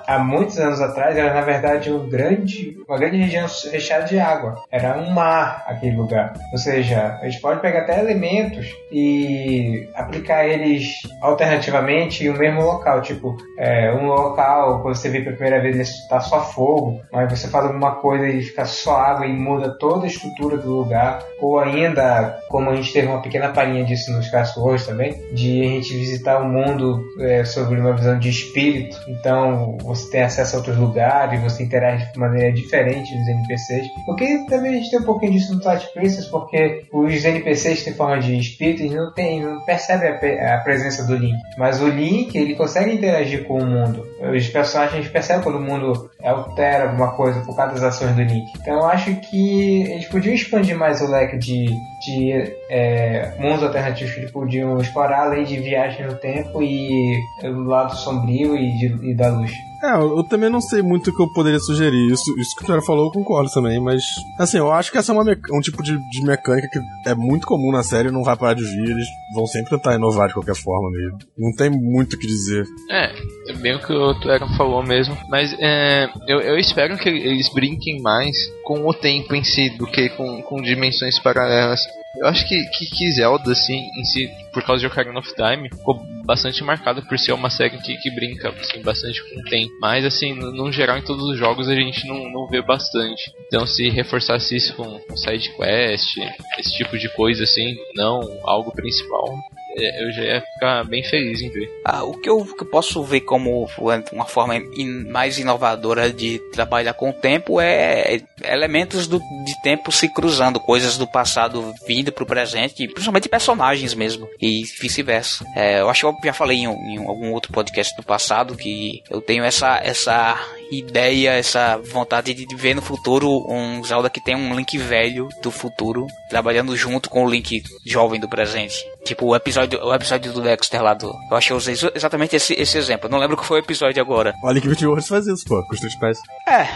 há 0.06 0.18
muitos 0.18 0.58
anos 0.58 0.80
atrás, 0.80 1.16
era 1.16 1.32
na 1.32 1.40
verdade 1.40 1.90
um 1.92 2.08
grande, 2.08 2.76
uma 2.88 2.98
grande 2.98 3.16
região 3.18 3.48
fechada 3.48 4.04
de 4.04 4.18
água. 4.18 4.62
Era 4.70 4.98
um 4.98 5.10
mar 5.10 5.64
aquele 5.66 5.96
lugar. 5.96 6.32
Ou 6.52 6.58
seja, 6.58 7.18
a 7.20 7.28
gente 7.28 7.40
pode 7.40 7.60
pegar 7.60 7.80
até 7.80 8.00
elementos 8.00 8.66
e 8.90 9.88
aplicar 9.94 10.46
eles 10.46 11.00
alternativamente 11.20 12.24
em 12.24 12.30
um 12.30 12.38
mesmo 12.38 12.62
local. 12.62 13.02
Tipo, 13.02 13.36
é, 13.58 13.92
um 13.92 14.06
local, 14.06 14.82
quando 14.82 14.94
você 14.94 15.08
vê 15.08 15.20
pela 15.20 15.36
primeira 15.36 15.62
vez, 15.62 15.88
está 15.88 16.20
só 16.20 16.40
fogo, 16.54 17.00
mas 17.12 17.30
você 17.30 17.48
faz 17.48 17.66
alguma 17.66 17.96
coisa 17.96 18.28
e 18.28 18.42
fica 18.42 18.64
só 18.64 18.96
água 18.96 19.26
e 19.26 19.32
muda 19.32 19.76
toda 19.78 20.04
a 20.04 20.08
estrutura 20.08 20.56
do 20.56 20.70
lugar. 20.70 21.22
Ou 21.40 21.58
ainda, 21.58 22.38
como 22.48 22.70
a 22.70 22.76
gente 22.76 22.92
teve 22.92 23.08
uma 23.08 23.20
pequena 23.20 23.48
palhinha 23.48 23.84
disso 23.84 24.12
nos 24.12 24.28
casos 24.28 24.56
hoje 24.56 24.86
também, 24.86 25.14
de 25.32 25.62
a 25.62 25.64
gente 25.64 25.94
visitar 25.96 26.38
o 26.38 26.48
mundo 26.48 27.04
é, 27.20 27.44
sobre 27.44 27.78
uma 27.78 27.92
visão 27.92 28.18
de 28.18 28.28
espírito. 28.28 28.96
Então 29.08 29.76
você 29.82 30.10
tem 30.10 30.22
acesso 30.22 30.56
a 30.56 30.58
outros 30.58 30.76
lugares, 30.76 31.42
você 31.42 31.62
interage 31.62 32.10
de 32.12 32.18
maneira 32.18 32.52
diferente 32.52 33.14
dos 33.16 33.28
NPCs. 33.28 33.86
Porque 34.06 34.46
também 34.48 34.72
a 34.72 34.76
gente 34.78 34.90
tem 34.90 35.00
um 35.00 35.04
pouquinho 35.04 35.32
disso 35.32 35.54
no 35.54 35.60
Twilight 35.60 35.92
Princess, 35.92 36.26
porque 36.26 36.86
os 36.92 37.24
NPCs 37.24 37.84
têm 37.84 37.94
forma 37.94 38.20
de 38.20 38.38
espírito 38.38 38.82
e 38.82 38.90
não, 38.90 39.12
tem, 39.12 39.42
não 39.42 39.60
percebe 39.64 40.06
a, 40.06 40.56
a 40.56 40.58
presença 40.60 41.04
do 41.06 41.16
Link. 41.16 41.38
Mas 41.58 41.80
o 41.80 41.88
Link, 41.88 42.36
ele 42.36 42.54
consegue 42.54 42.92
interagir 42.92 43.44
com 43.44 43.58
o 43.58 43.66
mundo. 43.66 44.06
Os 44.20 44.48
personagens 44.48 45.08
percebem 45.08 45.42
quando 45.42 45.56
o 45.56 45.62
mundo 45.62 46.10
altera 46.24 46.88
alguma 46.88 47.12
coisa 47.12 47.40
por 47.40 47.54
causa 47.54 47.74
das 47.74 47.82
ações 47.82 48.16
do 48.16 48.22
Link. 48.22 48.52
Então 48.60 48.78
eu 48.78 48.86
acho 48.86 49.14
que 49.16 49.82
eles 49.82 50.06
podiam 50.06 50.34
expandir 50.34 50.76
mais 50.76 51.00
o 51.00 51.10
leque 51.10 51.36
de, 51.36 51.66
de 52.00 52.54
é, 52.70 53.34
mundos 53.38 53.62
alternativos 53.62 54.14
que 54.14 54.20
eles 54.20 54.30
podiam 54.30 54.78
explorar, 54.78 55.26
além 55.26 55.44
de 55.44 55.58
viagem 55.58 56.06
no 56.06 56.14
tempo 56.14 56.62
e 56.62 57.18
o 57.42 57.64
lado 57.64 57.94
sombrio 57.96 58.56
e, 58.56 58.72
de, 58.78 59.10
e 59.10 59.14
da 59.14 59.28
luz. 59.28 59.52
É, 59.84 59.96
eu 59.96 60.24
também 60.24 60.48
não 60.48 60.62
sei 60.62 60.80
muito 60.80 61.10
o 61.10 61.14
que 61.14 61.22
eu 61.22 61.30
poderia 61.34 61.58
sugerir. 61.58 62.10
Isso, 62.10 62.38
isso 62.38 62.56
que 62.56 62.64
o 62.64 62.66
cara 62.66 62.80
falou, 62.80 63.06
eu 63.06 63.12
concordo 63.12 63.50
também, 63.50 63.78
mas. 63.78 64.02
Assim, 64.38 64.56
eu 64.56 64.72
acho 64.72 64.90
que 64.90 64.96
essa 64.96 65.12
é 65.12 65.14
uma 65.14 65.24
um 65.52 65.60
tipo 65.60 65.82
de, 65.82 65.98
de, 66.10 66.24
mecânica 66.24 66.68
que 66.68 67.08
é 67.08 67.14
muito 67.14 67.46
comum 67.46 67.70
na 67.70 67.82
série 67.82 68.10
não 68.10 68.24
vai 68.24 68.34
parar 68.34 68.54
de 68.54 68.64
vir. 68.64 68.90
Eles 68.90 69.06
vão 69.34 69.46
sempre 69.46 69.70
tentar 69.70 69.94
inovar 69.94 70.28
de 70.28 70.34
qualquer 70.34 70.54
forma 70.54 70.90
mesmo. 70.90 71.18
Não 71.36 71.54
tem 71.54 71.68
muito 71.68 72.14
o 72.14 72.18
que 72.18 72.26
dizer. 72.26 72.64
É, 72.90 73.12
é 73.50 73.52
bem 73.54 73.74
o 73.74 73.80
que 73.80 73.92
o 73.92 74.14
Tueron 74.20 74.48
falou 74.56 74.82
mesmo. 74.82 75.16
Mas 75.28 75.54
é, 75.60 76.08
eu, 76.26 76.40
eu 76.40 76.56
espero 76.56 76.96
que 76.96 77.10
eles 77.10 77.52
brinquem 77.52 78.00
mais 78.00 78.34
com 78.64 78.88
o 78.88 78.94
tempo 78.94 79.34
em 79.34 79.44
si 79.44 79.68
do 79.76 79.86
que 79.86 80.08
com, 80.10 80.40
com 80.42 80.62
dimensões 80.62 81.18
paralelas. 81.18 81.80
Eu 82.16 82.28
acho 82.28 82.46
que, 82.46 82.64
que, 82.66 82.86
que, 82.86 83.12
Zelda, 83.12 83.52
assim, 83.52 83.90
em 83.96 84.04
si, 84.04 84.30
por 84.52 84.62
causa 84.62 84.80
de 84.80 84.86
Ocarina 84.86 85.18
of 85.18 85.34
Time, 85.34 85.68
ficou 85.68 86.00
bastante 86.24 86.62
marcada 86.62 87.02
por 87.02 87.18
ser 87.18 87.32
uma 87.32 87.50
série 87.50 87.76
que, 87.78 87.96
que 87.96 88.10
brinca 88.10 88.50
assim, 88.50 88.80
bastante 88.82 89.22
com 89.22 89.40
o 89.40 89.44
tempo. 89.44 89.72
Mas, 89.80 90.04
assim, 90.04 90.32
no, 90.32 90.52
no, 90.52 90.72
geral, 90.72 90.96
em 90.96 91.02
todos 91.02 91.24
os 91.28 91.38
jogos 91.38 91.68
a 91.68 91.74
gente 91.74 92.06
não, 92.06 92.30
não 92.30 92.46
vê 92.46 92.62
bastante. 92.62 93.32
Então, 93.46 93.66
se 93.66 93.88
reforçasse 93.90 94.56
isso 94.56 94.74
com, 94.74 94.98
com 95.00 95.16
side 95.16 95.50
quest, 95.56 96.16
esse 96.58 96.76
tipo 96.76 96.96
de 96.96 97.08
coisa, 97.10 97.42
assim, 97.44 97.76
não 97.96 98.20
algo 98.44 98.70
principal, 98.72 99.36
eu 99.76 100.12
já 100.12 100.22
ia 100.22 100.40
ficar 100.40 100.84
bem 100.84 101.02
feliz 101.02 101.40
em 101.40 101.50
ver. 101.50 101.70
Ah, 101.84 102.04
o 102.04 102.18
que 102.18 102.28
eu, 102.28 102.44
que 102.44 102.62
eu 102.62 102.66
posso 102.66 103.02
ver 103.02 103.20
como 103.20 103.68
uma 104.12 104.26
forma 104.26 104.56
in, 104.56 105.04
mais 105.10 105.38
inovadora 105.38 106.12
de 106.12 106.38
trabalhar 106.52 106.94
com 106.94 107.10
o 107.10 107.12
tempo 107.12 107.60
é 107.60 108.20
elementos 108.44 109.06
do, 109.06 109.18
de 109.18 109.62
tempo 109.62 109.90
se 109.90 110.08
cruzando, 110.08 110.60
coisas 110.60 110.96
do 110.96 111.06
passado 111.06 111.74
vindo 111.86 112.12
pro 112.12 112.26
presente, 112.26 112.86
principalmente 112.88 113.28
personagens 113.28 113.94
mesmo, 113.94 114.28
e 114.40 114.62
vice-versa. 114.80 115.44
É, 115.56 115.80
eu 115.80 115.88
acho 115.88 116.00
que 116.00 116.06
eu 116.06 116.16
já 116.24 116.32
falei 116.32 116.58
em, 116.58 116.66
em 116.66 116.98
algum 116.98 117.32
outro 117.32 117.52
podcast 117.52 117.94
do 117.96 118.02
passado 118.02 118.56
que 118.56 119.02
eu 119.10 119.20
tenho 119.20 119.44
essa, 119.44 119.78
essa 119.78 120.38
ideia, 120.70 121.30
essa 121.30 121.78
vontade 121.78 122.34
de 122.34 122.56
ver 122.56 122.74
no 122.74 122.82
futuro 122.82 123.44
um 123.48 123.82
Zelda 123.84 124.10
que 124.10 124.22
tem 124.22 124.36
um 124.36 124.54
Link 124.54 124.76
velho 124.78 125.28
do 125.42 125.50
futuro 125.50 126.06
trabalhando 126.28 126.76
junto 126.76 127.08
com 127.08 127.24
o 127.24 127.30
Link 127.30 127.62
jovem 127.86 128.20
do 128.20 128.28
presente. 128.28 128.74
Tipo 129.04 129.26
o 129.26 129.36
episódio, 129.36 129.78
o 129.84 129.94
episódio 129.94 130.32
do 130.32 130.40
Dexter 130.40 130.82
lá 130.82 130.94
do. 130.94 131.12
Eu 131.30 131.36
acho 131.36 131.48
que 131.48 131.52
eu 131.52 131.56
usei 131.58 131.74
exatamente 131.94 132.36
esse, 132.36 132.54
esse 132.54 132.78
exemplo. 132.78 133.06
Eu 133.06 133.10
não 133.10 133.18
lembro 133.18 133.36
qual 133.36 133.46
foi 133.46 133.60
o 133.60 133.62
episódio 133.62 134.00
agora. 134.00 134.34
O 134.42 134.50
Link 134.50 134.66
Between 134.66 134.88
Worlds 134.88 135.08
faz 135.08 135.26
isso, 135.26 135.44
pô, 135.46 135.62
com 135.62 135.74
os 135.74 135.80
três 135.80 135.94
pés. 135.96 136.18
É. 136.48 136.66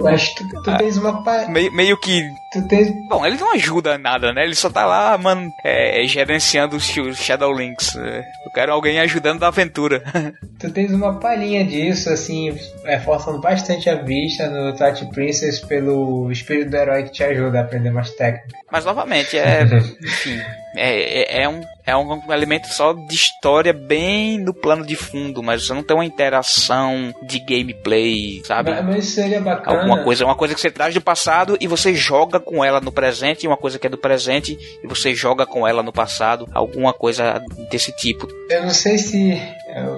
Mas 0.00 0.32
tu, 0.34 0.62
tu 0.62 0.70
é. 0.70 0.78
tens 0.78 0.96
uma. 0.96 1.22
Pa... 1.22 1.46
Meio, 1.48 1.72
meio 1.72 2.00
que. 2.00 2.22
Tu 2.52 2.66
tens... 2.66 2.88
Bom, 3.08 3.26
ele 3.26 3.36
não 3.36 3.52
ajuda 3.52 3.98
nada, 3.98 4.32
né? 4.32 4.44
Ele 4.44 4.54
só 4.54 4.70
tá 4.70 4.86
lá, 4.86 5.16
mano, 5.18 5.52
é, 5.62 6.02
gerenciando 6.06 6.76
os 6.76 6.84
Shadow 7.14 7.52
Links. 7.52 7.94
É. 7.96 8.20
Eu 8.46 8.52
quero 8.52 8.72
alguém 8.72 8.98
ajudando 9.00 9.40
na 9.40 9.48
aventura. 9.48 10.02
tu 10.58 10.70
tens 10.70 10.92
uma 10.92 11.18
palhinha 11.20 11.64
disso, 11.64 12.08
assim, 12.08 12.56
é, 12.84 12.98
forçando 13.26 13.40
bastante 13.40 13.90
a 13.90 13.96
vista 13.96 14.48
no 14.48 14.74
Touch 14.76 15.04
Princess 15.06 15.58
pelo 15.58 16.30
espírito 16.30 16.70
do 16.70 16.76
herói 16.76 17.02
que 17.02 17.10
te 17.10 17.24
ajuda 17.24 17.58
a 17.58 17.62
aprender 17.62 17.90
mais 17.90 18.10
técnica. 18.10 18.56
Mas 18.70 18.84
novamente, 18.84 19.36
é. 19.36 19.64
enfim. 20.00 20.40
É, 20.76 21.40
é, 21.40 21.42
é, 21.42 21.48
um, 21.48 21.60
é 21.86 21.96
um 21.96 22.20
elemento 22.32 22.66
só 22.68 22.92
de 22.92 23.14
história 23.14 23.72
bem 23.72 24.38
no 24.38 24.52
plano 24.52 24.84
de 24.84 24.96
fundo, 24.96 25.42
mas 25.42 25.64
você 25.66 25.72
não 25.72 25.82
tem 25.82 25.96
uma 25.96 26.04
interação 26.04 27.14
de 27.22 27.38
gameplay, 27.38 28.42
sabe? 28.44 28.70
Mas, 28.72 28.84
mas 28.84 29.04
seria 29.06 29.40
bacana. 29.40 29.78
Alguma 29.78 30.02
coisa, 30.02 30.24
uma 30.24 30.34
coisa 30.34 30.54
que 30.54 30.60
você 30.60 30.70
traz 30.70 30.92
do 30.92 31.00
passado 31.00 31.56
e 31.60 31.66
você 31.66 31.94
joga 31.94 32.40
com 32.40 32.64
ela 32.64 32.80
no 32.80 32.90
presente, 32.90 33.44
e 33.44 33.46
uma 33.46 33.56
coisa 33.56 33.78
que 33.78 33.86
é 33.86 33.90
do 33.90 33.98
presente 33.98 34.58
e 34.82 34.86
você 34.86 35.14
joga 35.14 35.46
com 35.46 35.66
ela 35.66 35.82
no 35.82 35.92
passado, 35.92 36.48
alguma 36.52 36.92
coisa 36.92 37.40
desse 37.70 37.92
tipo. 37.92 38.26
Eu 38.50 38.62
não 38.62 38.70
sei 38.70 38.98
se 38.98 39.40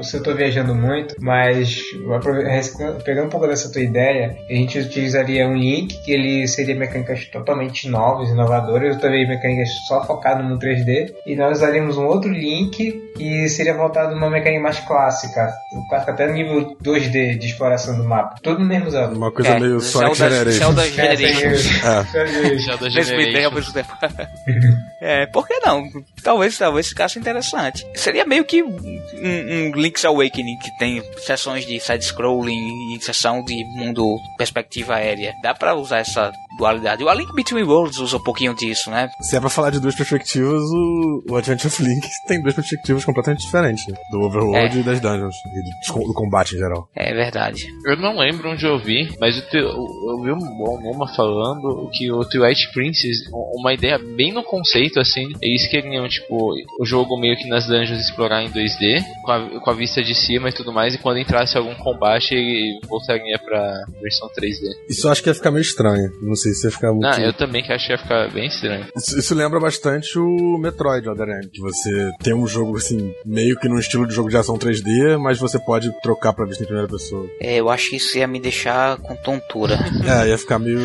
se 0.02 0.16
eu 0.16 0.18
estou 0.18 0.34
viajando 0.34 0.74
muito, 0.74 1.14
mas 1.20 1.80
pegando 3.04 3.26
um 3.26 3.30
pouco 3.30 3.46
dessa 3.46 3.70
tua 3.70 3.82
ideia, 3.82 4.36
a 4.48 4.52
gente 4.52 4.78
utilizaria 4.78 5.46
um 5.46 5.56
link 5.56 6.02
que 6.02 6.12
ele 6.12 6.48
seria 6.48 6.74
mecânicas 6.74 7.24
totalmente 7.26 7.88
novas, 7.88 8.28
inovadoras, 8.30 8.96
eu 8.96 9.00
também 9.00 9.28
mecânicas 9.28 9.68
só 9.86 10.04
focado 10.04 10.42
no 10.42 10.58
3D, 10.58 11.12
e 11.24 11.36
nós 11.36 11.58
usaríamos 11.58 11.77
um 11.80 12.06
outro 12.06 12.30
link 12.30 12.92
que 13.16 13.48
seria 13.48 13.74
voltado 13.74 14.14
uma 14.14 14.30
mecânica 14.30 14.62
mais 14.62 14.78
clássica, 14.80 15.52
até 15.92 16.26
no 16.26 16.34
nível 16.34 16.76
2D 16.82 17.38
de 17.38 17.46
exploração 17.46 17.96
do 17.96 18.04
mapa, 18.04 18.36
tudo 18.42 18.60
no 18.60 18.66
mesmo 18.66 18.90
Zelda. 18.90 19.14
Uma 19.14 19.32
coisa 19.32 19.50
é, 19.50 19.60
meio 19.60 19.80
Sonic 19.80 20.16
Generation. 20.16 20.58
Zelda 20.58 20.86
Generation. 20.86 22.04
Zelda 22.58 22.90
Generation. 22.90 23.38
É, 25.00 25.26
por 25.26 25.46
que 25.46 25.54
não? 25.60 25.84
Talvez, 26.24 26.58
talvez 26.58 26.88
ficasse 26.88 27.18
interessante. 27.18 27.86
Seria 27.94 28.24
meio 28.24 28.44
que 28.44 28.62
um, 28.62 28.76
um 28.76 29.72
Link's 29.74 30.04
Awakening 30.04 30.58
que 30.58 30.76
tem 30.78 31.02
sessões 31.18 31.64
de 31.64 31.78
side-scrolling 31.78 32.96
e 32.96 33.00
sessão 33.00 33.44
de 33.44 33.64
mundo 33.76 34.18
perspectiva 34.36 34.96
aérea. 34.96 35.32
Dá 35.40 35.54
pra 35.54 35.74
usar 35.74 35.98
essa 35.98 36.32
dualidade. 36.58 37.02
O 37.04 37.08
A 37.08 37.14
Link 37.14 37.32
Between 37.32 37.62
Worlds 37.62 37.98
usa 37.98 38.16
um 38.16 38.22
pouquinho 38.22 38.54
disso, 38.54 38.90
né? 38.90 39.08
Se 39.22 39.36
é 39.36 39.40
pra 39.40 39.48
falar 39.48 39.70
de 39.70 39.80
duas 39.80 39.94
perspectivas, 39.94 40.62
o, 40.62 41.22
o 41.30 41.36
Adventure 41.36 41.68
of 41.68 41.82
Link 41.82 42.06
tem 42.26 42.42
duas 42.42 42.54
perspectivas 42.54 43.04
completamente 43.04 43.42
diferentes. 43.42 43.86
Né? 43.86 43.94
Do 44.10 44.20
Overworld 44.20 44.76
é. 44.76 44.80
e 44.80 44.82
das 44.82 45.00
dungeons. 45.00 45.34
E 45.54 45.92
do, 45.92 46.12
combate 46.12 46.56
em 46.56 46.58
geral. 46.58 46.88
É 46.96 47.14
verdade. 47.14 47.66
Eu 47.86 47.96
não 47.96 48.18
lembro 48.18 48.50
onde 48.50 48.66
eu 48.66 48.78
vi, 48.78 49.08
mas 49.20 49.36
eu, 49.52 49.60
eu, 49.60 50.22
vi 50.22 50.32
um 50.32 50.80
Noma 50.82 51.06
falando 51.14 51.88
que 51.92 52.10
o 52.10 52.24
Twilight 52.24 52.72
Princess, 52.72 53.18
uma 53.32 53.72
ideia 53.72 53.98
bem 53.98 54.32
no 54.32 54.42
conceito, 54.42 54.98
assim, 54.98 55.28
eles 55.40 55.68
queriam, 55.68 56.08
tipo, 56.08 56.54
o 56.80 56.84
jogo 56.84 57.16
meio 57.18 57.36
que 57.36 57.48
nas 57.48 57.66
dungeons 57.66 58.00
explorar 58.00 58.42
em 58.42 58.50
2D, 58.50 59.04
com 59.22 59.30
a, 59.30 59.60
com 59.60 59.70
a 59.70 59.74
vista 59.74 60.02
de 60.02 60.14
cima 60.14 60.48
e 60.48 60.52
tudo 60.52 60.72
mais, 60.72 60.94
e 60.94 60.98
quando 60.98 61.18
entrasse 61.18 61.56
algum 61.56 61.74
combate, 61.76 62.34
ele 62.34 62.80
voltaria 62.88 63.38
pra 63.38 63.84
versão 64.00 64.28
3D. 64.28 64.74
Isso 64.88 65.06
eu 65.06 65.12
acho 65.12 65.22
que 65.22 65.28
ia 65.28 65.34
ficar 65.34 65.50
meio 65.50 65.62
estranho. 65.62 66.10
Não 66.20 66.34
sei 66.34 66.47
se 66.54 66.66
ia 66.66 66.70
ficar 66.70 66.92
muito. 66.92 67.04
Não, 67.04 67.18
eu 67.18 67.32
também 67.32 67.62
que 67.62 67.72
acho 67.72 67.86
que 67.86 67.92
ia 67.92 67.98
ficar 67.98 68.30
bem 68.32 68.46
estranho. 68.46 68.86
Isso, 68.96 69.18
isso 69.18 69.34
lembra 69.34 69.60
bastante 69.60 70.18
o 70.18 70.58
Metroid 70.58 71.08
Other 71.08 71.28
M, 71.28 71.48
que 71.48 71.60
você 71.60 72.10
tem 72.22 72.34
um 72.34 72.46
jogo 72.46 72.76
assim, 72.76 73.12
meio 73.24 73.58
que 73.58 73.68
num 73.68 73.78
estilo 73.78 74.06
de 74.06 74.14
jogo 74.14 74.28
de 74.28 74.36
ação 74.36 74.56
3D, 74.56 75.18
mas 75.18 75.38
você 75.38 75.58
pode 75.58 75.90
trocar 76.00 76.32
pra 76.32 76.44
vista 76.44 76.62
em 76.62 76.66
primeira 76.66 76.88
pessoa. 76.88 77.28
É, 77.40 77.56
eu 77.56 77.68
acho 77.68 77.90
que 77.90 77.96
isso 77.96 78.18
ia 78.18 78.26
me 78.26 78.40
deixar 78.40 78.96
com 78.98 79.14
tontura. 79.16 79.78
é, 80.06 80.28
ia 80.28 80.38
ficar 80.38 80.58
meio, 80.58 80.80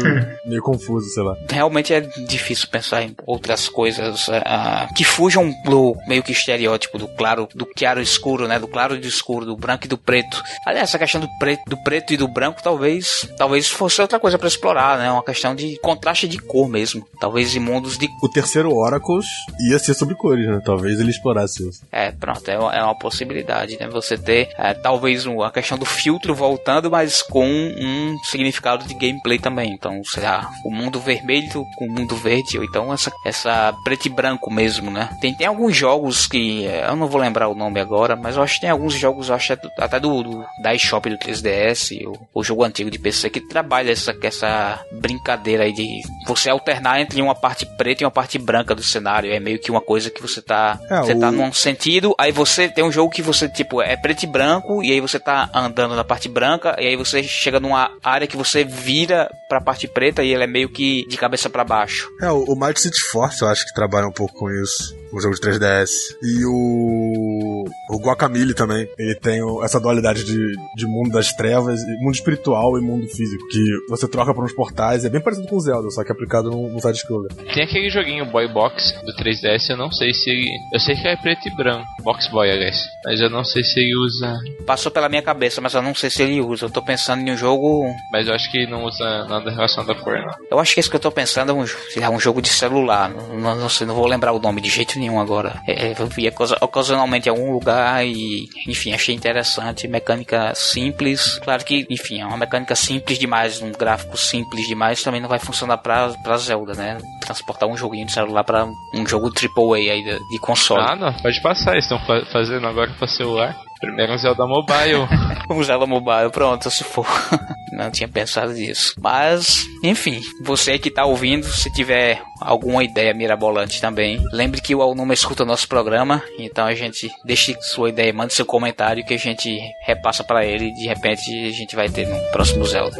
meio 0.45 0.61
confuso, 0.61 1.09
sei 1.09 1.23
lá. 1.23 1.35
Realmente 1.49 1.93
é 1.93 2.01
difícil 2.01 2.67
pensar 2.69 3.03
em 3.03 3.15
outras 3.25 3.67
coisas 3.69 4.27
uh, 4.27 4.93
que 4.95 5.03
fujam 5.03 5.53
do 5.65 5.95
meio 6.07 6.23
que 6.23 6.31
estereótipo 6.31 6.97
do 6.97 7.07
claro, 7.07 7.47
do 7.53 7.65
claro 7.65 8.01
escuro, 8.01 8.47
né? 8.47 8.59
Do 8.59 8.67
claro 8.67 8.95
e 8.95 8.99
do 8.99 9.07
escuro, 9.07 9.45
do 9.45 9.55
branco 9.55 9.85
e 9.85 9.87
do 9.87 9.97
preto. 9.97 10.41
Aliás, 10.65 10.89
essa 10.89 10.99
questão 10.99 11.21
do 11.21 11.29
preto, 11.39 11.61
do 11.67 11.77
preto 11.83 12.13
e 12.13 12.17
do 12.17 12.27
branco 12.27 12.61
talvez, 12.63 13.29
talvez 13.37 13.69
fosse 13.69 14.01
outra 14.01 14.19
coisa 14.19 14.37
para 14.37 14.47
explorar, 14.47 14.97
né? 14.97 15.11
Uma 15.11 15.23
questão 15.23 15.52
de 15.53 15.77
contraste 15.79 16.27
de 16.27 16.37
cor 16.37 16.67
mesmo. 16.67 17.05
Talvez 17.19 17.55
em 17.55 17.59
mundos 17.59 17.97
de. 17.97 18.07
O 18.21 18.29
terceiro 18.29 18.73
Oracles 18.73 19.25
ia 19.69 19.79
ser 19.79 19.93
sobre 19.93 20.15
cores, 20.15 20.47
né? 20.47 20.61
Talvez 20.63 20.99
ele 20.99 21.11
explorasse 21.11 21.67
isso. 21.67 21.81
É, 21.91 22.11
pronto, 22.11 22.49
é 22.49 22.57
uma, 22.57 22.75
é 22.75 22.83
uma 22.83 22.97
possibilidade, 22.97 23.77
né? 23.79 23.87
Você 23.87 24.17
ter 24.17 24.49
é, 24.57 24.73
talvez 24.73 25.25
um, 25.25 25.41
a 25.41 25.51
questão 25.51 25.77
do 25.77 25.85
filtro 25.85 26.33
voltando, 26.33 26.89
mas 26.89 27.21
com 27.21 27.45
um 27.45 28.17
significado 28.23 28.85
de 28.85 28.93
gameplay 28.93 29.39
também. 29.39 29.71
Então, 29.71 30.01
sei 30.03 30.23
lá, 30.23 30.49
o 30.65 30.71
mundo 30.71 30.99
vermelho 30.99 31.65
com 31.77 31.85
o 31.85 31.91
mundo 31.91 32.15
verde, 32.15 32.57
ou 32.57 32.63
então 32.63 32.93
essa, 32.93 33.11
essa 33.25 33.73
preto 33.83 34.05
e 34.05 34.09
branco 34.09 34.51
mesmo, 34.51 34.89
né? 34.89 35.09
Tem, 35.21 35.33
tem 35.35 35.47
alguns 35.47 35.75
jogos 35.75 36.27
que 36.27 36.65
é, 36.65 36.87
eu 36.87 36.95
não 36.95 37.07
vou 37.07 37.19
lembrar 37.19 37.47
o 37.47 37.55
nome 37.55 37.79
agora, 37.79 38.15
mas 38.15 38.35
eu 38.35 38.43
acho 38.43 38.55
que 38.55 38.61
tem 38.61 38.69
alguns 38.69 38.93
jogos, 38.93 39.29
acho 39.29 39.53
até 39.77 39.99
do, 39.99 40.23
do 40.23 40.45
da 40.61 40.73
eShop 40.73 41.09
do 41.09 41.17
3DS, 41.17 42.05
o, 42.05 42.39
o 42.39 42.43
jogo 42.43 42.63
antigo 42.63 42.89
de 42.89 42.99
PC, 42.99 43.29
que 43.29 43.41
trabalha 43.41 43.91
essa, 43.91 44.15
essa 44.21 44.79
brincadeira 44.91 45.32
aí 45.61 45.71
de 45.73 46.01
você 46.25 46.49
alternar 46.49 46.99
entre 46.99 47.21
uma 47.21 47.35
parte 47.35 47.65
preta 47.65 48.03
e 48.03 48.05
uma 48.05 48.11
parte 48.11 48.37
branca 48.37 48.75
do 48.75 48.83
cenário. 48.83 49.31
É 49.31 49.39
meio 49.39 49.59
que 49.59 49.71
uma 49.71 49.81
coisa 49.81 50.09
que 50.09 50.21
você 50.21 50.41
tá. 50.41 50.79
É, 50.89 50.99
você 50.99 51.13
tá 51.13 51.17
o... 51.17 51.19
tá 51.19 51.31
num 51.31 51.53
sentido, 51.53 52.15
aí 52.17 52.31
você 52.31 52.67
tem 52.67 52.83
um 52.83 52.91
jogo 52.91 53.11
que 53.11 53.21
você, 53.21 53.47
tipo, 53.49 53.81
é 53.81 53.95
preto 53.95 54.23
e 54.23 54.27
branco, 54.27 54.83
e 54.83 54.91
aí 54.91 54.99
você 54.99 55.19
tá 55.19 55.49
andando 55.53 55.95
na 55.95 56.03
parte 56.03 56.29
branca, 56.29 56.75
e 56.79 56.87
aí 56.87 56.95
você 56.95 57.23
chega 57.23 57.59
numa 57.59 57.91
área 58.03 58.27
que 58.27 58.37
você 58.37 58.63
vira 58.63 59.29
pra 59.47 59.61
parte 59.61 59.87
preta 59.87 60.23
e 60.23 60.33
ele 60.33 60.43
é 60.43 60.47
meio 60.47 60.69
que 60.69 61.05
de 61.07 61.17
cabeça 61.17 61.49
para 61.49 61.63
baixo. 61.63 62.09
É, 62.21 62.31
o, 62.31 62.43
o 62.43 62.59
Mighty 62.59 62.81
City 62.81 63.01
Force 63.01 63.41
eu 63.41 63.47
acho 63.47 63.65
que 63.65 63.73
trabalha 63.73 64.07
um 64.07 64.11
pouco 64.11 64.33
com 64.33 64.49
isso. 64.49 64.95
O 65.11 65.21
jogo 65.21 65.35
de 65.35 65.41
3DS. 65.41 65.89
E 66.23 66.45
o 66.45 67.53
o, 67.63 67.65
o 67.89 67.97
Guacamole 67.97 68.53
também. 68.53 68.87
Ele 68.97 69.15
tem 69.15 69.41
o, 69.41 69.63
essa 69.63 69.79
dualidade 69.79 70.23
de, 70.23 70.55
de 70.75 70.85
mundo 70.85 71.11
das 71.11 71.33
trevas, 71.33 71.79
mundo 71.99 72.13
espiritual 72.13 72.77
e 72.77 72.81
mundo 72.81 73.07
físico, 73.07 73.47
que 73.47 73.63
você 73.89 74.07
troca 74.07 74.33
por 74.33 74.43
uns 74.43 74.53
portais. 74.53 75.05
É 75.05 75.09
bem 75.09 75.21
parecido 75.23 75.47
com 75.47 75.55
o 75.55 75.59
Zelda, 75.59 75.89
só 75.89 76.03
que 76.03 76.11
aplicado 76.11 76.49
no, 76.49 76.69
no 76.69 76.79
side-scroller. 76.79 77.33
Tem 77.53 77.63
aquele 77.63 77.89
joguinho 77.89 78.25
Boy 78.25 78.47
Box 78.47 78.93
do 79.05 79.13
3DS, 79.15 79.69
eu 79.69 79.77
não 79.77 79.91
sei 79.91 80.13
se 80.13 80.29
ele. 80.29 80.49
Eu 80.71 80.79
sei 80.79 80.95
que 80.95 81.07
é 81.07 81.15
preto 81.15 81.47
e 81.47 81.55
branco. 81.55 81.85
Box 82.03 82.27
Boy, 82.27 82.51
aliás. 82.51 82.83
Mas 83.05 83.19
eu 83.19 83.29
não 83.29 83.43
sei 83.43 83.63
se 83.63 83.79
ele 83.79 83.95
usa. 83.95 84.39
Passou 84.65 84.91
pela 84.91 85.09
minha 85.09 85.21
cabeça, 85.21 85.61
mas 85.61 85.73
eu 85.73 85.81
não 85.81 85.95
sei 85.95 86.09
se 86.09 86.23
ele 86.23 86.41
usa. 86.41 86.65
Eu 86.65 86.69
tô 86.69 86.81
pensando 86.81 87.27
em 87.27 87.31
um 87.31 87.37
jogo. 87.37 87.85
Mas 88.11 88.27
eu 88.27 88.33
acho 88.33 88.51
que 88.51 88.65
não 88.67 88.83
usa 88.83 89.25
nada 89.25 89.49
relacionado 89.49 89.91
à 89.91 89.95
cor, 89.95 90.19
não. 90.19 90.33
Eu 90.51 90.59
acho 90.59 90.73
que 90.73 90.79
esse 90.79 90.89
que 90.89 90.95
eu 90.95 90.99
tô 90.99 91.11
pensando 91.11 91.51
é 91.51 91.53
um, 91.53 91.65
é 92.01 92.09
um 92.09 92.19
jogo 92.19 92.41
de 92.41 92.49
celular. 92.49 93.09
Não, 93.09 93.39
não, 93.39 93.55
não, 93.55 93.69
sei, 93.69 93.87
não 93.87 93.95
vou 93.95 94.05
lembrar 94.05 94.31
o 94.33 94.39
nome 94.39 94.61
de 94.61 94.69
jeito 94.69 94.99
nenhum 94.99 95.19
agora. 95.19 95.61
É, 95.67 95.93
eu 95.99 96.07
vi 96.07 96.31
ocasionalmente 96.61 97.27
em 97.27 97.31
algum 97.31 97.51
lugar 97.51 98.05
e, 98.05 98.47
enfim, 98.67 98.93
achei 98.93 99.13
interessante. 99.15 99.87
Mecânica 99.87 100.53
simples. 100.55 101.39
Claro 101.43 101.63
que, 101.63 101.85
enfim, 101.89 102.21
é 102.21 102.25
uma 102.25 102.37
mecânica 102.37 102.75
simples 102.75 103.17
demais, 103.17 103.61
um 103.61 103.71
gráfico 103.71 104.17
simples 104.17 104.67
demais 104.67 105.01
também 105.03 105.12
não 105.19 105.29
vai 105.29 105.39
funcionar 105.39 105.77
pra, 105.77 106.09
pra 106.23 106.37
Zelda, 106.37 106.73
né? 106.73 106.97
Transportar 107.21 107.67
um 107.67 107.77
joguinho 107.77 108.05
de 108.05 108.11
celular 108.11 108.43
pra 108.43 108.65
um 108.93 109.07
jogo 109.07 109.27
AAA 109.29 109.77
aí 109.77 110.03
de, 110.03 110.19
de 110.29 110.39
console. 110.39 110.83
Ah, 110.87 110.95
não, 110.95 111.13
pode 111.13 111.41
passar, 111.41 111.77
estão 111.77 111.99
fa 111.99 112.25
fazendo 112.31 112.67
agora 112.67 112.91
pra 112.97 113.07
celular. 113.07 113.55
Primeiro 113.83 114.13
um 114.13 114.17
Zelda 114.17 114.47
Mobile. 114.47 115.07
um 115.51 115.61
Zelda 115.61 115.85
Mobile, 115.85 116.29
pronto, 116.31 116.71
se 116.71 116.85
for. 116.85 117.05
Não 117.73 117.91
tinha 117.91 118.07
pensado 118.07 118.53
nisso. 118.53 118.93
Mas, 119.01 119.63
enfim, 119.83 120.21
você 120.41 120.79
que 120.79 120.89
tá 120.89 121.03
ouvindo, 121.03 121.45
se 121.45 121.69
tiver 121.73 122.21
alguma 122.39 122.83
ideia 122.83 123.13
mirabolante 123.13 123.81
também, 123.81 124.23
lembre 124.31 124.61
que 124.61 124.73
o 124.73 124.81
Alnuma 124.81 125.13
escuta 125.13 125.43
nosso 125.43 125.67
programa, 125.67 126.23
então 126.39 126.65
a 126.65 126.75
gente 126.75 127.09
deixe 127.25 127.57
sua 127.61 127.89
ideia, 127.89 128.13
mande 128.13 128.33
seu 128.33 128.45
comentário 128.45 129.03
que 129.03 129.15
a 129.15 129.19
gente 129.19 129.59
repassa 129.85 130.23
para 130.23 130.45
ele 130.45 130.67
e 130.67 130.73
de 130.73 130.87
repente 130.87 131.47
a 131.47 131.51
gente 131.51 131.75
vai 131.75 131.89
ter 131.89 132.07
no 132.07 132.31
próximo 132.31 132.63
Zelda. 132.63 132.95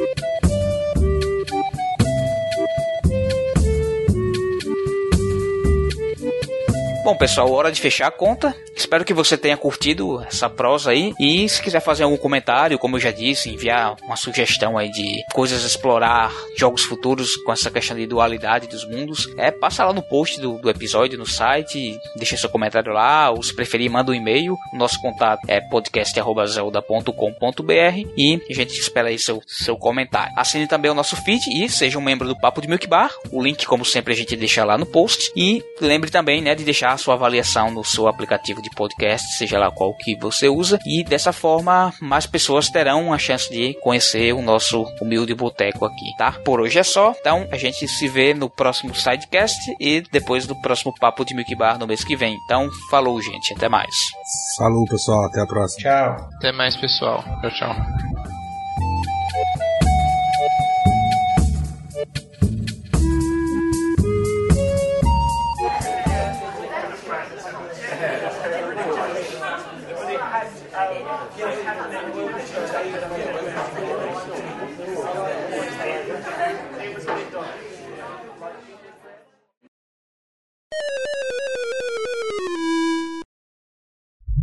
Bom, 7.04 7.18
pessoal, 7.18 7.52
hora 7.52 7.70
de 7.70 7.82
fechar 7.82 8.08
a 8.08 8.12
conta. 8.12 8.56
Espero 8.74 9.04
que 9.04 9.14
você 9.14 9.38
tenha 9.38 9.58
curtido 9.58 10.24
essa 10.24 10.50
prosa 10.50 10.92
aí. 10.92 11.14
E 11.20 11.50
se 11.50 11.62
quiser 11.62 11.82
fazer 11.82 12.04
algum 12.04 12.16
comentário, 12.16 12.80
como 12.80 12.96
eu 12.96 13.02
já 13.02 13.12
disse, 13.12 13.50
enviar 13.50 13.98
uma 14.04 14.16
sugestão 14.16 14.78
aí 14.78 14.90
de 14.90 15.22
coisas 15.34 15.66
a 15.66 15.68
explorar, 15.68 16.32
jogos 16.56 16.86
futuros 16.86 17.36
com 17.44 17.52
essa 17.52 17.70
questão 17.70 17.98
de 17.98 18.08
dualidade 18.08 18.70
dos 18.70 18.88
mundos, 18.88 19.28
é 19.38 19.52
passa 19.52 19.84
lá 19.84 19.92
no 19.92 20.02
post 20.02 20.40
do, 20.40 20.58
do 20.60 20.70
episódio 20.70 21.20
no 21.20 21.26
site, 21.26 22.00
deixa 22.16 22.38
seu 22.38 22.50
comentário 22.50 22.94
lá, 22.94 23.32
ou 23.32 23.44
se 23.44 23.54
preferir, 23.54 23.92
manda 23.92 24.12
um 24.12 24.16
e-mail. 24.16 24.56
Nosso 24.72 24.98
contato 25.02 25.42
é 25.50 25.60
podcast.zelda.com.br 25.60 27.74
e 28.16 28.42
a 28.50 28.54
gente 28.54 28.80
espera 28.80 29.10
aí 29.10 29.20
seu, 29.20 29.44
seu 29.46 29.76
comentário. 29.76 30.32
Assine 30.38 30.68
também 30.68 30.90
o 30.90 30.96
nosso 30.96 31.18
feed 31.18 31.50
e 31.52 31.68
seja 31.68 32.00
um 32.00 32.02
membro 32.02 32.30
do 32.30 32.40
Papo 32.40 32.62
de 32.62 32.70
Milk 32.70 32.88
Bar. 32.88 33.12
O 33.30 33.44
link, 33.44 33.66
como 33.66 33.84
sempre, 33.84 34.14
a 34.14 34.16
gente 34.16 34.38
deixa 34.38 34.64
lá 34.64 34.78
no 34.78 34.86
post. 34.86 35.34
E 35.36 35.62
lembre 35.82 36.10
também 36.10 36.42
né, 36.42 36.56
de 36.56 36.64
deixar 36.64 36.93
a 36.94 36.98
sua 36.98 37.16
avaliação 37.16 37.72
no 37.72 37.84
seu 37.84 38.08
aplicativo 38.08 38.62
de 38.62 38.70
podcast, 38.70 39.36
seja 39.38 39.60
lá 39.60 39.72
qual 39.72 39.94
que 39.96 40.16
você 40.16 40.48
usa, 40.48 40.80
e 40.86 41.04
dessa 41.04 41.34
forma 41.34 41.94
mais 42.02 42.26
pessoas 42.26 42.70
terão 42.70 43.14
a 43.14 43.18
chance 43.18 43.50
de 43.50 43.74
conhecer 43.82 44.34
o 44.34 44.42
nosso 44.42 44.84
humilde 45.02 45.34
boteco 45.34 45.86
aqui, 45.86 46.16
tá? 46.18 46.32
Por 46.44 46.62
hoje 46.62 46.80
é 46.80 46.84
só, 46.84 47.14
então 47.20 47.48
a 47.52 47.58
gente 47.58 47.88
se 47.88 48.08
vê 48.08 48.34
no 48.34 48.50
próximo 48.50 48.94
sidecast 48.96 49.76
e 49.80 50.02
depois 50.12 50.46
do 50.46 50.56
próximo 50.62 50.94
Papo 51.00 51.26
de 51.26 51.36
Milk 51.36 51.56
Bar 51.56 51.78
no 51.78 51.88
mês 51.88 52.04
que 52.04 52.16
vem. 52.16 52.38
Então, 52.46 52.70
falou, 52.90 53.22
gente, 53.22 53.54
até 53.54 53.68
mais. 53.68 53.94
Falou, 54.58 54.86
pessoal, 54.86 55.26
até 55.26 55.42
a 55.42 55.46
próxima. 55.46 55.90
Tchau. 55.90 56.30
Até 56.38 56.52
mais, 56.52 56.76
pessoal. 56.78 57.24
Tchau, 57.42 57.52
tchau. 57.52 58.43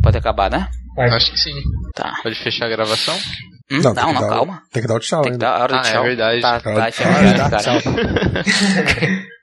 Pode 0.01 0.17
acabar, 0.17 0.49
né? 0.49 0.67
Vai. 0.95 1.09
Acho 1.09 1.31
que 1.31 1.37
sim. 1.39 1.53
Tá. 1.95 2.13
Pode 2.23 2.35
fechar 2.35 2.65
a 2.65 2.69
gravação? 2.69 3.15
Hum, 3.71 3.79
Não, 3.81 3.93
não, 3.93 4.13
não, 4.13 4.27
calma. 4.29 4.63
Tem 4.73 4.81
que 4.81 4.87
dar 4.87 4.95
o 4.95 4.99
tchau 4.99 5.21
Tem 5.21 5.31
que 5.31 5.35
ainda. 5.35 5.45
dar 5.45 5.55
a 5.57 5.63
hora 5.63 5.73
do 5.73 5.79
Ah, 5.79 5.87
é 5.87 5.91
tchau. 5.93 6.03
verdade. 6.03 6.41
Tá, 6.41 6.59
tá, 6.59 6.69
Hora- 6.71 6.89
efetivamente, 6.89 7.37
Tá, 7.37 7.49
cara. 7.49 7.63
tchau. 7.63 7.81